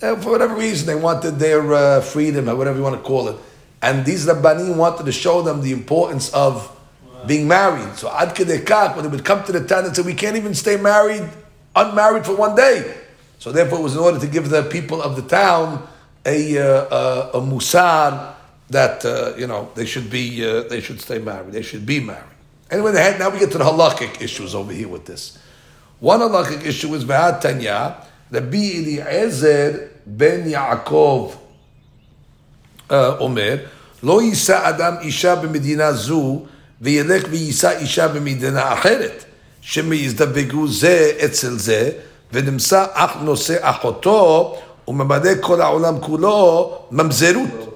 And 0.00 0.22
for 0.22 0.30
whatever 0.30 0.54
reason, 0.54 0.86
they 0.86 1.00
wanted 1.00 1.38
their 1.38 1.72
uh, 1.72 2.00
freedom, 2.00 2.48
or 2.48 2.56
whatever 2.56 2.78
you 2.78 2.82
want 2.82 2.96
to 2.96 3.02
call 3.02 3.28
it. 3.28 3.36
And 3.82 4.04
these 4.04 4.26
Rabbanim 4.26 4.76
wanted 4.76 5.06
to 5.06 5.12
show 5.12 5.42
them 5.42 5.60
the 5.62 5.72
importance 5.72 6.32
of 6.32 6.74
being 7.26 7.48
married. 7.48 7.96
So 7.96 8.10
Ad 8.10 8.34
Kedekak, 8.34 8.94
when 8.94 9.04
they 9.04 9.10
would 9.10 9.24
come 9.24 9.44
to 9.44 9.52
the 9.52 9.64
town 9.64 9.84
and 9.84 9.94
say, 9.94 10.02
we 10.02 10.14
can't 10.14 10.36
even 10.36 10.54
stay 10.54 10.76
married, 10.76 11.28
unmarried 11.74 12.24
for 12.24 12.36
one 12.36 12.54
day. 12.54 12.94
So 13.38 13.52
therefore, 13.52 13.80
it 13.80 13.82
was 13.82 13.94
in 13.94 14.00
order 14.00 14.18
to 14.18 14.26
give 14.26 14.50
the 14.50 14.64
people 14.64 15.02
of 15.02 15.16
the 15.16 15.22
town 15.22 15.86
a, 16.26 16.58
uh, 16.58 17.30
a, 17.34 17.38
a 17.38 17.40
musar 17.40 18.34
that 18.69 19.05
uh, 19.05 19.33
you 19.37 19.47
know 19.47 19.69
they 19.75 19.85
should 19.85 20.09
be 20.09 20.45
uh, 20.45 20.63
they 20.63 20.81
should 20.81 20.99
stay 21.01 21.19
married. 21.19 21.53
They 21.53 21.61
should 21.61 21.85
be 21.85 21.99
married. 21.99 22.23
Anyway, 22.71 22.93
had, 22.93 23.19
now 23.19 23.29
we 23.29 23.39
get 23.39 23.51
to 23.51 23.57
the 23.57 23.63
halakhic 23.63 24.21
issues 24.21 24.55
over 24.55 24.71
here 24.71 24.87
with 24.87 25.05
this. 25.05 25.37
One 25.99 26.19
halakhic 26.21 26.65
issue 26.65 26.93
is 26.95 27.05
Ba'at 27.05 27.41
Tanya, 27.41 27.97
Rabbi 28.31 28.57
Eliezer 28.57 29.91
ben 30.05 30.49
Yaakov 30.49 31.37
uh, 32.89 33.17
Omer, 33.19 33.69
Lo 34.01 34.19
yisa 34.19 34.63
Adam 34.63 35.07
isha 35.07 35.37
b'medina 35.37 35.93
zu, 35.93 36.47
v'yelech 36.81 37.23
v'yisa 37.23 37.81
isha 37.81 38.09
b'medina 38.09 38.75
acheret, 38.75 39.25
שמזדבגו 39.61 40.67
זה 40.67 41.11
אצל 41.25 41.57
זה, 41.57 41.91
ונמצא 42.33 42.85
אח 42.93 43.15
נושא 43.21 43.55
אחותו, 43.61 44.57
וממלא 44.87 45.31
כל 45.41 45.61
העולם 45.61 45.99
כולו 46.01 46.79
ממזרות. 46.91 47.73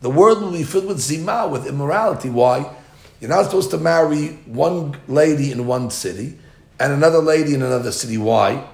The 0.00 0.10
world 0.10 0.42
will 0.42 0.52
be 0.52 0.64
filled 0.64 0.86
with 0.86 1.00
zima, 1.00 1.48
with 1.48 1.66
immorality. 1.66 2.30
Why? 2.30 2.74
You're 3.20 3.30
not 3.30 3.44
supposed 3.44 3.70
to 3.70 3.78
marry 3.78 4.28
one 4.46 4.96
lady 5.06 5.52
in 5.52 5.66
one 5.66 5.90
city 5.90 6.38
and 6.80 6.92
another 6.92 7.18
lady 7.18 7.54
in 7.54 7.62
another 7.62 7.92
city. 7.92 8.18
Why? 8.18 8.66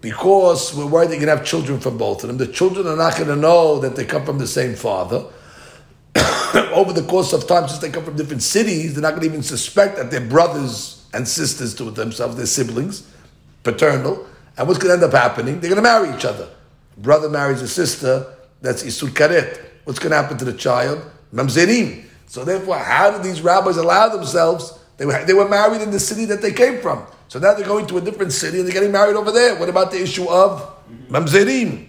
Because 0.00 0.74
we're 0.74 0.86
worried 0.86 1.10
they're 1.10 1.18
going 1.18 1.28
to 1.28 1.36
have 1.36 1.46
children 1.46 1.78
from 1.78 1.96
both 1.96 2.24
of 2.24 2.28
them. 2.28 2.36
The 2.36 2.48
children 2.48 2.86
are 2.86 2.96
not 2.96 3.14
going 3.14 3.28
to 3.28 3.36
know 3.36 3.78
that 3.80 3.94
they 3.96 4.04
come 4.04 4.24
from 4.24 4.38
the 4.38 4.46
same 4.46 4.74
father. 4.74 5.24
Over 6.72 6.92
the 6.92 7.06
course 7.08 7.32
of 7.32 7.46
time, 7.46 7.68
since 7.68 7.78
they 7.78 7.90
come 7.90 8.04
from 8.04 8.16
different 8.16 8.42
cities, 8.42 8.94
they're 8.94 9.02
not 9.02 9.10
going 9.10 9.22
to 9.22 9.28
even 9.28 9.42
suspect 9.42 9.96
that 9.96 10.10
they're 10.10 10.20
brothers 10.20 11.06
and 11.14 11.26
sisters 11.26 11.74
to 11.76 11.90
themselves, 11.90 12.36
they're 12.36 12.46
siblings, 12.46 13.08
paternal. 13.62 14.26
And 14.58 14.66
what's 14.66 14.80
going 14.80 14.98
to 14.98 15.04
end 15.04 15.14
up 15.14 15.20
happening? 15.20 15.60
They're 15.60 15.70
going 15.70 15.76
to 15.76 15.82
marry 15.82 16.16
each 16.16 16.24
other. 16.24 16.48
Brother 16.96 17.28
marries 17.28 17.62
a 17.62 17.68
sister, 17.68 18.34
that's 18.60 18.82
Isur 18.82 19.08
Karet 19.08 19.66
what's 19.86 20.00
going 20.00 20.10
to 20.10 20.16
happen 20.16 20.36
to 20.36 20.44
the 20.44 20.52
child? 20.52 21.00
Mamzerim. 21.32 22.04
So 22.26 22.44
therefore, 22.44 22.78
how 22.78 23.12
did 23.12 23.22
these 23.22 23.40
rabbis 23.40 23.76
allow 23.76 24.08
themselves? 24.08 24.76
They 24.96 25.06
were, 25.06 25.24
they 25.24 25.32
were 25.32 25.48
married 25.48 25.80
in 25.80 25.92
the 25.92 26.00
city 26.00 26.24
that 26.26 26.42
they 26.42 26.52
came 26.52 26.80
from. 26.80 27.06
So 27.28 27.38
now 27.38 27.54
they're 27.54 27.66
going 27.66 27.86
to 27.86 27.98
a 27.98 28.00
different 28.00 28.32
city 28.32 28.58
and 28.58 28.66
they're 28.66 28.74
getting 28.74 28.90
married 28.90 29.14
over 29.14 29.30
there. 29.30 29.54
What 29.58 29.68
about 29.68 29.92
the 29.92 30.02
issue 30.02 30.28
of 30.28 30.74
mamzerim? 31.08 31.86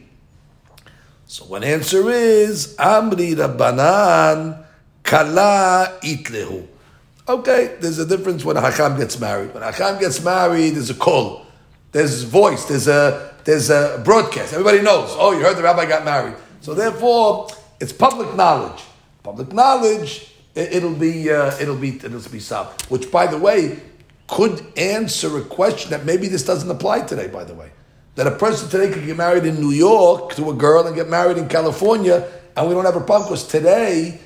So 1.25 1.45
one 1.45 1.63
answer 1.63 2.07
is 2.11 2.75
Amri 2.77 3.33
Rabbanan 3.33 4.63
Kala 5.01 5.97
Itlehu. 6.03 6.67
Okay, 7.27 7.77
there's 7.79 7.97
a 7.97 8.05
difference 8.05 8.45
when 8.45 8.57
a 8.57 8.61
Hakam 8.61 8.97
gets 8.97 9.19
married. 9.19 9.53
When 9.55 9.63
a 9.63 9.71
Hakam 9.71 9.99
gets 9.99 10.23
married, 10.23 10.75
there's 10.75 10.91
a 10.91 10.95
call, 10.95 11.45
there's 11.91 12.23
voice, 12.23 12.65
there's 12.65 12.87
a 12.87 13.33
there's 13.47 13.69
a 13.69 14.01
broadcast. 14.03 14.51
Everybody 14.51 14.81
knows. 14.81 15.09
Oh, 15.13 15.31
you 15.31 15.39
heard 15.39 15.55
the 15.55 15.63
rabbi 15.63 15.85
got 15.85 16.03
married. 16.03 16.35
So 16.59 16.73
therefore, 16.73 17.47
it's 17.79 17.93
public 17.93 18.35
knowledge. 18.35 18.83
Public 19.23 19.53
knowledge, 19.53 20.33
it, 20.53 20.83
will 20.83 20.93
be 20.93 21.31
uh, 21.31 21.57
it'll 21.57 21.77
be 21.77 21.95
it'll 21.95 22.19
be 22.29 22.41
solved. 22.41 22.81
Which, 22.91 23.09
by 23.09 23.25
the 23.25 23.37
way, 23.37 23.79
could 24.27 24.65
answer 24.75 25.37
a 25.37 25.43
question 25.45 25.91
that 25.91 26.03
maybe 26.03 26.27
this 26.27 26.43
doesn't 26.43 26.69
apply 26.69 27.03
today. 27.03 27.27
By 27.27 27.45
the 27.45 27.53
way, 27.53 27.71
that 28.15 28.27
a 28.27 28.31
person 28.31 28.67
today 28.67 28.91
could 28.91 29.05
get 29.05 29.15
married 29.15 29.45
in 29.45 29.61
New 29.61 29.71
York 29.71 30.35
to 30.35 30.49
a 30.49 30.53
girl 30.53 30.85
and 30.85 30.93
get 30.93 31.07
married 31.07 31.37
in 31.37 31.47
California, 31.47 32.27
and 32.57 32.67
we 32.67 32.73
don't 32.73 32.83
have 32.83 32.97
a 32.97 33.05
problem 33.05 33.29
because 33.29 33.47
today 33.47 34.19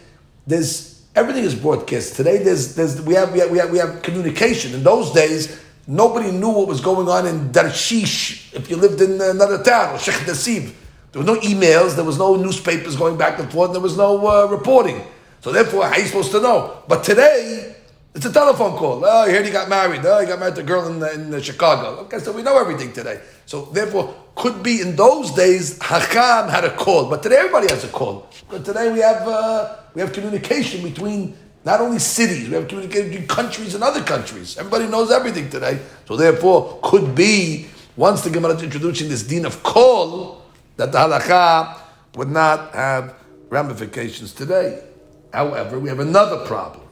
there's 0.48 1.06
everything 1.14 1.44
is 1.44 1.54
broadcast. 1.54 2.16
Today 2.16 2.40
there's 2.40 2.74
there's 2.74 3.00
we 3.04 3.14
have 3.14 3.32
we 3.32 3.40
have 3.40 3.52
we 3.52 3.60
have, 3.60 3.70
we 3.70 3.78
have 3.78 4.02
communication. 4.02 4.74
In 4.74 4.82
those 4.82 5.14
days. 5.14 5.62
Nobody 5.92 6.32
knew 6.32 6.52
what 6.52 6.70
was 6.70 6.80
going 6.80 7.10
on 7.10 7.28
in 7.28 7.52
Darshish 7.52 8.54
if 8.54 8.70
you 8.70 8.78
lived 8.78 9.02
in 9.02 9.20
another 9.20 9.62
town, 9.62 9.94
or 9.94 9.98
Shechnetziv. 9.98 10.72
There 11.12 11.22
were 11.22 11.26
no 11.26 11.36
emails, 11.42 11.98
there 11.98 12.06
was 12.06 12.18
no 12.18 12.38
newspapers 12.38 12.96
going 12.96 13.18
back 13.18 13.40
and 13.40 13.52
forth, 13.52 13.74
there 13.74 13.82
was 13.82 13.98
no 13.98 14.26
uh, 14.26 14.48
reporting. 14.48 15.02
So 15.42 15.52
therefore, 15.52 15.84
how 15.88 15.92
are 15.92 16.00
you 16.00 16.06
supposed 16.06 16.32
to 16.32 16.40
know? 16.40 16.78
But 16.88 17.04
today, 17.04 17.76
it's 18.16 18.26
a 18.26 18.32
telephone 18.32 18.78
call. 18.78 19.04
Oh, 19.04 19.26
you 19.26 19.34
heard 19.34 19.46
he 19.46 19.52
got 19.52 19.68
married. 19.68 20.06
Oh, 20.06 20.22
he 20.22 20.28
got 20.28 20.40
married 20.40 20.56
to 20.56 20.62
a 20.62 20.64
girl 20.64 20.88
in, 20.88 21.34
in 21.34 21.42
Chicago. 21.42 22.04
Okay, 22.04 22.20
so 22.20 22.32
we 22.32 22.42
know 22.42 22.58
everything 22.58 22.94
today. 22.94 23.20
So 23.46 23.66
therefore, 23.66 24.16
could 24.36 24.64
be 24.64 24.80
in 24.80 24.96
those 24.96 25.32
days, 25.32 25.78
Hakam 25.80 26.50
had 26.50 26.64
a 26.64 26.74
call, 26.74 27.10
but 27.10 27.22
today 27.22 27.36
everybody 27.36 27.68
has 27.68 27.84
a 27.84 27.90
call. 27.90 28.30
But 28.50 28.64
today 28.64 28.94
we 28.94 29.00
have 29.00 29.28
uh, 29.28 29.76
we 29.94 30.00
have 30.00 30.14
communication 30.14 30.84
between 30.84 31.36
not 31.64 31.80
only 31.80 32.00
cities, 32.00 32.48
we 32.48 32.56
have 32.56 32.68
communication 32.68 33.10
between 33.10 33.28
countries 33.28 33.76
and 33.76 33.84
other 33.84 34.04
countries. 34.04 34.58
Everybody 34.58 34.88
knows 34.88 35.12
everything 35.12 35.50
today. 35.50 35.80
So 36.08 36.16
therefore, 36.16 36.80
could 36.82 37.14
be 37.14 37.68
once 37.96 38.22
the 38.22 38.30
Gemara 38.30 38.56
is 38.56 38.64
introducing 38.64 39.10
this 39.10 39.24
din 39.24 39.46
of 39.46 39.62
call 39.62 40.44
that 40.78 40.92
the 40.92 40.98
halakha 40.98 41.78
would 42.16 42.30
not 42.30 42.74
have 42.74 43.16
ramifications 43.50 44.34
today. 44.34 44.84
However, 45.32 45.80
we 45.80 45.90
have 45.90 46.00
another 46.00 46.46
problem. 46.46 46.88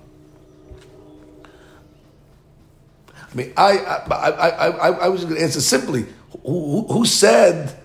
I 3.32 3.36
mean, 3.36 3.53
I, 3.57 3.78
I, 3.78 4.30
I, 4.30 4.49
I, 4.49 4.89
I 4.89 5.07
was 5.09 5.24
going 5.24 5.36
to 5.36 5.41
answer 5.41 5.61
simply 5.61 6.05
who, 6.43 6.86
who 6.88 7.05
said 7.05 7.76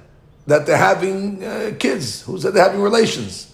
that 0.47 0.67
they're 0.67 0.77
having 0.77 1.45
uh, 1.45 1.73
kids? 1.79 2.23
Who 2.23 2.39
said 2.39 2.55
they're 2.55 2.65
having 2.65 2.81
relations? 2.81 3.54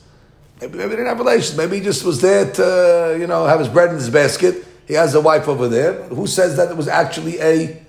Maybe, 0.61 0.77
maybe 0.77 0.91
they 0.91 0.97
didn't 0.97 1.07
have 1.07 1.19
relations. 1.19 1.57
Maybe 1.57 1.79
he 1.79 1.83
just 1.83 2.05
was 2.05 2.21
there 2.21 2.51
to, 2.53 3.17
you 3.19 3.27
know, 3.27 3.47
have 3.47 3.61
his 3.61 3.69
bread 3.69 3.91
in 3.91 3.95
his 3.97 4.11
basket. 4.11 4.67
He 4.87 4.95
has 4.95 5.15
a 5.15 5.21
wife 5.21 5.49
over 5.49 5.69
there. 5.69 6.03
Who 6.05 6.27
says 6.27 6.57
that 6.57 6.71
it 6.71 6.77
was 6.77 6.89
actually 6.89 7.41
a. 7.41 7.83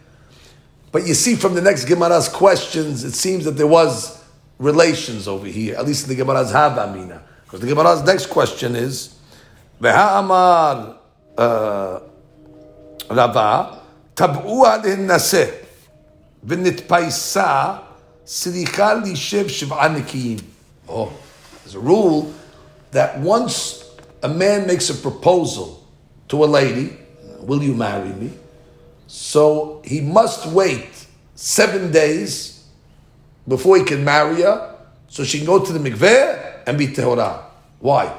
But 0.91 1.05
you 1.07 1.13
see 1.13 1.35
from 1.35 1.53
the 1.53 1.61
next 1.61 1.85
Gemara's 1.85 2.29
questions, 2.29 3.03
it 3.03 3.13
seems 3.13 3.45
that 3.45 3.51
there 3.51 3.67
was 3.67 4.23
relations 4.59 5.27
over 5.27 5.47
here, 5.47 5.75
at 5.75 5.85
least 5.85 6.03
in 6.03 6.09
the 6.09 6.15
Gemara's 6.15 6.51
Havamina. 6.51 7.21
Because 7.43 7.59
the 7.59 7.67
Gemara's 7.67 8.03
next 8.03 8.27
question 8.27 8.75
is, 8.75 9.15
Amar 9.81 10.97
uh, 11.37 11.99
Rava, 13.09 13.81
Tab'ua 14.15 14.83
linnaseh, 14.83 15.65
v'nitpaisa, 16.45 17.83
siricha 18.25 19.03
lishev 19.03 19.45
shiv'a 19.45 19.95
nikiyim. 19.95 20.43
Oh, 20.87 21.11
there's 21.63 21.75
a 21.75 21.79
rule 21.79 22.33
that 22.91 23.19
once 23.19 23.89
a 24.23 24.29
man 24.29 24.67
makes 24.67 24.89
a 24.89 24.93
proposal 24.93 25.85
to 26.27 26.43
a 26.43 26.45
lady, 26.45 26.97
will 27.39 27.63
you 27.63 27.73
marry 27.73 28.09
me? 28.09 28.31
So 29.07 29.81
he 29.83 30.01
must 30.01 30.45
wait 30.47 31.07
seven 31.35 31.91
days 31.91 32.65
before 33.47 33.77
he 33.77 33.83
can 33.83 34.03
marry 34.03 34.41
her, 34.43 34.77
so 35.07 35.23
she 35.23 35.39
can 35.39 35.47
go 35.47 35.63
to 35.63 35.73
the 35.73 35.79
mikveh 35.79 36.63
and 36.67 36.77
be 36.77 36.87
tehorah. 36.87 37.43
Why? 37.79 38.15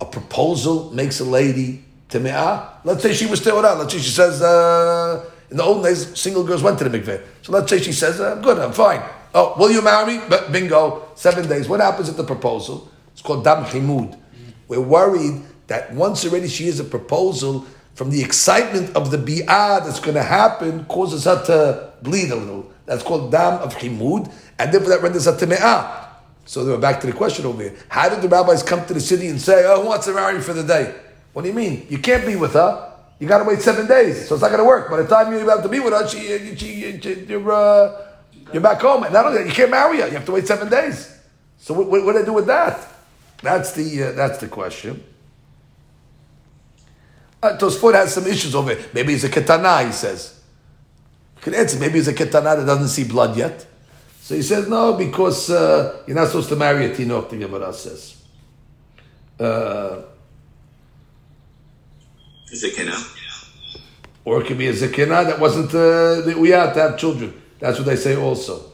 A 0.00 0.04
proposal 0.04 0.90
makes 0.92 1.20
a 1.20 1.24
lady 1.24 1.84
teme'ah. 2.08 2.78
Let's 2.84 3.02
say 3.02 3.12
she 3.12 3.26
was 3.26 3.40
tehorah. 3.40 3.78
Let's 3.78 3.92
say 3.92 4.00
she 4.00 4.10
says, 4.10 4.42
uh, 4.42 5.24
in 5.50 5.56
the 5.58 5.62
old 5.62 5.84
days, 5.84 6.18
single 6.18 6.42
girls 6.42 6.62
went 6.62 6.78
to 6.78 6.88
the 6.88 6.98
mikveh. 6.98 7.22
So 7.42 7.52
let's 7.52 7.70
say 7.70 7.80
she 7.80 7.92
says, 7.92 8.20
I'm 8.20 8.42
good, 8.42 8.58
I'm 8.58 8.72
fine. 8.72 9.02
Oh, 9.34 9.54
will 9.58 9.70
you 9.70 9.82
marry 9.82 10.18
me? 10.18 10.24
Bingo, 10.50 11.08
seven 11.14 11.48
days. 11.48 11.68
What 11.68 11.80
happens 11.80 12.08
at 12.08 12.16
the 12.16 12.24
proposal? 12.24 12.90
It's 13.22 13.28
called 13.28 13.44
dam 13.44 13.64
chimud. 13.66 14.18
We're 14.66 14.80
worried 14.80 15.42
that 15.68 15.94
once 15.94 16.24
already 16.24 16.48
she 16.48 16.66
is 16.66 16.80
a 16.80 16.84
proposal, 16.84 17.64
from 17.94 18.10
the 18.10 18.20
excitement 18.20 18.96
of 18.96 19.12
the 19.12 19.16
bi'ah 19.16 19.84
that's 19.84 20.00
going 20.00 20.16
to 20.16 20.24
happen, 20.24 20.84
causes 20.86 21.26
her 21.26 21.40
to 21.44 21.92
bleed 22.02 22.32
a 22.32 22.34
little. 22.34 22.72
That's 22.84 23.04
called 23.04 23.30
dam 23.30 23.60
of 23.60 23.76
chimud 23.76 24.28
and 24.58 24.72
therefore 24.72 24.88
that 24.88 25.02
renders 25.02 25.28
a 25.28 25.34
teme'ah. 25.34 26.08
So 26.46 26.64
we're 26.64 26.78
back 26.78 27.00
to 27.02 27.06
the 27.06 27.12
question 27.12 27.46
over 27.46 27.62
here. 27.62 27.76
How 27.86 28.08
did 28.08 28.22
the 28.22 28.28
rabbis 28.28 28.64
come 28.64 28.84
to 28.86 28.92
the 28.92 29.00
city 29.00 29.28
and 29.28 29.40
say, 29.40 29.62
oh, 29.66 29.82
who 29.82 29.86
wants 29.86 30.06
to 30.06 30.14
marry 30.14 30.40
for 30.40 30.52
the 30.52 30.64
day? 30.64 30.92
What 31.32 31.42
do 31.42 31.48
you 31.48 31.54
mean? 31.54 31.86
You 31.88 31.98
can't 31.98 32.26
be 32.26 32.34
with 32.34 32.54
her. 32.54 32.92
You 33.20 33.28
got 33.28 33.38
to 33.38 33.44
wait 33.44 33.60
seven 33.60 33.86
days, 33.86 34.26
so 34.26 34.34
it's 34.34 34.42
not 34.42 34.48
going 34.48 34.58
to 34.58 34.64
work. 34.64 34.90
By 34.90 35.00
the 35.00 35.06
time 35.06 35.30
you're 35.30 35.44
about 35.44 35.62
to 35.62 35.68
be 35.68 35.78
with 35.78 35.92
her, 35.92 36.08
she, 36.08 36.56
she, 36.56 37.00
she, 37.00 37.24
you're, 37.26 37.52
uh, 37.52 38.04
you're 38.52 38.60
back 38.60 38.80
home. 38.80 39.04
And 39.04 39.12
not 39.12 39.26
only 39.26 39.38
that, 39.38 39.46
you 39.46 39.54
can't 39.54 39.70
marry 39.70 40.00
her. 40.00 40.08
You 40.08 40.14
have 40.14 40.26
to 40.26 40.32
wait 40.32 40.48
seven 40.48 40.68
days. 40.68 41.20
So 41.58 41.72
what, 41.72 41.88
what, 41.88 42.04
what 42.04 42.12
do 42.14 42.18
they 42.18 42.24
do 42.24 42.32
with 42.32 42.46
that? 42.46 42.91
That's 43.42 43.72
the, 43.72 44.02
uh, 44.02 44.12
that's 44.12 44.38
the 44.38 44.48
question. 44.48 45.02
Uh, 47.42 47.58
Tosfot 47.58 47.94
has 47.94 48.14
some 48.14 48.26
issues 48.26 48.54
over 48.54 48.70
it. 48.70 48.94
Maybe 48.94 49.12
he's 49.12 49.24
a 49.24 49.28
ketana, 49.28 49.84
he 49.84 49.92
says. 49.92 50.40
You 51.36 51.42
can 51.42 51.54
answer. 51.54 51.78
Maybe 51.78 51.94
he's 51.94 52.08
a 52.08 52.14
ketana 52.14 52.56
that 52.56 52.66
doesn't 52.66 52.88
see 52.88 53.04
blood 53.04 53.36
yet. 53.36 53.66
So 54.20 54.36
he 54.36 54.42
says, 54.42 54.68
no, 54.68 54.92
because 54.92 55.50
uh, 55.50 56.04
you're 56.06 56.14
not 56.14 56.28
supposed 56.28 56.48
to 56.50 56.56
marry 56.56 56.86
a 56.86 56.94
tinok, 56.94 57.30
the 57.30 57.38
Gemara 57.38 57.72
says. 57.72 58.22
Uh, 59.40 60.02
Zekina. 62.46 63.18
Or 64.24 64.40
it 64.40 64.46
could 64.46 64.58
be 64.58 64.68
a 64.68 64.72
zekina 64.72 65.26
that 65.26 65.40
wasn't, 65.40 65.74
uh, 65.74 66.38
we 66.38 66.50
had 66.50 66.74
to 66.74 66.80
have 66.80 66.98
children. 66.98 67.40
That's 67.58 67.78
what 67.78 67.86
they 67.86 67.96
say 67.96 68.14
also. 68.14 68.70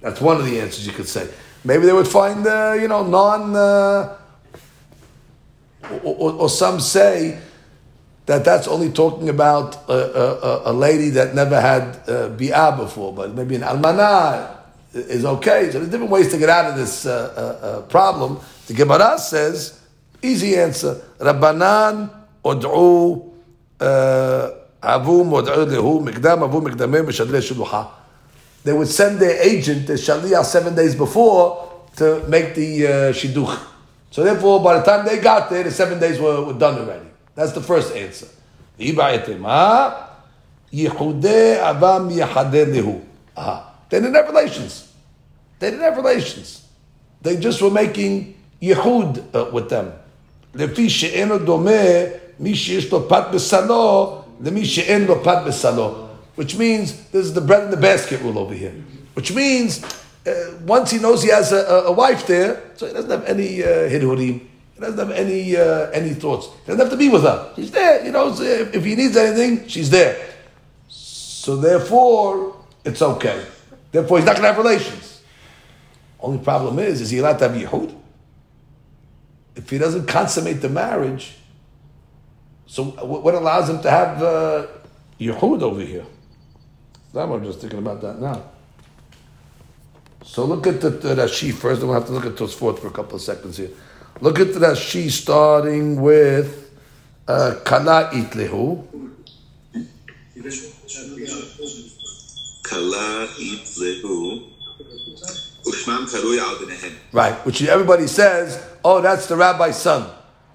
That's 0.00 0.20
one 0.20 0.36
of 0.36 0.46
the 0.46 0.60
answers 0.60 0.86
you 0.86 0.92
could 0.92 1.08
say. 1.08 1.28
Maybe 1.64 1.86
they 1.86 1.92
would 1.92 2.08
find, 2.08 2.46
uh, 2.46 2.76
you 2.78 2.88
know, 2.88 3.04
non, 3.04 3.54
uh, 3.54 4.16
or, 6.04 6.32
or, 6.32 6.48
some 6.48 6.80
say 6.80 7.38
that 8.26 8.44
that's 8.44 8.68
only 8.68 8.90
talking 8.90 9.28
about 9.28 9.88
a, 9.88 9.92
a, 9.92 10.70
a 10.70 10.72
lady 10.72 11.10
that 11.10 11.34
never 11.34 11.60
had 11.60 11.82
uh, 11.82 12.28
bi'ah 12.36 12.76
before, 12.76 13.12
but 13.12 13.34
maybe 13.34 13.56
an 13.56 13.62
almana, 13.62 14.58
is 14.94 15.24
okay. 15.24 15.70
So 15.70 15.78
there's 15.78 15.90
different 15.90 16.10
ways 16.10 16.30
to 16.30 16.38
get 16.38 16.48
out 16.48 16.70
of 16.70 16.76
this 16.76 17.06
uh, 17.06 17.10
uh, 17.62 17.66
uh 17.66 17.82
problem. 17.82 18.40
The 18.66 18.74
Gemara 18.74 19.18
says, 19.18 19.80
easy 20.22 20.56
answer. 20.56 21.00
Rabbanan 21.18 22.10
od'u 22.44 23.32
uh, 23.80 24.50
avu 24.82 25.24
mod'u 25.24 25.66
lehu 25.66 26.02
mikdam 26.04 26.42
avu 26.48 26.62
mikdamim 26.62 27.06
v'shadrei 27.06 27.42
shuluha 27.42 27.88
They 28.63 28.73
would 28.73 28.87
send 28.87 29.19
their 29.19 29.41
agent, 29.41 29.87
the 29.87 29.93
shaliyah, 29.93 30.45
seven 30.45 30.75
days 30.75 30.95
before 30.95 31.69
to 31.97 32.25
make 32.27 32.55
the 32.55 32.87
uh, 32.87 32.91
shidduch. 33.11 33.59
So 34.11 34.23
therefore, 34.23 34.63
by 34.63 34.79
the 34.79 34.83
time 34.83 35.05
they 35.05 35.19
got 35.19 35.49
there, 35.49 35.63
the 35.63 35.71
seven 35.71 35.99
days 35.99 36.19
were, 36.19 36.45
were 36.45 36.53
done 36.53 36.79
already. 36.79 37.07
That's 37.35 37.51
the 37.51 37.61
first 37.61 37.95
answer. 37.95 38.27
Yehudeh 40.73 41.59
avam 41.61 42.09
lehu. 42.11 43.01
They 43.89 43.99
didn't 43.99 44.15
have 44.15 44.27
relations. 44.27 44.91
They 45.59 45.71
didn't 45.71 45.83
have 45.83 45.97
relations. 45.97 46.67
They 47.21 47.37
just 47.37 47.61
were 47.61 47.71
making 47.71 48.35
yehud 48.61 49.23
uh, 49.33 49.51
with 49.51 49.69
them. 49.69 49.91
לפי 50.55 50.89
שאינו 50.89 51.37
דומה 51.37 51.71
מי 52.39 52.55
שיש 52.55 52.91
לו 52.91 53.09
פת 53.09 53.23
בסלו 53.33 54.21
למי 54.41 54.65
שאין 54.65 55.05
לו 55.05 55.23
פת 55.23 55.37
בסלו. 55.47 56.06
Which 56.38 56.56
means, 56.56 56.94
this 57.10 57.26
is 57.26 57.34
the 57.34 57.40
bread 57.40 57.64
in 57.64 57.72
the 57.72 57.76
basket 57.76 58.20
rule 58.20 58.38
over 58.38 58.54
here. 58.54 58.70
Which 59.14 59.34
means, 59.34 59.82
uh, 60.24 60.52
once 60.64 60.92
he 60.92 61.00
knows 61.00 61.20
he 61.20 61.30
has 61.30 61.50
a, 61.50 61.64
a, 61.86 61.90
wife 61.90 62.28
there, 62.28 62.62
so 62.76 62.86
he 62.86 62.92
doesn't 62.92 63.10
have 63.10 63.24
any 63.24 63.60
uh. 63.64 63.88
He 63.88 63.98
doesn't 63.98 64.98
have 64.98 65.10
any 65.10 65.56
uh, 65.56 65.90
any 65.90 66.14
thoughts. 66.14 66.46
He 66.46 66.68
doesn't 66.68 66.78
have 66.78 66.90
to 66.90 66.96
be 66.96 67.08
with 67.08 67.22
her. 67.22 67.52
She's 67.56 67.72
there. 67.72 68.04
You 68.04 68.12
know, 68.12 68.28
if, 68.28 68.72
if 68.72 68.84
he 68.84 68.94
needs 68.94 69.16
anything, 69.16 69.66
she's 69.66 69.90
there. 69.90 70.16
So 70.86 71.56
therefore, 71.56 72.54
it's 72.84 73.02
okay. 73.02 73.44
Therefore, 73.90 74.18
he's 74.18 74.26
not 74.26 74.36
going 74.36 74.44
to 74.44 74.54
have 74.54 74.58
relations. 74.58 75.20
Only 76.20 76.38
problem 76.38 76.78
is, 76.78 77.00
is 77.00 77.10
he 77.10 77.18
allowed 77.18 77.40
to 77.40 77.48
have 77.48 77.60
yehud? 77.60 77.92
If 79.56 79.70
he 79.70 79.78
doesn't 79.78 80.06
consummate 80.06 80.60
the 80.60 80.68
marriage, 80.68 81.34
so 82.68 82.84
what 82.84 83.34
allows 83.34 83.68
him 83.68 83.82
to 83.82 83.90
have 83.90 84.22
uh, 84.22 84.66
yehud 85.18 85.62
over 85.62 85.80
here? 85.80 86.06
I'm 87.14 87.44
just 87.44 87.60
thinking 87.60 87.78
about 87.78 88.00
that 88.02 88.20
now. 88.20 88.42
So 90.24 90.44
look 90.44 90.66
at 90.66 90.80
the, 90.80 90.90
the 90.90 91.14
Rashi 91.14 91.52
first, 91.52 91.82
we'll 91.82 91.94
have 91.94 92.06
to 92.06 92.12
look 92.12 92.26
at 92.26 92.32
Tosfot 92.32 92.78
for 92.78 92.88
a 92.88 92.90
couple 92.90 93.16
of 93.16 93.22
seconds 93.22 93.56
here. 93.56 93.70
Look 94.20 94.38
at 94.40 94.52
the 94.52 94.60
Rashi 94.60 95.10
starting 95.10 96.00
with 96.02 96.70
uh, 97.26 97.56
Kala 97.64 98.10
Itlehu. 98.12 98.84
Kala 102.62 103.26
Itlehu. 103.38 104.44
Right, 107.12 107.34
which 107.46 107.62
everybody 107.62 108.06
says, 108.06 108.64
oh, 108.84 109.00
that's 109.00 109.26
the 109.26 109.36
rabbi's 109.36 109.76
son. 109.76 110.10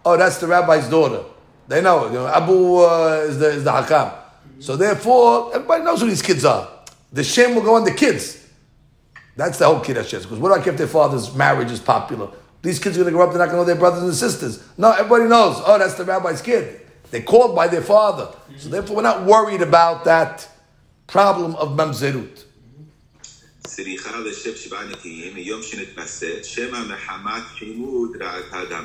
Oh, 0.05 0.17
that's 0.17 0.37
the 0.37 0.47
rabbi's 0.47 0.87
daughter. 0.87 1.23
They 1.67 1.81
know, 1.81 2.07
you 2.07 2.13
know 2.13 2.27
Abu 2.27 2.77
uh, 2.77 3.25
is 3.27 3.39
the 3.39 3.47
is 3.49 3.63
the 3.63 3.71
hakam. 3.71 4.22
So 4.63 4.77
therefore, 4.77 5.53
everybody 5.53 5.83
knows 5.83 5.99
who 5.99 6.07
these 6.07 6.21
kids 6.21 6.45
are. 6.45 6.69
The 7.11 7.21
shame 7.21 7.53
will 7.53 7.63
go 7.63 7.75
on 7.75 7.83
the 7.83 7.91
kids. 7.91 8.47
That's 9.35 9.57
the 9.57 9.65
whole 9.65 9.81
kid 9.81 9.97
Hashem. 9.97 10.21
Because 10.21 10.39
what 10.39 10.55
do 10.55 10.61
I 10.61 10.63
care 10.63 10.71
if 10.71 10.77
their 10.77 10.87
father's 10.87 11.35
marriage 11.35 11.69
is 11.69 11.81
popular? 11.81 12.29
These 12.61 12.79
kids 12.79 12.95
are 12.95 13.01
going 13.01 13.11
to 13.11 13.17
grow 13.17 13.27
up, 13.27 13.31
they're 13.31 13.39
not 13.39 13.51
going 13.51 13.57
to 13.57 13.63
know 13.63 13.65
their 13.65 13.75
brothers 13.75 14.03
and 14.03 14.13
sisters. 14.15 14.63
No, 14.77 14.93
everybody 14.93 15.25
knows. 15.25 15.61
Oh, 15.65 15.77
that's 15.77 15.95
the 15.95 16.05
rabbi's 16.05 16.41
kid. 16.41 16.79
They're 17.11 17.23
called 17.23 17.57
by 17.57 17.67
their 17.67 17.81
father. 17.81 18.33
So 18.57 18.69
therefore, 18.69 18.95
we're 18.95 19.01
not 19.01 19.25
worried 19.25 19.61
about 19.61 20.05
that 20.05 20.47
problem 21.07 21.57
of 21.57 21.71
mamzerut. 21.71 22.45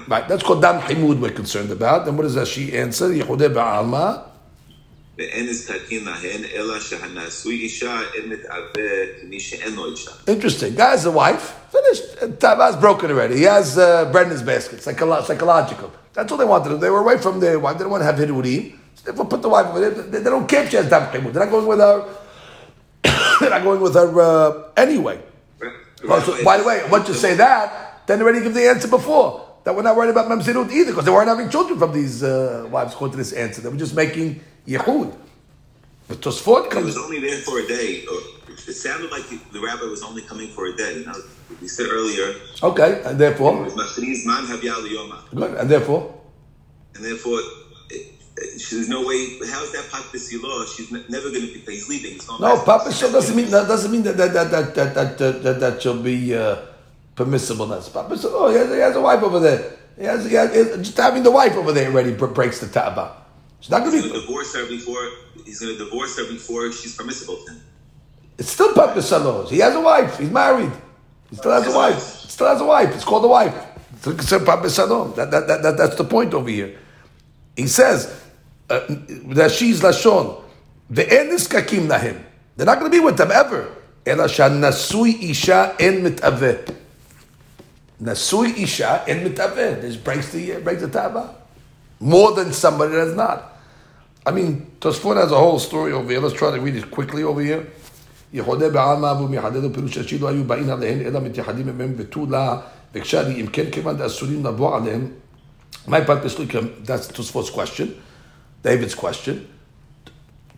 Right, 0.09 0.29
that's 0.29 0.43
called 0.43 0.62
dam 0.62 0.81
himud 0.81 1.20
we're 1.20 1.31
concerned 1.31 1.70
about. 1.70 2.09
And 2.09 2.18
what 2.18 2.24
does 2.24 2.35
Rashi 2.35 2.72
answer? 2.72 3.11
Yehudeh 3.11 3.55
ba'alma. 3.55 4.28
Interesting. 10.29 10.77
Guy 10.77 10.91
has 10.91 11.07
a 11.07 11.11
wife. 11.11 11.57
Finished. 11.73 12.39
Tava's 12.39 12.77
broken 12.77 13.11
already. 13.11 13.37
He 13.39 13.43
has 13.43 13.77
uh, 13.77 14.11
bread 14.12 14.27
in 14.27 14.33
his 14.33 14.45
basket. 14.45 14.79
Psycholo- 14.79 15.25
psychological. 15.25 15.93
That's 16.12 16.31
all 16.31 16.39
they 16.39 16.45
wanted. 16.45 16.77
They 16.77 16.89
were 16.91 17.01
away 17.01 17.19
from 17.19 17.41
their 17.41 17.59
wife. 17.59 17.75
They 17.75 17.79
didn't 17.79 17.91
want 17.91 18.03
to 18.03 18.05
have 18.05 18.14
hidurim. 18.14 18.79
So 18.95 19.11
they 19.11 19.25
put 19.25 19.43
the 19.43 19.49
wife 19.49 19.66
over 19.66 19.81
there. 19.81 19.91
They, 19.91 20.19
they 20.21 20.31
don't 20.31 20.49
care 20.49 20.62
if 20.62 20.71
she 20.71 20.77
has 20.77 20.89
dam 20.89 21.11
They're 21.12 21.33
not 21.33 21.51
going 21.51 21.66
with 21.66 21.81
her. 21.81 22.09
they're 23.41 23.51
not 23.51 23.64
going 23.64 23.81
with 23.81 23.95
her 23.95 24.21
uh, 24.21 24.71
anyway. 24.77 25.21
Well, 26.05 26.21
so, 26.23 26.45
by 26.45 26.59
the 26.59 26.64
way, 26.64 26.83
once 26.89 27.09
you 27.09 27.14
say 27.14 27.35
that, 27.35 28.07
then 28.07 28.23
already 28.23 28.41
give 28.41 28.55
the 28.55 28.69
answer 28.69 28.87
before 28.87 29.49
that 29.64 29.75
we're 29.75 29.83
not 29.83 29.97
worried 29.97 30.11
about 30.11 30.31
Mamzirut 30.31 30.71
either 30.71 30.93
because 30.93 31.05
they 31.05 31.11
weren't 31.11 31.29
having 31.29 31.51
children 31.51 31.79
from 31.79 31.93
these 31.93 32.23
uh, 32.23 32.66
wives 32.71 32.95
according 32.95 33.12
to 33.12 33.19
this 33.19 33.33
answer. 33.33 33.61
They 33.61 33.69
were 33.69 33.77
just 33.77 33.95
making 33.95 34.41
Yehud. 34.69 35.16
But 36.09 36.21
Tosfot 36.21 36.71
comes. 36.71 36.95
He 36.95 36.99
was 36.99 36.99
only 36.99 37.21
there 37.21 37.39
for 37.39 37.59
a 37.61 37.66
day. 37.66 38.05
It 38.66 38.75
sounded 38.75 39.11
like 39.11 39.25
the 39.53 39.61
rabbi 39.61 39.85
was 39.85 40.03
only 40.03 40.23
coming 40.23 40.49
for 40.49 40.66
a 40.66 40.77
day. 40.77 41.03
Now, 41.07 41.14
we 41.61 41.69
said 41.69 41.87
earlier. 41.89 42.35
Okay, 42.62 43.03
and 43.05 43.19
therefore. 43.19 43.64
Good, 43.64 43.79
and 45.61 45.71
therefore. 45.71 46.14
And 46.95 47.05
therefore, 47.05 47.41
there's 48.37 48.89
no 48.89 49.07
way. 49.07 49.39
How 49.51 49.62
is 49.64 49.73
that 49.73 49.89
Pat 49.91 50.05
law? 50.43 50.64
She's 50.66 50.91
never 50.93 51.31
going 51.31 51.47
to 51.47 51.53
be. 51.53 51.61
He's 51.66 51.89
leaving. 51.89 52.12
He's 52.12 52.29
no, 52.29 52.62
Papa 52.62 52.91
doesn't 52.91 53.37
mean 53.37 53.51
that. 53.51 53.69
Doesn't 53.69 53.91
mean 53.91 54.03
that 54.03 54.16
that 54.16 54.33
that 54.33 54.51
that 54.51 54.75
that 54.75 54.95
that, 54.95 55.19
that, 55.19 55.43
that, 55.43 55.61
that 55.61 55.83
she'll 55.83 56.03
be 56.03 56.35
uh, 56.35 56.57
permissibleness. 57.16 57.93
Papa 57.93 58.16
oh, 58.25 58.51
he 58.51 58.57
has, 58.57 58.69
he 58.71 58.79
has 58.79 58.97
a 58.97 59.01
wife 59.01 59.23
over 59.23 59.41
there. 59.41 59.79
He 59.99 60.05
has, 60.05 60.25
he 60.29 60.35
has, 60.35 60.53
just 60.79 60.97
having 60.97 61.23
the 61.23 61.31
wife 61.31 61.57
over 61.57 61.73
there 61.73 61.91
already 61.91 62.12
breaks 62.12 62.61
the 62.61 62.66
taba. 62.66 63.12
She's 63.60 63.72
not 63.72 63.84
going 63.84 64.02
to 64.02 64.10
divorce 64.10 64.54
her 64.56 64.68
before. 64.68 65.10
He's 65.46 65.60
going 65.60 65.78
to 65.78 65.84
divorce 65.86 66.18
her 66.18 66.26
before 66.28 66.72
she's 66.72 66.96
permissible 66.96 67.38
to 67.46 67.54
him. 67.54 67.62
It's 68.38 68.52
still 68.52 68.74
Papa 68.74 69.02
Salos. 69.02 69.50
He 69.50 69.60
has 69.60 69.74
a 69.76 69.80
wife. 69.80 70.20
He's 70.20 70.30
married. 70.30 70.72
He 71.30 71.36
still 71.38 71.52
has 71.52 71.74
a 71.74 71.78
wife. 71.78 72.22
He 72.24 72.30
still 72.30 72.48
has 72.48 72.60
a 72.60 72.66
wife. 72.66 72.94
It's 72.94 73.06
called 73.06 73.24
a 73.26 73.28
wife. 73.28 73.56
It's 74.06 74.30
Papa 74.30 74.68
Salom. 74.68 75.16
That, 75.16 75.32
that, 75.32 75.48
that, 75.48 75.64
that, 75.64 75.78
that's 75.78 75.96
the 75.96 76.04
point 76.04 76.34
over 76.34 76.50
here. 76.50 76.78
He 77.56 77.68
says 77.68 78.22
uh, 78.70 78.86
that 78.89 79.52
she's 79.52 79.82
lashon. 79.82 80.44
The 80.89 81.04
enis 81.06 81.48
kakim 81.48 81.88
lahim. 81.88 82.22
They're 82.58 82.66
not 82.66 82.80
going 82.80 82.91
to 82.91 82.98
be 82.98 83.04
with 83.04 83.18
them 83.18 83.32
ever. 83.32 83.70
אלא 84.08 84.28
שהנשוי 84.28 85.18
אישה 85.22 85.66
אין 85.80 86.04
מתאווה. 86.04 86.52
נשוי 88.02 88.54
אישה 88.56 89.06
אין 89.06 89.24
מתאווה. 89.24 89.82
This 89.82 89.96
breaks 89.96 90.34
the, 90.34 90.60
breaks 90.62 90.82
the 90.82 90.88
taba 90.88 91.30
more 92.00 92.34
than 92.34 92.54
somebody 92.54 92.96
that's 92.96 93.16
not. 93.16 93.58
I 94.26 94.32
mean, 94.32 94.72
Tosfot 94.80 95.18
has 95.18 95.32
a 95.32 95.38
whole 95.38 95.60
story 95.60 95.91
over 95.91 96.10
here. 96.10 96.20
Let's 96.20 96.36
try 96.36 96.52
to 96.52 96.62
read 96.62 96.76
it 96.76 96.89
quickly 96.91 97.24
over 97.24 97.41
here. 97.41 97.68
יחודה 98.34 98.70
בעלמא 98.70 99.12
אבו 99.12 99.28
מחדד 99.28 99.74
פירוש 99.74 99.98
השיר 99.98 100.22
לא 100.22 100.28
היו 100.28 100.44
באים 100.44 100.70
עליהן 100.70 101.02
אלא 101.02 101.20
מתייחדים 101.20 101.78
מהם 101.78 101.94
ותו 101.98 102.26
לה 102.30 102.58
וכשאני 102.96 103.41
אם 103.41 103.48
כן 103.48 103.66
כיוון 103.72 103.98
דאסורים 103.98 104.46
לבוא 104.46 104.78
עליהם 104.78 105.08
my 105.88 106.02
purpose 106.08 106.39
that's 106.86 107.08
Tosfot's 107.12 107.52
question 107.52 107.88
David's 108.64 108.96
question 108.96 109.46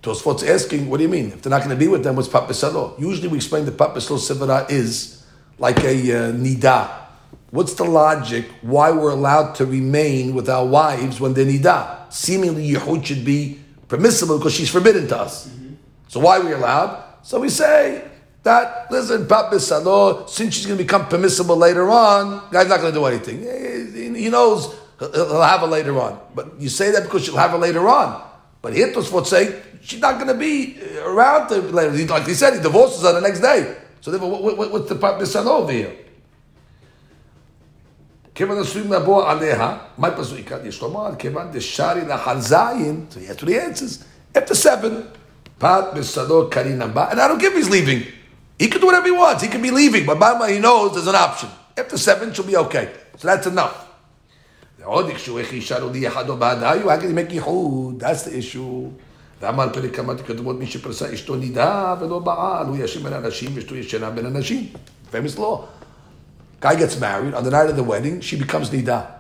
Tosfot's 0.02 0.44
asking 0.44 0.90
what 0.90 0.98
do 0.98 1.04
you 1.04 1.10
mean 1.10 1.34
if 1.34 1.42
they're 1.42 1.50
not 1.50 1.64
going 1.64 1.78
to 1.78 1.84
be 1.86 1.90
with 1.90 2.04
them 2.04 2.16
what's 2.16 2.30
Papa 2.30 2.54
usually 2.98 3.28
we 3.28 3.38
explain 3.38 3.66
the 3.66 3.72
Papa 3.72 4.00
Salo 4.00 4.66
is 4.70 5.26
like 5.60 5.84
a 5.84 5.96
uh, 6.18 6.32
nida 6.32 6.99
What's 7.51 7.75
the 7.75 7.85
logic 7.85 8.47
why 8.63 8.91
we're 8.93 9.11
allowed 9.11 9.55
to 9.57 9.67
remain 9.67 10.35
with 10.35 10.49
our 10.49 10.65
wives 10.65 11.19
when 11.21 11.35
they're 11.35 11.45
nida? 11.45 12.13
Seemingly, 12.13 12.71
Yehud 12.71 13.05
should 13.05 13.25
be 13.25 13.61
permissible 13.89 14.39
because 14.39 14.55
she's 14.55 14.71
forbidden 14.71 15.09
to 15.09 15.19
us. 15.19 15.49
Mm-hmm. 15.49 15.75
So 16.09 16.21
why 16.21 16.39
are 16.39 16.45
we 16.45 16.53
allowed? 16.53 17.03
So 17.23 17.41
we 17.41 17.49
say 17.49 18.09
that, 18.45 18.91
listen, 18.91 19.27
Papa 19.27 19.59
Salo, 19.59 20.27
since 20.27 20.55
she's 20.55 20.67
going 20.67 20.79
to 20.79 20.85
become 20.85 21.09
permissible 21.09 21.57
later 21.57 21.91
on, 21.91 22.49
guy's 22.51 22.69
not 22.69 22.81
going 22.81 22.93
to 22.95 22.99
do 22.99 23.05
anything. 23.07 24.15
He 24.15 24.29
knows 24.29 24.75
he'll 24.99 25.43
have 25.43 25.61
her 25.61 25.67
later 25.67 26.01
on. 26.01 26.21
But 26.35 26.61
you 26.61 26.69
say 26.69 26.93
that 26.93 27.03
because 27.03 27.25
she'll 27.25 27.37
have 27.37 27.51
her 27.51 27.59
later 27.59 27.89
on. 27.89 28.23
But 28.63 28.75
Hitler's 28.75 29.11
would 29.11 29.27
say 29.27 29.61
she's 29.83 30.01
not 30.01 30.17
going 30.17 30.29
to 30.29 30.35
be 30.35 30.81
around 31.01 31.51
later. 31.51 32.07
Like 32.07 32.27
he 32.27 32.35
said, 32.35 32.55
he 32.55 32.61
divorces 32.61 33.03
her 33.03 33.13
the 33.13 33.21
next 33.21 33.41
day. 33.41 33.77
So 34.03 34.17
what's 34.17 34.89
the 34.89 34.95
Papa 34.95 35.27
Salo 35.27 35.63
over 35.63 35.73
here? 35.73 35.97
כיוון 38.41 38.59
עשויים 38.59 38.93
לבוא 38.93 39.31
עליה, 39.31 39.77
מה 39.99 40.11
פסוק 40.11 40.39
כאן? 40.47 40.59
יש 40.65 40.83
לומר, 40.83 41.09
כיוון 41.19 41.47
דשרי 41.53 42.03
נחל 42.03 42.41
זין, 42.41 43.05
so 43.11 43.15
he 43.15 43.33
has 43.33 43.43
three 43.43 43.59
answers, 43.59 44.05
after 44.39 44.55
seven, 44.55 44.93
פת 45.59 45.85
בשדו 45.95 46.51
קרין 46.51 46.83
הבא, 46.83 47.11
and 47.11 47.15
I 47.15 47.29
don't 47.29 47.39
give 47.39 47.53
he's 47.53 47.69
leaving. 47.69 48.03
He 48.63 48.69
can 48.71 48.81
do 48.81 48.87
whatever 48.87 49.07
he 49.07 49.13
wants, 49.13 49.43
he 49.43 49.49
can 49.49 49.61
be 49.61 49.71
leaving, 49.71 50.07
but 50.07 50.19
by 50.19 50.53
he 50.53 50.59
knows 50.59 50.93
there's 50.95 51.07
an 51.07 51.15
option. 51.15 51.51
After 51.77 51.99
seven, 51.99 52.33
she'll 52.33 52.47
be 52.47 52.57
okay. 52.57 52.89
So 53.19 53.29
that's 53.29 53.47
enough. 53.47 53.77
עוד 54.85 55.09
יקשו 55.09 55.39
איך 55.39 55.53
ישארו 55.53 55.91
לי 55.91 56.09
אחד 56.09 56.29
או 56.29 56.37
בעדיו, 56.37 56.91
how 56.91 57.01
can 57.01 57.05
he 57.05 57.29
make 57.29 57.33
ייחוד? 57.33 58.03
That's 58.03 58.25
the 58.25 58.33
issue. 58.33 58.89
ואמר 59.41 59.69
פרק 59.73 59.99
אמרתי 59.99 60.23
כתובות 60.23 60.59
מי 60.59 60.67
שפרסה 60.67 61.15
אשתו 61.15 61.37
נידה 61.37 61.95
ולא 62.01 62.19
בעל, 62.19 62.67
הוא 62.67 62.77
ישן 62.81 63.03
בין 63.03 63.13
אנשים 63.13 63.51
ואשתו 63.55 63.75
ישנה 63.77 64.11
בין 64.11 64.27
אנשים. 64.27 64.67
Famous 65.13 65.39
law. 65.39 65.80
Guy 66.60 66.76
gets 66.76 67.00
married, 67.00 67.34
on 67.34 67.44
the 67.44 67.52
night 67.52 67.70
of 67.70 67.76
the 67.76 67.84
wedding, 67.84 68.22
she 68.22 68.38
becomes 68.38 68.70
nida. 68.70 69.12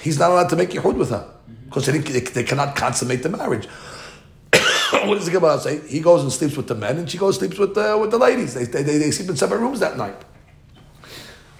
He's 0.00 0.18
not 0.18 0.30
allowed 0.30 0.48
to 0.48 0.56
make 0.56 0.70
yihud 0.70 0.96
with 0.96 1.10
her 1.10 1.24
because 1.66 1.86
they, 1.86 1.98
they, 1.98 2.42
cannot 2.42 2.74
consummate 2.74 3.22
the 3.22 3.28
marriage. 3.28 3.66
what 5.04 5.14
does 5.14 5.26
the 5.26 5.32
Gemara 5.32 5.60
say? 5.60 5.86
He 5.86 6.00
goes 6.00 6.22
and 6.22 6.32
sleeps 6.32 6.56
with 6.56 6.66
the 6.66 6.74
men, 6.74 6.98
and 6.98 7.08
she 7.08 7.18
goes 7.18 7.36
and 7.36 7.52
sleeps 7.52 7.58
with 7.58 7.74
the, 7.74 7.96
with 7.96 8.10
the 8.10 8.18
ladies. 8.18 8.54
They, 8.54 8.64
they, 8.64 8.82
they, 8.82 8.98
they 8.98 9.10
sleep 9.10 9.28
in 9.30 9.36
separate 9.36 9.60
rooms 9.60 9.80
that 9.80 9.96
night. 9.96 10.24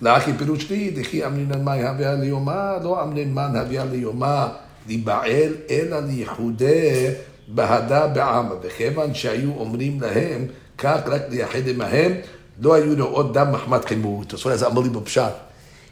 לאחי 0.03 0.33
פירוש 0.39 0.71
לי, 0.71 0.91
דכי 0.91 1.27
אמרינן 1.27 1.65
מאי 1.65 1.83
הוויה 1.83 2.15
ליומה, 2.15 2.79
לא 2.83 3.03
אמרינן 3.03 3.57
הוויה 3.57 3.85
ליומה, 3.85 4.49
להיבעל 4.87 5.55
אלא 5.71 6.01
לייחודי 6.01 7.07
בהדה 7.49 8.07
בעם, 8.07 8.47
וכיוון 8.63 9.15
שהיו 9.15 9.51
אומרים 9.57 10.01
להם, 10.01 10.47
כך 10.79 11.01
רק 11.07 11.23
לייחד 11.31 11.69
עמהם, 11.69 12.13
no 12.58 12.70
ayuno 12.70 13.14
odam 13.14 13.58
mahmat 13.58 13.84
chimut. 13.84 14.30
That's 14.30 14.42
So 14.42 14.50
has 14.50 14.64
unbelievable 14.64 15.02
pshat. 15.02 15.40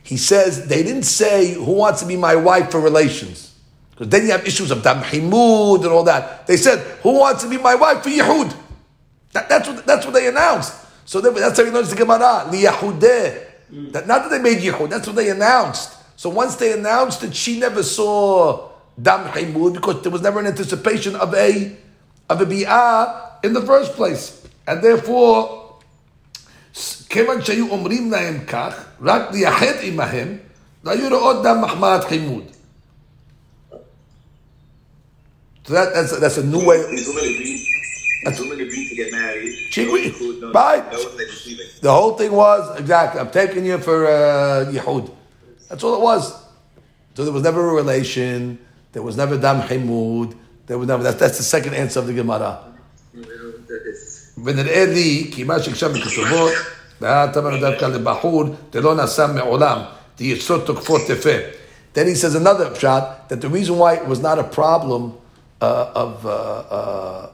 He 0.03 0.17
says 0.17 0.67
they 0.67 0.83
didn't 0.83 1.03
say 1.03 1.53
who 1.53 1.73
wants 1.73 2.01
to 2.01 2.07
be 2.07 2.17
my 2.17 2.35
wife 2.35 2.71
for 2.71 2.79
relations, 2.79 3.53
because 3.91 4.09
then 4.09 4.23
you 4.23 4.31
have 4.31 4.45
issues 4.45 4.71
of 4.71 4.83
dam 4.83 5.01
chimud 5.03 5.83
and 5.83 5.87
all 5.87 6.03
that. 6.03 6.45
They 6.47 6.57
said 6.57 6.79
who 7.01 7.19
wants 7.19 7.43
to 7.43 7.49
be 7.49 7.57
my 7.57 7.75
wife 7.75 8.03
for 8.03 8.09
yehud. 8.09 8.55
That, 9.31 9.49
that's 9.49 9.67
what 9.67 9.85
that's 9.85 10.05
what 10.05 10.13
they 10.13 10.27
announced. 10.27 10.73
So 11.05 11.19
they, 11.19 11.29
that's 11.31 11.57
how 11.57 11.65
you 11.65 11.71
notice 11.71 11.91
the 11.91 11.97
Gemara 11.97 12.49
li 12.51 12.63
yehudeh. 12.63 13.45
Hmm. 13.69 13.91
That 13.91 14.07
not 14.07 14.23
that 14.23 14.29
they 14.29 14.39
made 14.39 14.59
yehud. 14.59 14.89
That's 14.89 15.07
what 15.07 15.15
they 15.15 15.29
announced. 15.29 15.95
So 16.15 16.29
once 16.29 16.55
they 16.55 16.73
announced 16.73 17.21
that 17.21 17.35
she 17.35 17.59
never 17.59 17.81
saw 17.83 18.69
dam 19.01 19.27
chimud 19.31 19.73
because 19.73 20.01
there 20.01 20.11
was 20.11 20.21
never 20.21 20.39
an 20.39 20.47
anticipation 20.47 21.15
of 21.15 21.33
a 21.33 21.75
of 22.29 22.41
a 22.41 22.45
bi'ah 22.45 23.43
in 23.43 23.53
the 23.53 23.61
first 23.61 23.93
place, 23.93 24.45
and 24.67 24.81
therefore 24.81 25.62
כיוון 27.12 27.44
שהיו 27.44 27.70
אומרים 27.70 28.10
להם 28.10 28.44
כך, 28.46 28.74
רק 29.02 29.22
לייחד 29.32 29.74
עמהם, 29.82 30.36
והיו 30.84 31.08
רואות 31.08 31.42
דם 31.42 31.60
מחמאת 31.64 32.04
חימוד. 32.04 32.44
So 35.64 35.74
that, 35.74 35.92
that's, 35.92 36.18
that's 36.18 36.38
a 36.38 36.42
new 36.44 36.64
way. 36.64 36.78
These 36.90 37.08
women 37.08 37.24
agreed. 37.24 37.60
These 38.24 38.40
women 38.40 38.60
agreed 38.60 38.88
to 38.88 38.94
get 38.94 39.12
married. 39.12 39.52
She 39.70 39.82
agreed. 39.84 40.14
right. 40.54 40.82
the 41.82 41.92
whole 41.92 42.14
thing 42.16 42.32
was 42.32 42.80
exactly. 42.80 43.20
I'm 43.20 43.30
taking 43.30 43.66
you 43.66 43.76
for 43.76 44.06
uh, 44.06 44.72
Yehud. 44.72 45.10
That's 45.68 45.84
all 45.84 45.94
it 45.94 46.00
was. 46.00 46.32
So 47.14 47.24
there 47.24 47.34
was 47.34 47.42
never 47.42 47.68
a 47.68 47.74
relation. 47.74 48.58
There 48.92 49.02
was 49.02 49.18
never 49.18 49.36
dam 49.36 49.60
himud. 49.60 50.34
There 50.66 50.78
was 50.78 50.88
never. 50.88 51.02
That's, 51.02 51.18
that's 51.18 51.36
the 51.36 51.44
second 51.44 51.74
answer 51.74 52.00
of 52.00 52.06
the 52.06 52.14
Gemara. 52.14 52.64
ונראה 54.44 54.84
לי 54.86 55.30
כי 55.34 55.44
מה 55.44 55.62
שכשם 55.62 55.92
בכתובות, 55.92 56.52
Then 61.93 62.07
he 62.07 62.15
says 62.15 62.35
another 62.35 62.73
shot 62.75 63.29
that 63.29 63.41
the 63.41 63.49
reason 63.49 63.77
why 63.77 63.95
it 63.95 64.07
was 64.07 64.19
not 64.19 64.39
a 64.39 64.43
problem 64.43 65.17
uh, 65.61 65.91
of 65.95 66.25
uh, 66.25 66.29
uh, 66.29 67.29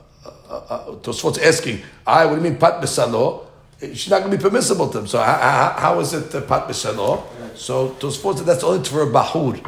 uh, 0.50 0.96
uh 1.10 1.40
asking, 1.42 1.82
I 2.06 2.26
what 2.26 2.36
do 2.36 2.44
you 2.44 2.50
mean 2.50 2.60
pat 2.60 2.82
besalo? 2.82 3.46
She's 3.80 4.10
not 4.10 4.20
going 4.20 4.32
to 4.32 4.38
be 4.38 4.44
permissible 4.44 4.90
to 4.90 5.00
him. 5.00 5.08
So 5.08 5.22
how 5.22 6.00
is 6.02 6.14
it 6.14 6.36
uh, 6.36 6.42
pat? 6.42 6.76
So 6.76 7.90
Tosfot 7.92 8.38
said 8.38 8.46
that's 8.46 8.64
only 8.64 8.84
for 8.84 9.04
a 9.04 9.08
bahur, 9.08 9.66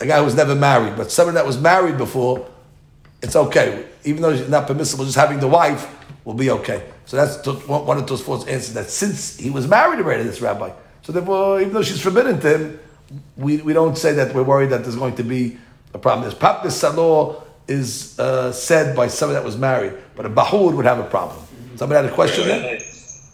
a 0.00 0.06
guy 0.06 0.18
who 0.18 0.24
was 0.24 0.34
never 0.34 0.54
married, 0.54 0.96
but 0.96 1.10
someone 1.10 1.34
that 1.34 1.46
was 1.46 1.58
married 1.58 1.96
before, 1.96 2.46
it's 3.22 3.34
okay. 3.34 3.86
Even 4.04 4.22
though 4.22 4.30
it's 4.30 4.48
not 4.48 4.66
permissible, 4.66 5.04
just 5.04 5.16
having 5.16 5.40
the 5.40 5.48
wife 5.48 5.86
will 6.24 6.34
be 6.34 6.50
okay. 6.50 6.84
So 7.08 7.16
that's 7.16 7.66
one 7.66 7.96
of 7.96 8.04
Tosfot's 8.04 8.46
answers. 8.46 8.74
That 8.74 8.90
since 8.90 9.38
he 9.38 9.48
was 9.48 9.66
married 9.66 9.98
already, 9.98 10.24
this 10.24 10.42
rabbi, 10.42 10.70
so 11.00 11.10
therefore, 11.10 11.58
even 11.58 11.72
though 11.72 11.80
she's 11.80 12.02
forbidden 12.02 12.38
to 12.40 12.58
him, 12.58 12.80
we, 13.34 13.62
we 13.62 13.72
don't 13.72 13.96
say 13.96 14.12
that 14.12 14.34
we're 14.34 14.42
worried 14.42 14.68
that 14.70 14.82
there's 14.82 14.94
going 14.96 15.16
to 15.16 15.22
be 15.22 15.56
a 15.94 15.98
problem. 15.98 16.28
This 16.28 16.38
pat 16.38 16.62
besalo 16.62 17.42
is 17.66 18.18
uh, 18.18 18.52
said 18.52 18.94
by 18.94 19.08
somebody 19.08 19.40
that 19.40 19.44
was 19.44 19.56
married, 19.56 19.94
but 20.16 20.26
a 20.26 20.28
bahur 20.28 20.76
would 20.76 20.84
have 20.84 20.98
a 20.98 21.08
problem. 21.08 21.38
Somebody 21.76 22.04
had 22.04 22.12
a 22.12 22.14
question 22.14 22.46
Rabbi, 22.46 22.60
there? 22.60 22.80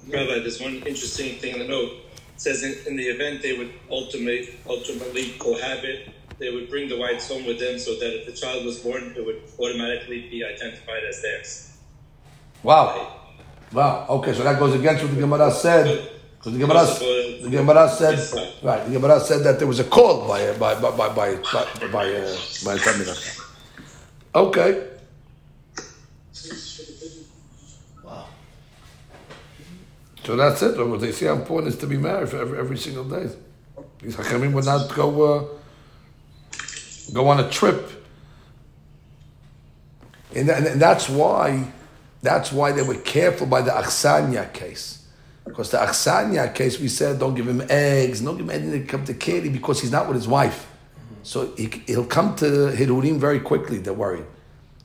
Rabbi, 0.08 0.38
there's 0.38 0.60
one 0.60 0.74
interesting 0.86 1.40
thing 1.40 1.54
in 1.54 1.58
the 1.58 1.66
note. 1.66 1.94
It 2.34 2.40
says 2.40 2.62
in, 2.62 2.76
in 2.86 2.96
the 2.96 3.08
event 3.08 3.42
they 3.42 3.58
would 3.58 3.72
ultimately, 3.90 4.54
ultimately 4.68 5.34
cohabit, 5.40 6.10
they 6.38 6.52
would 6.52 6.70
bring 6.70 6.88
the 6.88 6.96
whites 6.96 7.26
home 7.26 7.44
with 7.44 7.58
them 7.58 7.80
so 7.80 7.98
that 7.98 8.20
if 8.20 8.26
the 8.26 8.32
child 8.34 8.64
was 8.64 8.78
born, 8.78 9.14
it 9.16 9.26
would 9.26 9.42
automatically 9.58 10.28
be 10.30 10.44
identified 10.44 11.02
as 11.08 11.20
theirs. 11.22 11.76
Wow. 12.62 12.86
Right? 12.86 13.23
Wow. 13.74 14.06
Okay, 14.08 14.32
so 14.32 14.44
that 14.44 14.58
goes 14.58 14.72
against 14.74 15.02
what 15.02 15.12
the 15.12 15.20
Gemara 15.20 15.50
said. 15.50 16.10
Because 16.38 16.52
the 16.52 16.58
Gemara, 16.60 16.84
the 17.42 17.48
Gemara 17.50 17.88
said, 17.88 18.62
right? 18.62 18.84
The 18.86 18.92
Gemara 18.92 19.18
said 19.18 19.42
that 19.42 19.58
there 19.58 19.66
was 19.66 19.80
a 19.80 19.84
call 19.84 20.28
by 20.28 20.52
by 20.58 20.80
by 20.80 20.90
by 20.96 21.08
by 21.08 21.36
by, 21.36 21.88
by, 21.90 22.14
uh, 22.14 22.36
by 22.64 22.78
Okay. 24.34 24.88
Wow. 28.04 28.26
So 30.22 30.36
that's 30.36 30.62
it. 30.62 31.00
They 31.00 31.12
see 31.12 31.26
how 31.26 31.32
important 31.34 31.72
it 31.72 31.74
is 31.74 31.80
to 31.80 31.86
be 31.88 31.96
married 31.96 32.28
for 32.28 32.36
every, 32.36 32.58
every 32.58 32.78
single 32.78 33.04
day. 33.04 33.28
These 34.00 34.16
Hachamim 34.16 34.52
would 34.52 34.66
not 34.66 34.94
go 34.94 35.22
uh, 35.22 35.44
go 37.12 37.26
on 37.26 37.40
a 37.40 37.50
trip. 37.50 37.90
And, 40.36 40.48
and, 40.50 40.80
that's 40.80 41.08
why 41.08 41.72
that's 42.24 42.50
why 42.50 42.72
they 42.72 42.82
were 42.82 42.96
careful 42.96 43.46
by 43.46 43.60
the 43.60 43.70
Aksanya 43.70 44.50
case. 44.52 45.06
Because 45.44 45.70
the 45.70 45.76
Aksanya 45.76 46.54
case, 46.54 46.80
we 46.80 46.88
said, 46.88 47.18
don't 47.18 47.34
give 47.34 47.46
him 47.46 47.62
eggs, 47.68 48.22
don't 48.22 48.38
give 48.38 48.48
him 48.48 48.50
anything 48.50 48.80
to 48.80 48.86
come 48.86 49.04
to 49.04 49.12
Katie 49.12 49.50
because 49.50 49.82
he's 49.82 49.92
not 49.92 50.08
with 50.08 50.16
his 50.16 50.26
wife. 50.26 50.66
So 51.22 51.54
he, 51.56 51.82
will 51.88 52.06
come 52.06 52.34
to 52.36 52.44
hirhurim 52.44 53.18
very 53.18 53.40
quickly, 53.40 53.78
they're 53.78 53.92
worried. 53.92 54.24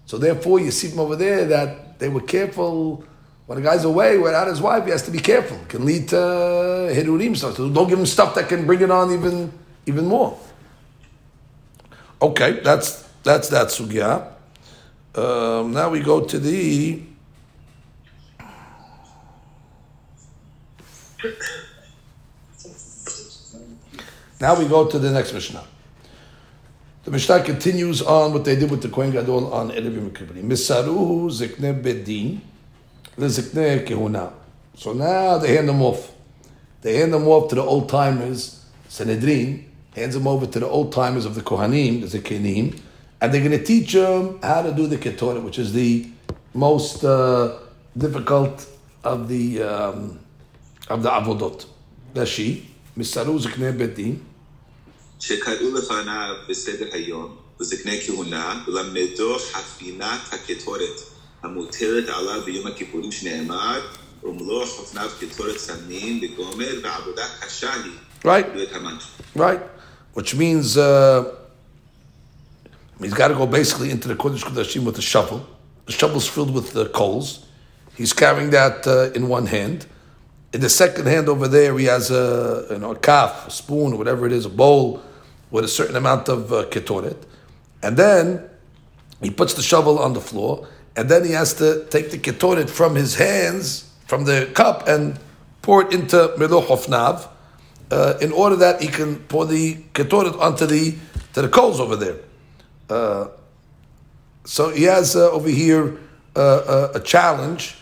So 0.06 0.18
therefore, 0.18 0.60
you 0.60 0.72
see 0.72 0.90
from 0.90 1.00
over 1.00 1.16
there 1.16 1.46
that 1.46 2.00
they 2.00 2.10
were 2.10 2.22
careful. 2.22 3.06
When 3.46 3.58
a 3.58 3.62
guy's 3.62 3.86
away 3.86 4.18
without 4.18 4.48
his 4.48 4.62
wife, 4.62 4.84
he 4.86 4.92
has 4.92 5.04
to 5.04 5.12
be 5.12 5.20
careful. 5.20 5.58
It 5.58 5.70
can 5.70 5.86
lead 5.86 6.10
to 6.10 6.16
hirhurim 6.16 7.38
stuff. 7.38 7.56
So 7.56 7.70
don't 7.70 7.88
give 7.88 8.00
him 8.00 8.06
stuff 8.06 8.36
that 8.36 8.50
can 8.50 8.66
bring 8.66 8.82
it 8.82 8.92
on 8.92 9.14
even, 9.14 9.52
even 9.86 10.06
more. 10.06 10.38
Okay, 12.22 12.60
that's 12.60 13.08
that's 13.24 13.48
that 13.50 13.68
sugya. 13.68 14.34
Um, 15.16 15.72
now 15.72 15.90
we 15.90 16.02
go 16.02 16.22
to 16.22 16.38
the 16.38 17.02
Now 24.41 24.57
we 24.57 24.67
go 24.67 24.88
to 24.88 24.99
the 24.99 25.11
next 25.11 25.34
Mishnah. 25.34 25.63
The 27.03 27.11
Mishnah 27.11 27.43
continues 27.43 28.01
on 28.01 28.32
what 28.34 28.45
they 28.45 28.55
did 28.55 28.72
with 28.72 28.82
the 28.82 28.89
Kohen 28.89 29.11
Gadol 29.11 29.53
on 29.53 29.72
Erev 29.72 29.95
Yom 29.95 30.11
Kippurim. 30.11 30.43
Misaruhu 30.43 31.30
zikne 31.30 31.82
bedin 31.82 32.39
lezikne 33.17 33.86
kehuna. 33.86 34.32
So 34.76 34.93
now 34.93 35.38
they 35.38 35.55
hand 35.55 35.67
them 35.67 35.82
off. 35.82 36.13
They 36.82 36.97
hand 36.97 37.13
them 37.13 37.28
off 37.28 37.49
to 37.49 37.55
the 37.55 37.63
old 37.63 37.89
timers, 37.89 38.65
Sanhedrin, 38.88 39.70
hands 39.93 40.13
them 40.13 40.28
over 40.28 40.45
to 40.45 40.59
the 40.59 40.67
old 40.67 40.93
timers 40.93 41.26
of 41.26 41.36
the 41.36 41.41
Kohanim, 41.41 42.09
the 42.09 42.20
Zikanim, 42.20 42.80
and 43.20 43.34
they're 43.34 43.43
going 43.43 43.57
to 43.57 43.63
teach 43.63 43.91
them 43.91 44.39
how 44.41 44.61
to 44.61 44.72
do 44.72 44.88
the 44.88 44.95
Ketoret, 44.95 45.43
which 45.43 45.59
is 45.59 45.74
the 45.74 46.07
most 46.53 47.03
uh, 47.03 47.57
difficult 47.97 48.65
of 49.03 49.28
the 49.28 49.61
um, 49.61 50.20
of 50.89 51.03
the 51.03 51.11
Avodot. 51.11 51.66
Rashi, 52.14 52.62
Misaru 52.97 53.39
zikne 53.39 53.72
bedin. 53.72 54.20
שקראו 55.20 55.74
לפניו 55.74 56.35
בסדר 56.49 56.87
היום, 56.93 57.37
לזקני 57.61 58.01
כהונה, 58.07 58.64
ולמדו 58.68 59.37
חפינת 59.53 60.20
הקטורת 60.32 61.01
המוטלת 61.43 62.09
עליו 62.09 62.41
ביום 62.45 62.66
הכיפורים 62.66 63.12
שנאמר, 63.12 63.80
ומלוא 64.24 64.66
חופניו 64.66 65.11
קטורת 65.20 65.59
סמים 65.59 66.20
וגומר, 66.22 66.80
ועבודה 66.82 67.22
קשה 67.41 67.72
היא. 67.72 67.93
Right. 68.24 68.47
Right. 69.37 69.61
Which 70.14 70.35
means 70.35 70.78
uh, 70.78 71.24
he's 73.01 73.12
got 73.12 73.28
to 73.28 73.35
go 73.35 73.47
basically 73.47 73.91
into 73.91 74.09
the 74.09 74.14
Kodesh 74.14 74.43
Kodashim 74.43 74.85
with 74.85 74.99
a 74.99 75.03
shovel. 75.03 75.47
The 75.87 75.93
shovel's 75.93 76.26
filled 76.26 76.55
with 76.55 76.72
the 76.72 76.87
coals. 76.89 77.45
He's 77.97 78.14
carrying 78.14 78.51
that 78.51 78.87
uh, 78.87 79.12
in 79.14 79.28
one 79.28 79.47
hand. 79.47 79.87
In 80.52 80.62
the 80.62 80.70
second 80.70 81.06
hand 81.08 81.30
over 81.30 81.47
there, 81.47 81.78
he 81.78 81.86
has 81.86 82.10
a, 82.10 82.68
you 82.72 82.80
know, 82.80 82.91
a 82.91 83.00
calf, 83.00 83.47
a 83.47 83.52
spoon, 83.52 83.97
whatever 83.97 84.26
it 84.26 84.32
is, 84.32 84.45
a 84.45 84.50
bowl 84.50 85.02
with 85.52 85.64
a 85.64 85.68
certain 85.68 85.95
amount 85.95 86.28
of 86.30 86.52
uh, 86.52 86.66
ketoret, 86.66 87.18
and 87.84 87.97
then 87.97 88.50
he 89.22 89.30
puts 89.30 89.54
the 89.54 89.62
shovel 89.62 90.00
on 90.00 90.14
the 90.14 90.22
floor, 90.22 90.68
and 90.95 91.10
then 91.10 91.24
he 91.24 91.32
has 91.32 91.54
to 91.56 91.86
take 91.89 92.12
the 92.12 92.18
ketoret 92.18 92.70
from 92.70 92.95
his 92.95 93.16
hands, 93.16 93.91
from 94.08 94.26
the 94.26 94.50
cup, 94.54 94.88
and 94.88 95.20
pour 95.62 95.84
it 95.84 95.93
into 95.93 96.34
miluch 96.38 96.66
hofnav, 96.68 97.28
uh, 97.91 98.18
in 98.22 98.32
order 98.32 98.56
that 98.56 98.82
he 98.82 98.88
can 98.88 99.18
pour 99.28 99.45
the 99.45 99.76
ketoret 99.93 100.39
onto 100.39 100.66
the 100.66 100.95
to 101.34 101.41
the 101.41 101.50
coals 101.50 101.80
over 101.80 101.95
there. 101.95 102.18
Uh, 102.89 103.28
So 104.45 104.70
he 104.70 104.84
has 104.86 105.16
uh, 105.16 105.30
over 105.32 105.50
here 105.50 106.00
uh, 106.36 106.39
uh, 106.39 106.91
a 106.95 107.00
challenge. 107.00 107.76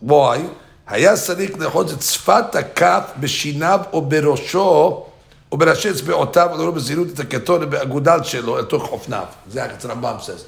Why? 0.00 0.50
היה 0.87 1.17
צריך 1.17 1.51
לאחוז 1.59 1.93
את 1.93 2.01
שפת 2.01 2.55
הכף 2.55 3.03
בשיניו 3.19 3.79
או 3.93 4.01
בראשו 4.01 5.05
או 5.51 5.57
בראשי 5.57 5.89
אצבעותיו 5.89 6.49
ולא 6.53 6.71
בזהירות 6.71 7.07
את 7.13 7.19
הקטורת 7.19 7.69
באגודל 7.69 8.23
שלו 8.23 8.57
אל 8.57 8.63
תוך 8.63 8.83
חופניו. 8.83 9.25
זה 9.49 9.65
what 9.65 9.85
Rambam 9.85 10.21
says. 10.21 10.45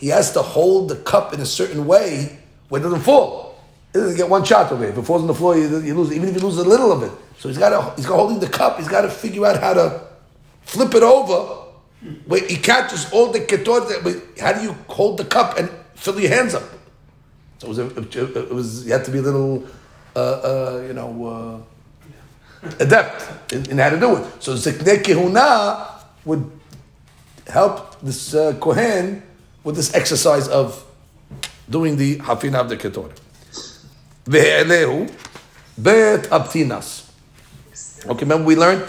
He 0.00 0.08
has 0.08 0.32
to 0.32 0.42
hold 0.42 0.88
the 0.88 0.96
cup 0.96 1.32
in 1.34 1.40
a 1.40 1.46
certain 1.46 1.86
way 1.86 2.38
where 2.68 2.80
it 2.80 2.84
doesn't 2.84 3.00
fall. 3.00 3.54
He 3.92 4.00
doesn't 4.00 4.16
get 4.16 4.28
one 4.28 4.44
shot 4.44 4.72
over 4.72 4.84
it. 4.84 4.90
If 4.90 4.98
it 4.98 5.02
falls 5.02 5.22
on 5.22 5.28
the 5.28 5.34
floor, 5.34 5.56
you, 5.56 5.78
you 5.80 5.94
lose, 5.94 6.10
even 6.12 6.28
if 6.28 6.34
you 6.34 6.40
lose 6.40 6.58
a 6.58 6.64
little 6.64 6.90
of 6.90 7.02
it. 7.02 7.12
So 7.38 7.48
he's 7.48 7.58
got 7.58 7.70
to, 7.70 7.80
he's 7.96 8.06
got 8.06 8.16
holding 8.16 8.40
the 8.40 8.48
cup, 8.48 8.78
he's 8.78 8.88
got 8.88 9.02
to 9.02 9.10
figure 9.10 9.44
out 9.46 9.60
how 9.60 9.74
to 9.74 10.00
flip 10.62 10.94
it 10.94 11.02
over 11.02 11.38
where 12.26 12.44
he 12.46 12.56
catches 12.56 13.10
all 13.12 13.30
the 13.30 13.40
ketoret. 13.40 14.38
How 14.40 14.52
do 14.52 14.62
you 14.62 14.74
hold 14.88 15.18
the 15.18 15.24
cup 15.24 15.58
and 15.58 15.70
fill 15.94 16.18
your 16.18 16.30
hands 16.30 16.54
up? 16.54 16.64
So 17.59 17.67
it 17.67 17.69
was, 17.69 17.79
a, 17.79 17.87
it 17.87 18.53
was 18.53 18.85
you 18.85 18.93
had 18.93 19.05
to 19.05 19.11
be 19.11 19.17
a 19.19 19.21
little, 19.21 19.65
uh, 20.15 20.19
uh, 20.19 20.83
you 20.87 20.93
know, 20.93 21.63
uh, 22.63 22.69
adept 22.79 23.53
in, 23.53 23.71
in, 23.71 23.77
how 23.77 23.89
to 23.89 23.99
do 23.99 24.17
it. 24.17 24.43
So 24.43 24.53
Zikne 24.53 25.03
Kehuna 25.03 25.87
would 26.25 26.49
help 27.47 27.99
this 28.01 28.33
uh, 28.33 28.53
Kohen 28.59 29.23
with 29.63 29.75
this 29.75 29.93
exercise 29.93 30.47
of 30.47 30.83
doing 31.69 31.97
the 31.97 32.17
Hafina 32.17 32.61
of 32.61 32.69
the 32.69 32.77
Ketoret. 32.77 33.19
Ve'elehu 34.25 35.11
bet 35.77 36.23
abtinas. 36.29 37.09
Okay, 38.05 38.21
remember 38.21 38.45
we 38.45 38.55
learned 38.55 38.87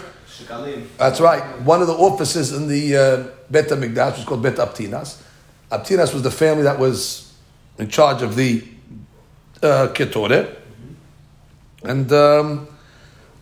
that's 0.97 1.19
right. 1.19 1.43
One 1.61 1.81
of 1.81 1.87
the 1.87 1.93
offices 1.93 2.53
in 2.53 2.67
the 2.67 2.95
uh, 2.95 3.27
Bet 3.51 3.67
HaMikdash 3.67 4.17
was 4.17 4.25
called 4.25 4.41
Bet 4.41 4.55
Abtinas. 4.55 5.21
Abtinas 5.71 6.13
was 6.13 6.23
the 6.23 6.31
family 6.31 6.63
that 6.63 6.79
was 6.79 7.28
in 7.79 7.89
charge 7.89 8.21
of 8.21 8.35
the 8.35 8.63
uh, 9.63 9.87
Ketore. 9.93 10.55
And 11.83 12.11
um, 12.11 12.67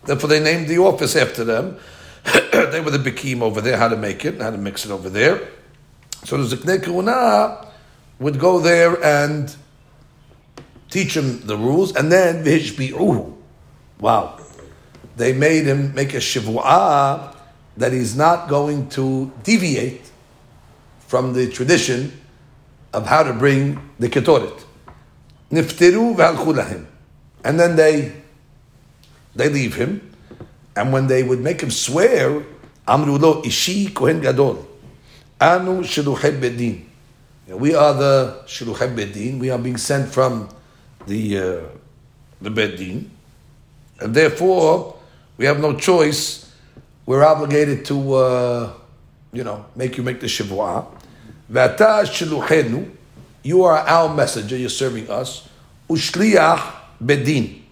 therefore 0.04 0.30
they 0.30 0.40
named 0.40 0.68
the 0.68 0.78
office 0.78 1.14
after 1.16 1.44
them. 1.44 1.78
they 2.24 2.80
were 2.80 2.90
the 2.90 2.98
Bikim 2.98 3.42
over 3.42 3.60
there, 3.60 3.76
how 3.76 3.88
to 3.88 3.96
make 3.96 4.24
it, 4.24 4.40
how 4.40 4.50
to 4.50 4.58
mix 4.58 4.86
it 4.86 4.90
over 4.90 5.10
there. 5.10 5.48
So 6.24 6.42
the 6.42 6.56
Zikne 6.56 6.78
Kehuna 6.78 7.68
would 8.18 8.38
go 8.38 8.58
there 8.58 9.02
and 9.04 9.54
teach 10.88 11.14
him 11.14 11.40
the 11.46 11.56
rules, 11.56 11.94
and 11.94 12.10
then 12.10 12.44
Vihishbi'uhu. 12.44 13.34
Wow 14.00 14.38
they 15.18 15.32
made 15.32 15.66
him 15.66 15.94
make 15.94 16.14
a 16.14 16.18
shivu'ah 16.18 17.34
that 17.76 17.92
he's 17.92 18.16
not 18.16 18.48
going 18.48 18.88
to 18.88 19.30
deviate 19.42 20.10
from 21.00 21.34
the 21.34 21.50
tradition 21.50 22.12
of 22.92 23.06
how 23.06 23.22
to 23.22 23.32
bring 23.32 23.80
the 23.98 24.08
ketoret. 24.08 24.64
Niftiru 25.50 26.16
v'halchu 26.16 26.86
And 27.44 27.58
then 27.58 27.76
they, 27.76 28.12
they 29.34 29.48
leave 29.48 29.74
him. 29.74 30.14
And 30.76 30.92
when 30.92 31.06
they 31.06 31.22
would 31.22 31.40
make 31.40 31.60
him 31.60 31.70
swear, 31.70 32.42
Amru 32.86 33.18
lo 33.18 33.42
ishi 33.44 33.88
kohen 33.90 34.20
gadol. 34.20 34.66
Anu 35.40 35.82
shiluchet 35.82 36.40
bedin. 36.40 36.84
We 37.48 37.74
are 37.74 37.94
the 37.94 38.42
shiluchet 38.46 38.94
bedin. 38.94 39.38
We 39.38 39.50
are 39.50 39.58
being 39.58 39.76
sent 39.76 40.08
from 40.08 40.48
the, 41.06 41.38
uh, 41.38 41.60
the 42.40 42.50
bedin. 42.50 43.10
And 44.00 44.14
therefore, 44.14 44.96
we 45.36 45.44
have 45.46 45.60
no 45.60 45.76
choice. 45.76 46.50
We're 47.06 47.24
obligated 47.24 47.84
to, 47.86 48.14
uh, 48.14 48.72
you 49.32 49.44
know, 49.44 49.66
make 49.76 49.96
you 49.96 50.02
make 50.02 50.20
the 50.20 50.26
shivua. 50.26 50.86
Vata 51.50 52.04
shiluchenu, 52.04 52.90
you 53.42 53.64
are 53.64 53.78
our 53.78 54.14
messenger, 54.14 54.56
you're 54.56 54.68
serving 54.68 55.08
us. 55.10 55.48
Ushliach 55.88 56.72
bedin. 57.02 57.62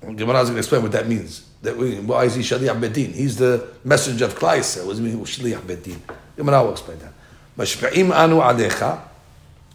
Gemara 0.00 0.40
is 0.42 0.50
going 0.50 0.54
to 0.54 0.58
explain 0.58 0.82
what 0.82 0.92
that 0.92 1.08
means. 1.08 1.48
That 1.62 1.76
we, 1.76 1.98
why 1.98 2.24
is 2.26 2.34
he 2.34 2.42
shliach 2.42 2.78
bedin? 2.80 3.12
He's 3.12 3.36
the 3.36 3.68
messenger 3.82 4.26
of 4.26 4.34
Klaisa. 4.38 4.84
What 4.84 4.90
does 4.92 5.00
it 5.00 5.02
mean? 5.02 5.18
Ushliach 5.18 5.62
bedin. 5.62 5.98
Gemara 6.36 6.62
will 6.62 6.72
explain 6.72 6.98
that. 6.98 7.12
Mashpa'im 7.58 8.12
anu 8.14 8.36
alecha. 8.36 9.00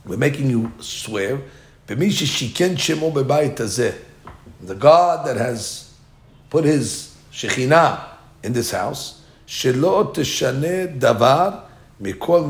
We're 0.05 0.17
making 0.17 0.49
you 0.49 0.71
swear. 0.79 1.41
Shemo 1.87 3.11
bebayit. 3.11 3.95
The 4.61 4.75
God 4.75 5.25
that 5.25 5.37
has 5.37 5.93
put 6.49 6.63
his 6.63 7.15
Shekhinah 7.33 8.03
in 8.43 8.53
this 8.53 8.71
house. 8.71 9.23
Shelo 9.47 10.13
teshane 10.13 10.99
davar. 10.99 11.63
Mikol 12.01 12.47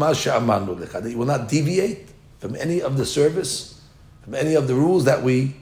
That 0.91 1.09
you 1.09 1.17
will 1.17 1.25
not 1.25 1.47
deviate 1.49 2.07
from 2.39 2.55
any 2.55 2.81
of 2.81 2.97
the 2.97 3.05
service, 3.05 3.81
from 4.23 4.35
any 4.35 4.55
of 4.55 4.67
the 4.67 4.75
rules 4.75 5.05
that 5.05 5.23
we 5.23 5.55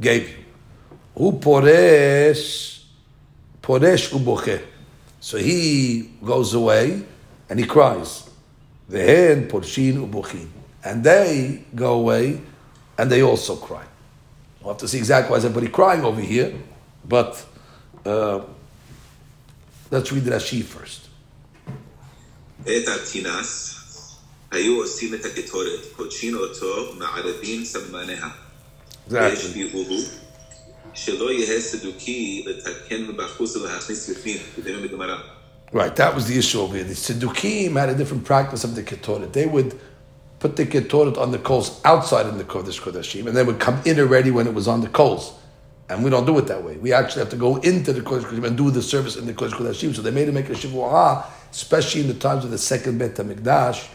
gave 0.00 0.28
you. 0.28 0.44
Who 1.16 1.32
poresh, 1.32 2.84
poresh 3.62 4.10
uboche. 4.10 4.62
So 5.20 5.38
he 5.38 6.10
goes 6.24 6.54
away 6.54 7.02
and 7.48 7.58
he 7.58 7.66
cries. 7.66 8.28
The 8.88 8.98
Vehen 8.98 9.48
porshin 9.48 10.08
ubochin. 10.08 10.48
And 10.84 11.02
they 11.02 11.64
go 11.74 11.94
away 11.94 12.40
and 12.98 13.10
they 13.10 13.22
also 13.22 13.56
cry. 13.56 13.84
We'll 14.60 14.74
have 14.74 14.80
to 14.80 14.88
see 14.88 14.98
exactly 14.98 15.30
why 15.30 15.38
is 15.38 15.44
everybody 15.44 15.70
crying 15.70 16.04
over 16.04 16.20
here, 16.20 16.54
but 17.06 17.44
uh, 18.04 18.40
let's 19.90 20.10
read 20.12 20.24
Rashi 20.24 20.62
first. 20.62 21.03
את 22.63 22.87
התינס 22.87 23.75
היו 24.51 24.81
עושים 24.81 25.13
את 25.13 25.25
הקטורת, 25.25 25.79
קודשין 25.95 26.35
אותו, 26.35 26.93
מערבים 26.97 27.65
סמניה. 27.65 28.27
והשביעוהו, 29.07 29.97
שלא 30.93 31.31
יהא 31.31 31.59
סדוקי 31.59 32.45
לתקן 32.47 33.03
מבחוץ 33.03 33.55
ולהכניס 33.55 34.09
בפנים, 34.09 34.37
כדאי 34.55 34.87
בגמרא. 34.87 35.15
Right, 35.71 35.95
that 35.97 36.15
was 36.15 36.25
the 36.25 36.35
issue 36.35 36.61
over 36.61 36.77
here. 36.77 36.83
The 36.83 36.95
Siddukim 36.95 37.73
had 37.73 37.89
a 37.89 37.95
different 37.95 38.25
practice 38.25 38.63
of 38.63 38.73
the 38.73 38.81
Ketoret. 38.81 39.33
They 39.33 39.45
would 39.45 39.79
put 40.39 40.55
the 40.55 40.65
Ketoret 40.65 41.15
on 41.15 41.29
the 41.29 41.37
coals 41.37 41.79
outside 41.85 42.25
in 42.25 42.39
the 42.39 42.43
Kodesh 42.43 42.81
Kodashim, 42.81 43.27
and 43.27 43.37
they 43.37 43.43
would 43.43 43.59
come 43.59 43.79
in 43.85 43.99
already 43.99 44.31
when 44.31 44.47
it 44.47 44.53
was 44.55 44.67
on 44.67 44.81
the 44.81 44.87
coals. 44.87 45.33
And 45.87 46.03
we 46.03 46.09
don't 46.09 46.25
do 46.25 46.35
it 46.39 46.47
that 46.47 46.63
way. 46.63 46.77
We 46.77 46.91
actually 46.91 47.19
have 47.19 47.29
to 47.29 47.35
go 47.35 47.57
into 47.57 47.93
the 47.93 48.01
Kodesh 48.01 48.23
Kodashim 48.23 48.45
and 48.45 48.57
do 48.57 48.71
the 48.71 48.81
service 48.81 49.15
in 49.15 49.27
the 49.27 49.33
Kodesh 49.33 49.51
Kodashim. 49.51 49.93
So 49.95 50.01
they 50.01 50.09
made 50.09 50.27
him 50.27 50.33
make 50.33 50.49
a 50.49 50.53
Shivu'ah, 50.53 51.23
especially 51.54 52.00
in 52.00 52.08
the 52.08 52.14
times 52.14 52.44
of 52.44 52.50
the 52.50 52.58
second 52.58 52.98
Bet 52.98 53.14
HaMikdash, 53.14 53.86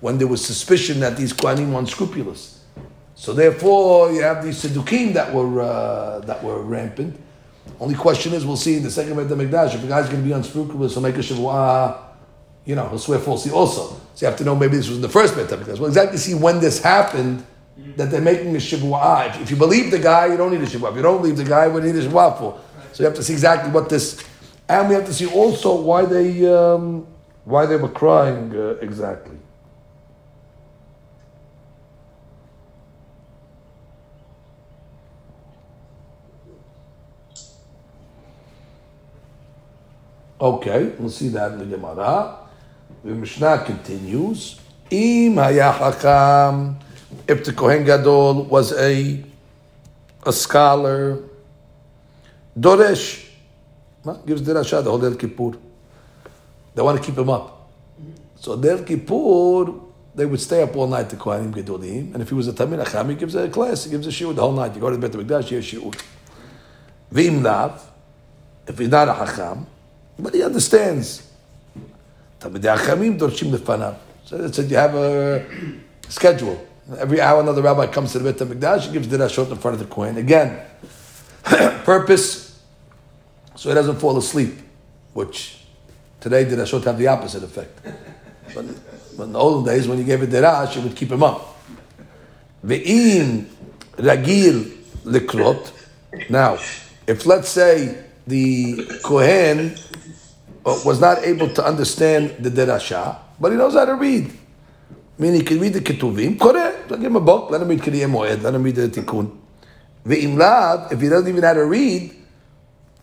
when 0.00 0.18
there 0.18 0.26
was 0.26 0.44
suspicion 0.44 1.00
that 1.00 1.16
these 1.16 1.32
Kohanim 1.32 1.72
were 1.72 1.78
unscrupulous. 1.78 2.62
So 3.14 3.32
therefore, 3.32 4.12
you 4.12 4.22
have 4.22 4.44
these 4.44 4.62
Siddukim 4.62 5.14
that 5.14 5.32
were, 5.32 5.62
uh, 5.62 6.18
that 6.20 6.44
were 6.44 6.60
rampant. 6.62 7.18
Only 7.80 7.94
question 7.94 8.34
is, 8.34 8.44
we'll 8.44 8.58
see 8.58 8.76
in 8.76 8.82
the 8.82 8.90
second 8.90 9.16
Bet 9.16 9.28
HaMikdash, 9.28 9.74
if 9.74 9.82
a 9.82 9.86
guy's 9.86 10.08
going 10.08 10.20
to 10.20 10.26
be 10.26 10.32
unscrupulous, 10.32 10.92
he'll 10.92 11.02
make 11.02 11.16
a 11.16 11.20
Shivu'ah, 11.20 11.98
you 12.66 12.74
know, 12.74 12.86
he'll 12.90 12.98
swear 12.98 13.18
falsely 13.18 13.50
also. 13.50 13.98
So 14.14 14.26
you 14.26 14.26
have 14.26 14.36
to 14.38 14.44
know 14.44 14.54
maybe 14.54 14.76
this 14.76 14.88
was 14.88 14.98
in 14.98 15.02
the 15.02 15.08
first 15.08 15.34
Bet 15.34 15.48
HaMikdash. 15.48 15.78
Well, 15.78 15.86
exactly 15.86 16.18
see 16.18 16.34
when 16.34 16.60
this 16.60 16.82
happened, 16.82 17.44
that 17.96 18.10
they're 18.10 18.20
making 18.20 18.54
a 18.54 18.58
shivua. 18.58 19.40
If, 19.40 19.50
you 19.50 19.56
believe 19.56 19.90
the 19.90 19.98
guy, 19.98 20.26
you 20.26 20.36
don't 20.36 20.50
need 20.50 20.62
a 20.62 20.66
shivua. 20.66 20.90
If 20.90 20.96
you 20.96 21.02
don't 21.02 21.20
believe 21.20 21.36
the 21.36 21.44
guy, 21.44 21.66
what 21.68 21.80
do 21.80 21.88
you 21.88 21.94
need 21.94 22.04
a 22.04 22.08
shivua 22.08 22.38
for? 22.38 22.60
So 22.92 23.02
you 23.02 23.06
have 23.06 23.16
to 23.16 23.22
see 23.22 23.34
exactly 23.34 23.70
what 23.70 23.88
this, 23.88 24.22
and 24.68 24.88
we 24.88 24.94
have 24.94 25.06
to 25.06 25.14
see 25.14 25.26
also 25.26 25.80
why 25.80 26.04
they 26.04 26.46
um, 26.46 27.06
why 27.44 27.66
they 27.66 27.76
were 27.76 27.88
crying 27.88 28.52
uh, 28.54 28.76
exactly. 28.80 29.36
Okay, 40.38 40.92
we'll 40.98 41.08
see 41.08 41.28
that 41.28 41.52
in 41.52 41.58
the 41.58 41.64
Gemara. 41.64 42.36
The 43.02 43.14
Mishnah 43.14 43.64
continues. 43.64 44.60
Im 44.90 45.36
hayachakam 45.36 46.76
if 47.26 47.44
the 47.44 47.52
Kohen 47.52 47.84
Gadol 47.84 48.44
was 48.44 48.72
a, 48.72 49.22
a 50.24 50.32
scholar, 50.32 51.22
Doresh, 52.58 53.25
gives 54.26 54.42
Dirasha 54.42 54.82
the 54.82 54.90
whole 54.90 54.98
Del 54.98 55.14
Kippur. 55.14 55.56
They 56.74 56.82
want 56.82 56.98
to 56.98 57.04
keep 57.04 57.18
him 57.18 57.30
up. 57.30 57.70
So 58.36 58.56
Del 58.56 58.82
Kippur, 58.84 59.74
they 60.14 60.26
would 60.26 60.40
stay 60.40 60.62
up 60.62 60.76
all 60.76 60.86
night, 60.86 61.10
to 61.10 61.16
Kohanim 61.16 61.52
Gedolim, 61.52 62.14
and 62.14 62.22
if 62.22 62.28
he 62.28 62.34
was 62.34 62.48
a 62.48 62.52
Tamil 62.52 62.78
Acham, 62.78 63.10
he 63.10 63.16
gives 63.16 63.34
a 63.34 63.48
class, 63.48 63.84
he 63.84 63.90
gives 63.90 64.06
a 64.06 64.10
shiur 64.10 64.34
the 64.34 64.42
whole 64.42 64.52
night. 64.52 64.74
You 64.74 64.80
go 64.80 64.90
to 64.90 64.96
the 64.96 65.08
Bet 65.08 65.18
HaMikdash, 65.18 65.50
you 65.50 65.56
have 65.56 65.64
shiur. 65.64 66.02
V'im 67.12 67.42
lav, 67.42 67.82
if 68.66 68.78
he's 68.78 68.88
not 68.88 69.08
a 69.08 69.12
Hacham, 69.12 69.66
but 70.18 70.34
he 70.34 70.42
understands. 70.42 71.30
Tamidei 72.40 72.76
Achamim 72.76 73.18
dorshim 73.18 73.50
lefanav. 73.50 73.96
So 74.24 74.62
you 74.62 74.76
have 74.76 74.94
a 74.94 75.44
schedule. 76.08 76.66
Every 76.98 77.20
hour 77.20 77.40
another 77.40 77.62
rabbi 77.62 77.86
comes 77.88 78.12
to 78.12 78.18
the 78.18 78.32
Beit 78.32 78.40
HaMikdash, 78.40 78.86
he 78.86 78.92
gives 78.92 79.08
dirashot 79.08 79.50
in 79.50 79.58
front 79.58 79.80
of 79.80 79.88
the 79.88 79.94
Kohen. 79.94 80.16
Again, 80.16 80.60
purpose, 81.84 82.45
so 83.56 83.68
he 83.68 83.74
doesn't 83.74 83.96
fall 83.98 84.16
asleep, 84.16 84.54
which 85.12 85.64
today 86.20 86.44
dirashot 86.44 86.84
have 86.84 86.98
the 86.98 87.08
opposite 87.08 87.42
effect. 87.42 87.80
But 88.54 88.66
But 89.16 89.24
in 89.24 89.32
the 89.32 89.38
old 89.38 89.64
days, 89.64 89.88
when 89.88 89.98
you 89.98 90.04
gave 90.04 90.22
a 90.22 90.26
derash, 90.26 90.76
you 90.76 90.82
would 90.82 90.94
keep 90.94 91.10
him 91.10 91.22
up. 91.22 91.56
Ve'in 92.64 93.46
ragil 93.96 94.64
likrot. 95.04 95.72
Now, 96.28 96.58
if 97.06 97.24
let's 97.24 97.48
say 97.48 98.04
the 98.26 98.86
Kohen 99.02 99.74
uh, 100.66 100.80
was 100.84 101.00
not 101.00 101.18
able 101.24 101.48
to 101.54 101.64
understand 101.64 102.36
the 102.40 102.50
derasha, 102.50 103.18
but 103.40 103.52
he 103.52 103.58
knows 103.58 103.74
how 103.74 103.86
to 103.86 103.94
read. 103.94 104.30
I 105.18 105.22
mean, 105.22 105.34
he 105.34 105.42
can 105.42 105.60
read 105.60 105.72
the 105.72 105.80
ketuvim, 105.80 106.36
koreh, 106.36 106.88
give 106.88 107.00
him 107.00 107.16
a 107.16 107.20
book, 107.20 107.50
let 107.50 107.62
him 107.62 107.68
read 107.68 107.80
Kriyah 107.80 108.10
Moed, 108.10 108.42
let 108.42 108.54
him 108.54 108.62
read 108.62 108.74
the 108.74 108.88
tikkun. 108.88 109.34
Ve'im 110.04 110.36
lav, 110.36 110.92
if 110.92 111.00
he 111.00 111.08
doesn't 111.08 111.28
even 111.28 111.40
know 111.40 111.46
how 111.46 111.54
to 111.54 111.64
read, 111.64 112.14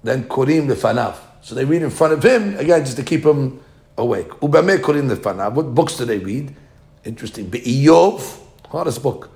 then 0.04 0.26
korim 0.26 0.68
lefanav. 0.68 1.16
So 1.42 1.56
they 1.56 1.66
read 1.66 1.82
in 1.82 1.90
front 1.90 2.14
of 2.14 2.24
him, 2.24 2.58
again, 2.58 2.86
just 2.86 2.98
to 2.98 3.04
keep 3.04 3.26
him 3.26 3.60
awake. 3.98 4.30
Ubame 4.42 4.78
korim 4.78 5.10
lefanav. 5.10 5.54
What 5.54 5.74
books 5.74 5.98
do 5.98 6.06
they 6.06 6.20
read? 6.20 6.56
Interesting. 7.04 7.50
Be'iyov, 7.50 8.40
hardest 8.70 9.02
book. 9.02 9.30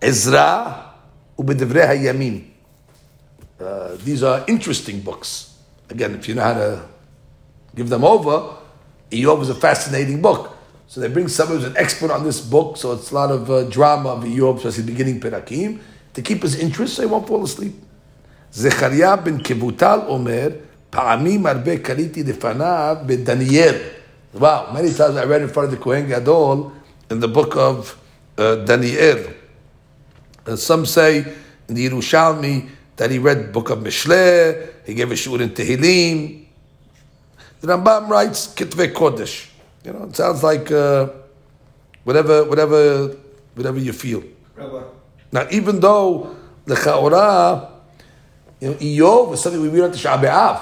Ezra, 0.00 0.94
ubedevre 1.38 1.86
hayamim. 1.86 2.50
Uh, 3.60 3.96
these 4.04 4.22
are 4.22 4.44
interesting 4.48 5.00
books. 5.00 5.56
Again, 5.88 6.14
if 6.14 6.28
you 6.28 6.34
know 6.34 6.42
how 6.42 6.54
to 6.54 6.82
give 7.74 7.88
them 7.88 8.04
over, 8.04 8.56
Iyov 9.10 9.42
is 9.42 9.48
a 9.48 9.54
fascinating 9.54 10.20
book. 10.20 10.56
So 10.86 11.00
they 11.00 11.08
bring 11.08 11.28
someone 11.28 11.58
who's 11.58 11.66
an 11.66 11.76
expert 11.76 12.10
on 12.10 12.24
this 12.24 12.40
book, 12.40 12.76
so 12.76 12.92
it's 12.92 13.10
a 13.10 13.14
lot 13.14 13.30
of 13.30 13.50
uh, 13.50 13.64
drama 13.64 14.10
of 14.10 14.24
Iyov, 14.24 14.58
especially 14.58 14.84
beginning 14.84 15.20
Perakim, 15.20 15.80
to 16.14 16.22
keep 16.22 16.42
his 16.42 16.58
interest 16.58 16.94
so 16.94 17.02
he 17.02 17.08
won't 17.08 17.26
fall 17.26 17.42
asleep. 17.44 17.74
זכריה 18.53 19.15
בן 19.15 19.43
כבוטל 19.43 19.99
אומר, 20.07 20.49
פעמים 20.89 21.45
הרבה 21.45 21.77
קריתי 21.77 22.23
לפניו 22.23 22.97
בדניאל. 23.05 23.75
Wow, 24.35 24.71
many 24.71 24.93
times 24.93 25.17
I 25.17 25.25
read 25.25 25.41
in 25.41 25.47
front 25.47 25.69
of 25.69 25.71
the 25.71 25.77
Kohen 25.77 26.07
Gadol 26.07 26.71
in 27.09 27.19
the 27.19 27.27
book 27.27 27.55
of 27.55 27.97
uh, 28.37 28.57
Daniel. 28.57 29.33
And 30.45 30.59
some 30.59 30.85
say 30.85 31.25
in 31.67 31.73
the 31.75 31.89
Yerushalmi 31.89 32.69
that 32.97 33.09
he 33.09 33.17
read 33.17 33.45
the 33.45 33.51
book 33.51 33.71
of 33.71 33.79
Mishle, 33.79 34.69
he 34.85 34.93
gave 34.93 35.11
a 35.11 35.15
shur 35.15 35.41
in 35.41 35.49
Tehillim. 35.49 36.45
The 37.61 37.67
Rambam 37.67 38.07
writes 38.07 38.53
Kitvei 38.53 38.93
Kodesh. 38.93 39.49
You 39.83 39.93
know, 39.93 40.03
it 40.03 40.15
sounds 40.15 40.43
like 40.43 40.71
uh, 40.71 41.07
whatever, 42.03 42.43
whatever, 42.45 43.15
whatever 43.55 43.79
you 43.79 43.93
feel. 43.93 44.23
Rabbi. 44.55 44.83
Now, 45.31 45.47
even 45.51 45.79
though 45.79 46.35
the 46.65 46.75
Chaorah, 46.75 47.72
you 48.64 48.70
know, 48.70 48.76
Iyov 48.76 49.34
is 49.34 49.42
something 49.42 49.60
we 49.60 49.68
read 49.68 49.82
on 49.82 49.90
the 49.90 49.98
Shabbat 49.98 50.58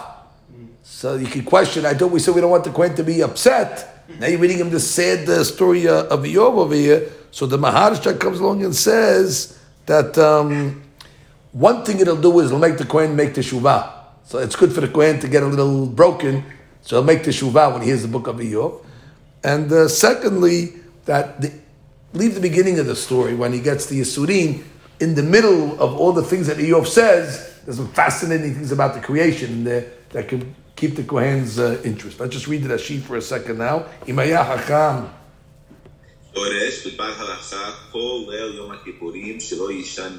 So 0.83 1.15
you 1.15 1.27
can 1.29 1.45
question. 1.45 1.87
I 1.87 1.95
thought 1.95 2.11
we 2.11 2.19
said 2.19 2.35
we 2.35 2.41
don't 2.41 2.51
want 2.51 2.65
the 2.65 2.73
Kohen 2.73 2.97
to 2.97 3.05
be 3.05 3.23
upset. 3.23 4.09
Now 4.19 4.27
you're 4.27 4.41
reading 4.41 4.59
him 4.59 4.71
the 4.71 4.81
sad 4.81 5.29
uh, 5.29 5.45
story 5.45 5.87
uh, 5.87 6.07
of 6.07 6.25
Iyov 6.25 6.57
over 6.59 6.75
here. 6.75 7.13
So 7.31 7.47
the 7.47 7.59
Maharsha 7.59 8.19
comes 8.19 8.41
along 8.41 8.65
and 8.65 8.75
says 8.75 9.57
that 9.87 10.19
um, 10.19 10.83
one 11.53 11.85
thing 11.85 12.01
it'll 12.01 12.21
do 12.21 12.41
is 12.41 12.47
it'll 12.47 12.59
make 12.59 12.77
the 12.77 12.85
Kohen 12.85 13.15
make 13.15 13.35
the 13.35 13.41
Shuvah. 13.41 13.93
So 14.25 14.39
it's 14.39 14.57
good 14.57 14.73
for 14.73 14.81
the 14.81 14.89
Kohen 14.89 15.21
to 15.21 15.29
get 15.29 15.45
a 15.45 15.47
little 15.47 15.87
broken. 15.87 16.45
So 16.81 16.97
he'll 16.97 17.05
make 17.05 17.23
the 17.23 17.31
Shuvah 17.31 17.73
when 17.73 17.83
he 17.83 17.87
hears 17.87 18.03
the 18.03 18.09
book 18.09 18.27
of 18.27 18.35
Iyov. 18.35 18.85
And 19.45 19.71
uh, 19.71 19.87
secondly, 19.87 20.73
that 21.05 21.41
the, 21.41 21.53
leave 22.15 22.35
the 22.35 22.41
beginning 22.41 22.81
of 22.81 22.87
the 22.87 22.97
story 22.97 23.37
when 23.37 23.53
he 23.53 23.61
gets 23.61 23.87
the 23.87 24.01
Yisurin. 24.01 24.65
In 24.99 25.15
the 25.15 25.23
middle 25.23 25.81
of 25.81 25.95
all 25.95 26.13
the 26.13 26.25
things 26.25 26.49
that 26.49 26.57
Iyov 26.57 26.89
says, 26.89 27.52
there's 27.64 27.78
some 27.78 27.92
fascinating 28.02 28.54
things 28.54 28.72
about 28.72 28.94
the 28.94 29.00
creation 29.00 29.64
there 29.64 29.86
that 30.12 30.28
can 30.28 30.56
keep 30.76 30.96
the 30.96 31.04
Kohen's 31.04 31.60
uh, 31.60 31.82
interest. 31.84 32.20
Let's 32.20 32.34
just 32.34 32.48
read 32.48 32.64
the 32.64 32.70
Rashi 32.76 33.02
for 33.02 33.16
a 33.18 33.22
second 33.22 33.58
now. 33.58 33.86
Imaya 34.06 34.44
Hakam. 34.46 35.10
דורש 36.34 36.88
בדבר 36.88 37.04
הלכה 37.04 37.72
כל 37.92 38.26
ליל 38.30 38.56
יום 38.56 38.72
הכיפורים 38.72 39.40
שלא 39.40 39.72
יישן 39.72 40.14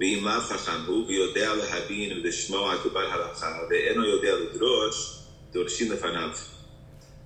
ואם 0.00 0.18
לאו 0.24 0.40
חכם 0.40 0.80
הוא 0.86 1.06
ויודע 1.06 1.54
להבין 1.54 2.18
ולשמוע 2.18 2.74
דבר 2.84 3.12
הלכה 3.12 3.58
ואינו 3.70 4.04
יודע 4.04 4.32
לדרוש, 4.34 5.18
דורשים 5.52 5.92
לפניו. 5.92 6.30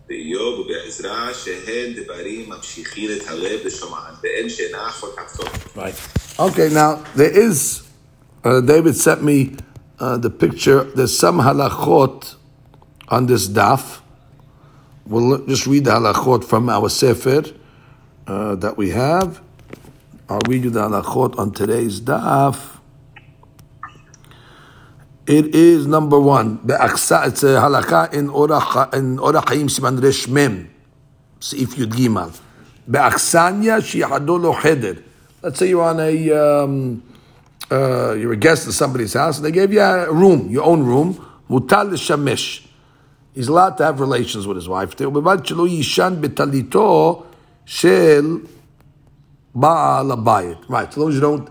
באיוב 0.08 0.58
ובעזרא 0.58 1.32
שהן 1.32 1.92
דברים 1.92 2.48
ממשיכים 2.50 3.10
את 3.10 3.28
הלב 3.28 3.60
לשומען 3.64 4.14
ואין 4.22 4.48
שאינה 4.48 4.88
אחות 4.88 5.16
Right. 5.76 5.94
Okay, 6.38 6.68
now 6.68 7.02
there 7.16 7.30
is, 7.30 7.82
uh, 8.43 8.61
David 8.61 8.95
sent 8.95 9.23
me 9.23 9.55
uh, 9.99 10.17
the 10.17 10.29
picture, 10.29 10.83
there's 10.83 11.17
some 11.17 11.39
halachot 11.39 12.35
on 13.09 13.25
this 13.25 13.47
daf. 13.47 14.01
We'll 15.05 15.45
just 15.45 15.67
read 15.67 15.85
the 15.85 15.91
halachot 15.91 16.43
from 16.43 16.69
our 16.69 16.89
sefer 16.89 17.43
uh, 18.27 18.55
that 18.55 18.77
we 18.77 18.91
have. 18.91 19.41
I'll 20.29 20.39
read 20.47 20.63
you 20.63 20.69
the 20.69 20.81
halachot 20.81 21.37
on 21.37 21.51
today's 21.51 21.99
daf. 21.99 22.77
It 25.25 25.53
is 25.53 25.85
number 25.85 26.19
one. 26.19 26.59
It's 26.63 27.11
a 27.11 27.59
halakha 27.61 28.13
in 28.13 28.29
Orach 28.29 28.93
in 28.93 29.17
Orach 29.17 29.49
Chaim 29.49 29.67
Siman 29.67 30.01
Resh 30.01 30.27
Mem, 30.27 30.69
Seif 31.39 31.75
Yud 31.75 31.91
Gimal. 31.91 32.39
Be'aksanya 32.89 33.79
shiyado 33.79 34.41
lo 34.41 34.53
cheder. 34.59 35.03
Let's 35.43 35.59
say 35.59 35.69
you're 35.69 35.83
on 35.83 35.99
a 35.99 36.31
um, 36.31 37.03
uh, 37.70 38.12
you're 38.12 38.32
a 38.32 38.36
guest 38.36 38.66
at 38.68 38.74
somebody's 38.74 39.14
house, 39.14 39.36
and 39.38 39.44
they 39.44 39.50
gave 39.50 39.72
you 39.72 39.80
a 39.80 40.12
room, 40.12 40.50
your 40.50 40.64
own 40.64 40.84
room. 40.84 41.14
Mutal 41.48 41.92
shamesh. 41.92 42.66
He's 43.34 43.48
allowed 43.48 43.76
to 43.78 43.84
have 43.84 44.00
relations 44.00 44.46
with 44.46 44.56
his 44.56 44.68
wife. 44.68 44.94
ובלבד 45.00 45.46
שלא 45.46 45.68
יישן 45.68 46.14
בטליתו 46.20 47.22
של 47.66 48.38
בעל 49.54 50.10
הבית. 50.12 50.58
Right, 50.68 50.92
so 50.92 51.00
long 51.00 51.08
as 51.08 51.14
you 51.14 51.20
don't 51.20 51.48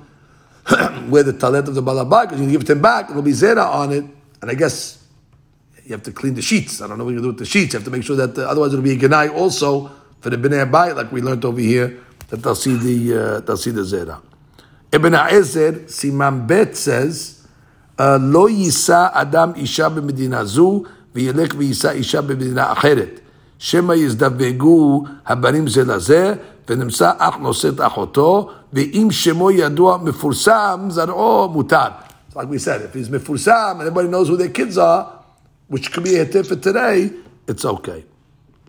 wear 1.10 1.24
the 1.24 1.34
talet 1.34 1.68
of 1.68 1.76
the 1.76 1.84
balabak, 1.84 2.30
because 2.30 2.42
you 2.42 2.50
give 2.52 2.62
it 2.62 2.70
him 2.70 2.82
back, 2.82 3.08
there'll 3.08 3.22
be 3.22 3.32
zera 3.32 3.66
on 3.66 3.92
it, 3.92 4.06
and 4.42 4.50
I 4.50 4.54
guess 4.54 5.00
you 5.84 5.92
have 5.92 6.04
to 6.04 6.12
clean 6.12 6.36
the 6.36 6.42
sheets. 6.42 6.82
I 6.82 6.88
don't 6.88 6.98
know 6.98 7.04
what 7.06 7.14
you 7.14 7.22
do 7.22 7.28
with 7.28 7.40
the 7.40 7.46
sheets. 7.46 7.74
You 7.74 7.80
have 7.80 7.86
to 7.86 7.92
make 7.92 8.04
sure 8.04 8.16
that 8.16 8.38
uh, 8.38 8.44
otherwise 8.44 8.72
it'll 8.72 8.84
be 8.84 8.94
a 8.94 8.98
genai 8.98 9.34
also 9.34 9.92
for 10.22 10.30
the 10.30 10.38
bnei 10.38 10.70
bayit, 10.70 10.96
like 10.96 11.12
we 11.12 11.22
learned 11.22 11.44
over 11.44 11.60
here, 11.60 12.00
that 12.30 12.42
they'll 12.42 12.56
see 12.56 12.78
the 12.78 13.20
uh, 13.20 13.40
they'll 13.42 13.58
see 13.58 13.72
the 13.72 13.82
zera. 13.82 14.22
Even 14.93 15.13
HaEzer, 15.13 15.85
Siman 15.85 16.47
Bet 16.47 16.75
says, 16.75 17.47
uh, 17.99 18.19
"Lo 18.21 18.49
yisa 18.49 19.11
adam 19.15 19.55
isha 19.57 19.91
b'medina 19.91 20.47
zu 20.47 20.87
v'yelech 21.15 21.53
v'yisa 21.53 21.95
isha 21.95 22.23
b'medina 22.23 22.75
acheret." 22.75 23.21
Shema 23.59 23.95
yizdavegu 23.95 25.07
habanim 25.25 25.69
zelaze 25.69 26.41
v'nimsa 26.67 27.17
ach 27.21 27.39
noset 27.39 27.77
achoto 27.77 28.51
v'im 28.73 29.11
shemo 29.11 29.53
yadua 29.53 30.01
mefursam 30.01 30.91
zaro 30.91 31.53
mutar. 31.53 32.05
Like 32.35 32.49
we 32.49 32.59
said, 32.59 32.83
if 32.83 32.95
he's 32.95 33.09
mefursam 33.11 33.73
and 33.73 33.81
everybody 33.81 34.09
knows 34.09 34.29
who 34.29 34.37
their 34.37 34.49
kids 34.49 34.79
are, 34.79 35.23
which 35.67 35.93
could 35.93 36.05
be 36.05 36.15
a 36.15 36.25
hitter 36.25 36.45
for 36.45 36.57
today, 36.57 37.11
it's 37.47 37.65
okay. 37.65 38.05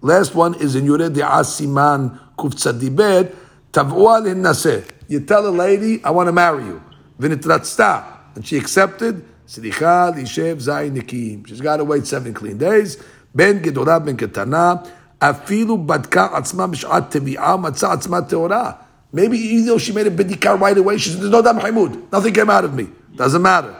Last 0.01 0.33
one 0.35 0.55
is 0.55 0.75
in 0.75 0.85
Yuredi 0.85 1.21
Asiman 1.21 2.19
Kufzadibed 2.37 3.35
Tavua 3.71 4.21
l'Nasir. 4.23 4.83
You 5.09 5.19
tell 5.21 5.47
a 5.47 5.49
lady, 5.49 6.03
I 6.03 6.11
want 6.11 6.27
to 6.27 6.31
marry 6.31 6.63
you. 6.65 6.83
V'nitratzta. 7.19 8.35
And 8.35 8.45
she 8.45 8.57
accepted, 8.57 9.25
Slicha 9.47 10.13
lishev 10.13 10.57
zayin 10.57 10.95
nikim. 10.95 11.47
She's 11.47 11.61
got 11.61 11.77
to 11.77 11.83
wait 11.83 12.05
seven 12.05 12.31
clean 12.31 12.59
days. 12.59 13.03
Ben 13.33 13.59
gedolah 13.59 14.05
ben 14.05 14.15
ketana. 14.15 14.87
Afilu 15.19 15.83
badka 15.83 16.29
atzma 16.29 16.71
b'shat 16.71 17.09
tebi'ah 17.09 17.59
matzah 17.59 17.97
atzma 17.97 18.29
teorah. 18.29 18.77
Maybe 19.11 19.39
even 19.39 19.65
though 19.65 19.77
she 19.79 19.91
made 19.91 20.05
a 20.05 20.11
bidikah 20.11 20.59
right 20.59 20.77
away, 20.77 20.99
she 20.99 21.09
said, 21.09 21.21
"There's 21.21 21.31
no 21.31 21.41
dam 21.41 21.57
chimud. 21.57 22.11
Nothing 22.11 22.33
came 22.35 22.51
out 22.51 22.65
of 22.65 22.75
me. 22.75 22.87
Doesn't 23.15 23.41
matter." 23.41 23.75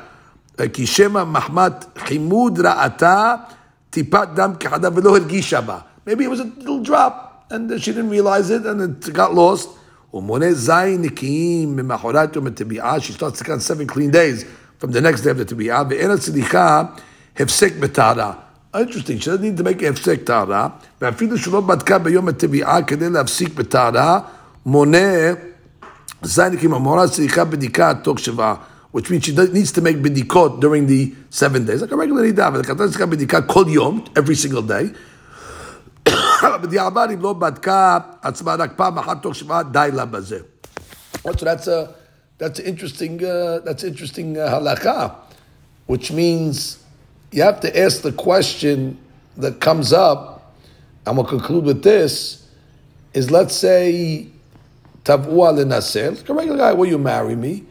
Uh, 0.57 0.63
Kishema 0.63 1.32
mahmat 1.32 1.93
chimud 1.93 2.57
ra'ata 2.57 3.53
tipat 3.91 4.36
dam 4.36 4.55
v'lo 4.57 5.19
hergisha 5.19 5.63
ba. 5.63 5.86
Maybe 6.07 6.23
it 6.23 6.30
was 6.30 6.39
a 6.39 6.45
little 6.45 6.82
drop 6.82 7.45
and 7.51 7.80
she 7.80 7.91
didn't 7.91 8.09
realize 8.09 8.49
it 8.49 8.65
and 8.65 8.82
it 8.82 9.13
got 9.13 9.36
lost. 9.36 9.69
Umone 10.12 10.52
zayin 10.52 11.05
nikim 11.05 11.74
memachorat 11.74 12.34
yom 12.34 13.00
She 13.00 13.12
starts 13.12 13.38
to 13.38 13.44
count 13.44 13.62
seven 13.62 13.86
clean 13.86 14.11
days 14.11 14.44
from 14.78 14.92
the 14.92 15.00
next 15.00 15.22
day 15.22 15.30
of 15.30 15.38
the 15.38 15.44
Tibiyah. 15.44 15.90
Ve'ena 15.90 16.16
tzilicha 16.16 17.00
hefsek 17.34 17.80
betara. 17.80 18.38
Interesting, 18.74 19.18
she 19.18 19.30
doesn't 19.30 19.42
need 19.42 19.57
to 19.57 19.62
make 19.62 19.82
a 19.82 19.92
hefsek 19.92 20.24
tara. 20.24 20.72
ואפילו 21.00 21.38
שלא 21.38 21.61
בדקה 21.61 21.98
ביום 21.98 22.28
הטביעה 22.28 22.82
כדי 22.82 23.11
להפסיק 23.11 23.55
בטהרה, 23.55 24.20
מונה 24.66 25.32
זייניקים 26.22 26.74
המורה 26.74 27.09
צריכה 27.09 27.44
בדיקה 27.44 27.94
תוך 27.94 28.18
שבעה. 28.18 28.55
Which 28.92 29.11
means 29.11 29.24
she 29.24 29.32
needs 29.32 29.72
to 29.72 29.80
make 29.80 30.00
bidikot 30.02 30.61
during 30.61 30.86
the 30.86 31.12
seven 31.30 31.66
days, 31.66 31.82
like 31.82 31.90
a 31.90 31.96
regular 31.96 32.22
nidah. 32.22 32.50
וכתוב 32.55 32.86
צריכה 32.86 33.07
בדיקה 33.07 33.42
כל 33.42 33.64
יום, 33.68 34.05
every 34.14 34.36
single 34.36 34.62
day. 34.62 34.94
בדיעבד 36.62 37.09
אם 37.14 37.22
לא 37.22 37.32
בדקה 37.32 37.98
עצמה 38.22 38.55
רק 38.55 38.72
פעם 38.76 38.98
אחת 38.98 39.22
תוך 39.22 39.34
שבעה, 39.34 39.62
די 39.62 39.88
לה 39.92 40.05
בזה. 40.05 40.38
So 41.26 41.32
that's 41.32 41.66
a 41.68 41.94
that's 42.38 42.59
interesting. 42.59 43.24
Uh, 43.24 43.61
that's 43.64 43.82
interesting 43.82 44.36
uh, 44.36 44.50
halakha, 44.52 45.14
which 45.86 46.12
means 46.12 46.78
you 47.32 47.42
have 47.42 47.61
to 47.61 47.70
ask 47.78 48.02
the 48.02 48.12
question 48.12 48.98
that 49.38 49.59
comes 49.61 49.92
up, 49.92 50.52
and 51.07 51.16
we'll 51.16 51.26
conclude 51.26 51.64
with 51.64 51.82
this: 51.82 52.46
is 53.14 53.30
let's 53.30 53.57
say 53.57 54.28
Tavua 55.05 55.48
Lenasel, 55.57 56.16
like 56.16 56.28
a 56.28 56.34
regular 56.34 56.59
guy, 56.59 56.72
will 56.72 56.86
you 56.86 56.98
marry 56.98 57.36
me? 57.36 57.64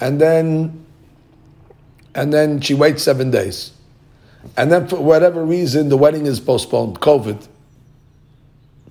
And 0.00 0.20
then 0.20 0.84
and 2.14 2.32
then 2.32 2.60
she 2.60 2.74
waits 2.74 3.02
seven 3.02 3.30
days. 3.30 3.72
And 4.56 4.70
then 4.70 4.86
for 4.88 4.96
whatever 4.96 5.44
reason 5.44 5.88
the 5.88 5.96
wedding 5.96 6.26
is 6.26 6.40
postponed. 6.40 7.00
COVID. 7.00 7.46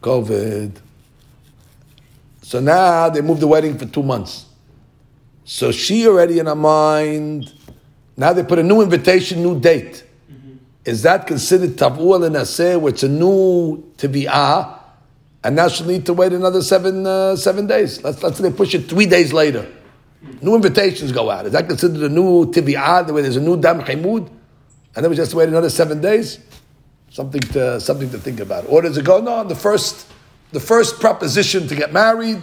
COVID. 0.02 0.76
So 2.42 2.60
now 2.60 3.08
they 3.08 3.22
move 3.22 3.40
the 3.40 3.46
wedding 3.46 3.78
for 3.78 3.86
two 3.86 4.02
months. 4.02 4.46
So 5.44 5.72
she 5.72 6.06
already 6.06 6.38
in 6.38 6.46
her 6.46 6.54
mind, 6.54 7.52
now 8.16 8.32
they 8.32 8.42
put 8.42 8.58
a 8.58 8.62
new 8.62 8.82
invitation, 8.82 9.42
new 9.42 9.58
date. 9.58 10.04
Mm-hmm. 10.30 10.56
Is 10.84 11.02
that 11.02 11.26
considered 11.26 11.76
tavu'ah 11.76 12.26
and 12.26 12.82
where 12.82 12.92
it's 12.92 13.02
a 13.02 13.08
new 13.08 13.82
tibi'ah, 13.96 14.78
and 15.44 15.56
now 15.56 15.68
she'll 15.68 15.86
need 15.86 16.04
to 16.06 16.12
wait 16.12 16.32
another 16.32 16.62
seven 16.62 17.06
uh, 17.06 17.34
seven 17.36 17.66
days? 17.66 18.02
Let's, 18.04 18.22
let's 18.22 18.36
say 18.36 18.48
they 18.48 18.56
push 18.56 18.74
it 18.74 18.88
three 18.88 19.06
days 19.06 19.32
later. 19.32 19.62
Mm-hmm. 19.62 20.46
New 20.46 20.54
invitations 20.54 21.10
go 21.10 21.30
out. 21.30 21.46
Is 21.46 21.52
that 21.52 21.68
considered 21.68 22.02
a 22.02 22.08
new 22.08 22.46
tibi'ah, 22.46 23.06
the 23.06 23.12
way 23.12 23.22
there's 23.22 23.36
a 23.36 23.40
new 23.40 23.56
dam 23.56 23.80
chimud? 23.80 24.28
And 24.94 25.04
then 25.04 25.10
we 25.10 25.16
just 25.16 25.32
wait 25.32 25.48
another 25.48 25.70
seven 25.70 26.00
days? 26.00 26.38
Something 27.12 27.42
to, 27.42 27.78
something 27.78 28.08
to 28.08 28.16
think 28.16 28.40
about. 28.40 28.64
Or 28.70 28.80
does 28.80 28.96
it 28.96 29.04
go, 29.04 29.20
no, 29.20 29.44
the 29.44 29.54
first, 29.54 30.10
the 30.52 30.60
first 30.60 30.98
proposition 30.98 31.68
to 31.68 31.74
get 31.74 31.92
married, 31.92 32.40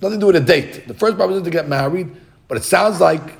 nothing 0.00 0.18
to 0.18 0.22
do 0.22 0.26
with 0.28 0.36
a 0.36 0.40
date. 0.40 0.88
The 0.88 0.94
first 0.94 1.18
proposition 1.18 1.44
to 1.44 1.50
get 1.50 1.68
married, 1.68 2.10
but 2.48 2.56
it 2.56 2.64
sounds 2.64 2.98
like 2.98 3.36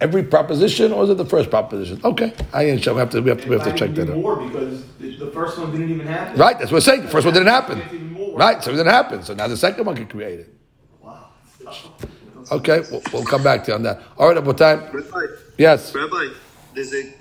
every 0.00 0.22
proposition, 0.22 0.90
or 0.90 1.04
is 1.04 1.10
it 1.10 1.18
the 1.18 1.26
first 1.26 1.50
proposition? 1.50 2.00
Okay, 2.02 2.32
I 2.54 2.64
ain't 2.64 2.82
sure. 2.82 2.94
We 2.94 3.00
have 3.00 3.10
to 3.10 3.20
we 3.20 3.28
have 3.28 3.42
to, 3.42 3.48
we 3.50 3.58
have 3.58 3.64
to 3.70 3.74
check 3.78 3.94
that 3.96 4.08
out. 4.08 4.16
More 4.16 4.36
because 4.36 4.84
the 4.98 5.30
first 5.34 5.58
one 5.58 5.70
didn't 5.70 5.90
even 5.90 6.06
happen. 6.06 6.40
Right, 6.40 6.58
that's 6.58 6.72
what 6.72 6.78
I'm 6.78 6.80
saying. 6.80 7.02
The 7.02 7.08
first 7.08 7.26
one 7.26 7.34
didn't 7.34 7.48
happen. 7.48 8.34
Right, 8.34 8.64
so 8.64 8.70
it 8.70 8.76
didn't 8.76 8.92
happen. 8.92 9.22
So 9.22 9.34
now 9.34 9.48
the 9.48 9.56
second 9.58 9.84
one 9.84 9.96
can 9.96 10.06
create 10.06 10.40
it. 10.40 10.54
Wow. 11.02 11.28
Okay, 12.50 12.80
we'll, 12.90 13.02
we'll 13.12 13.24
come 13.24 13.42
back 13.42 13.64
to 13.64 13.72
you 13.72 13.74
on 13.74 13.82
that. 13.82 14.00
All 14.16 14.28
right, 14.28 14.36
about 14.38 14.56
time. 14.56 14.80
Rabbi, 14.80 15.26
yes. 15.58 15.94
Rabbi, 15.94 16.28
there's 16.74 16.94
a 16.94 17.10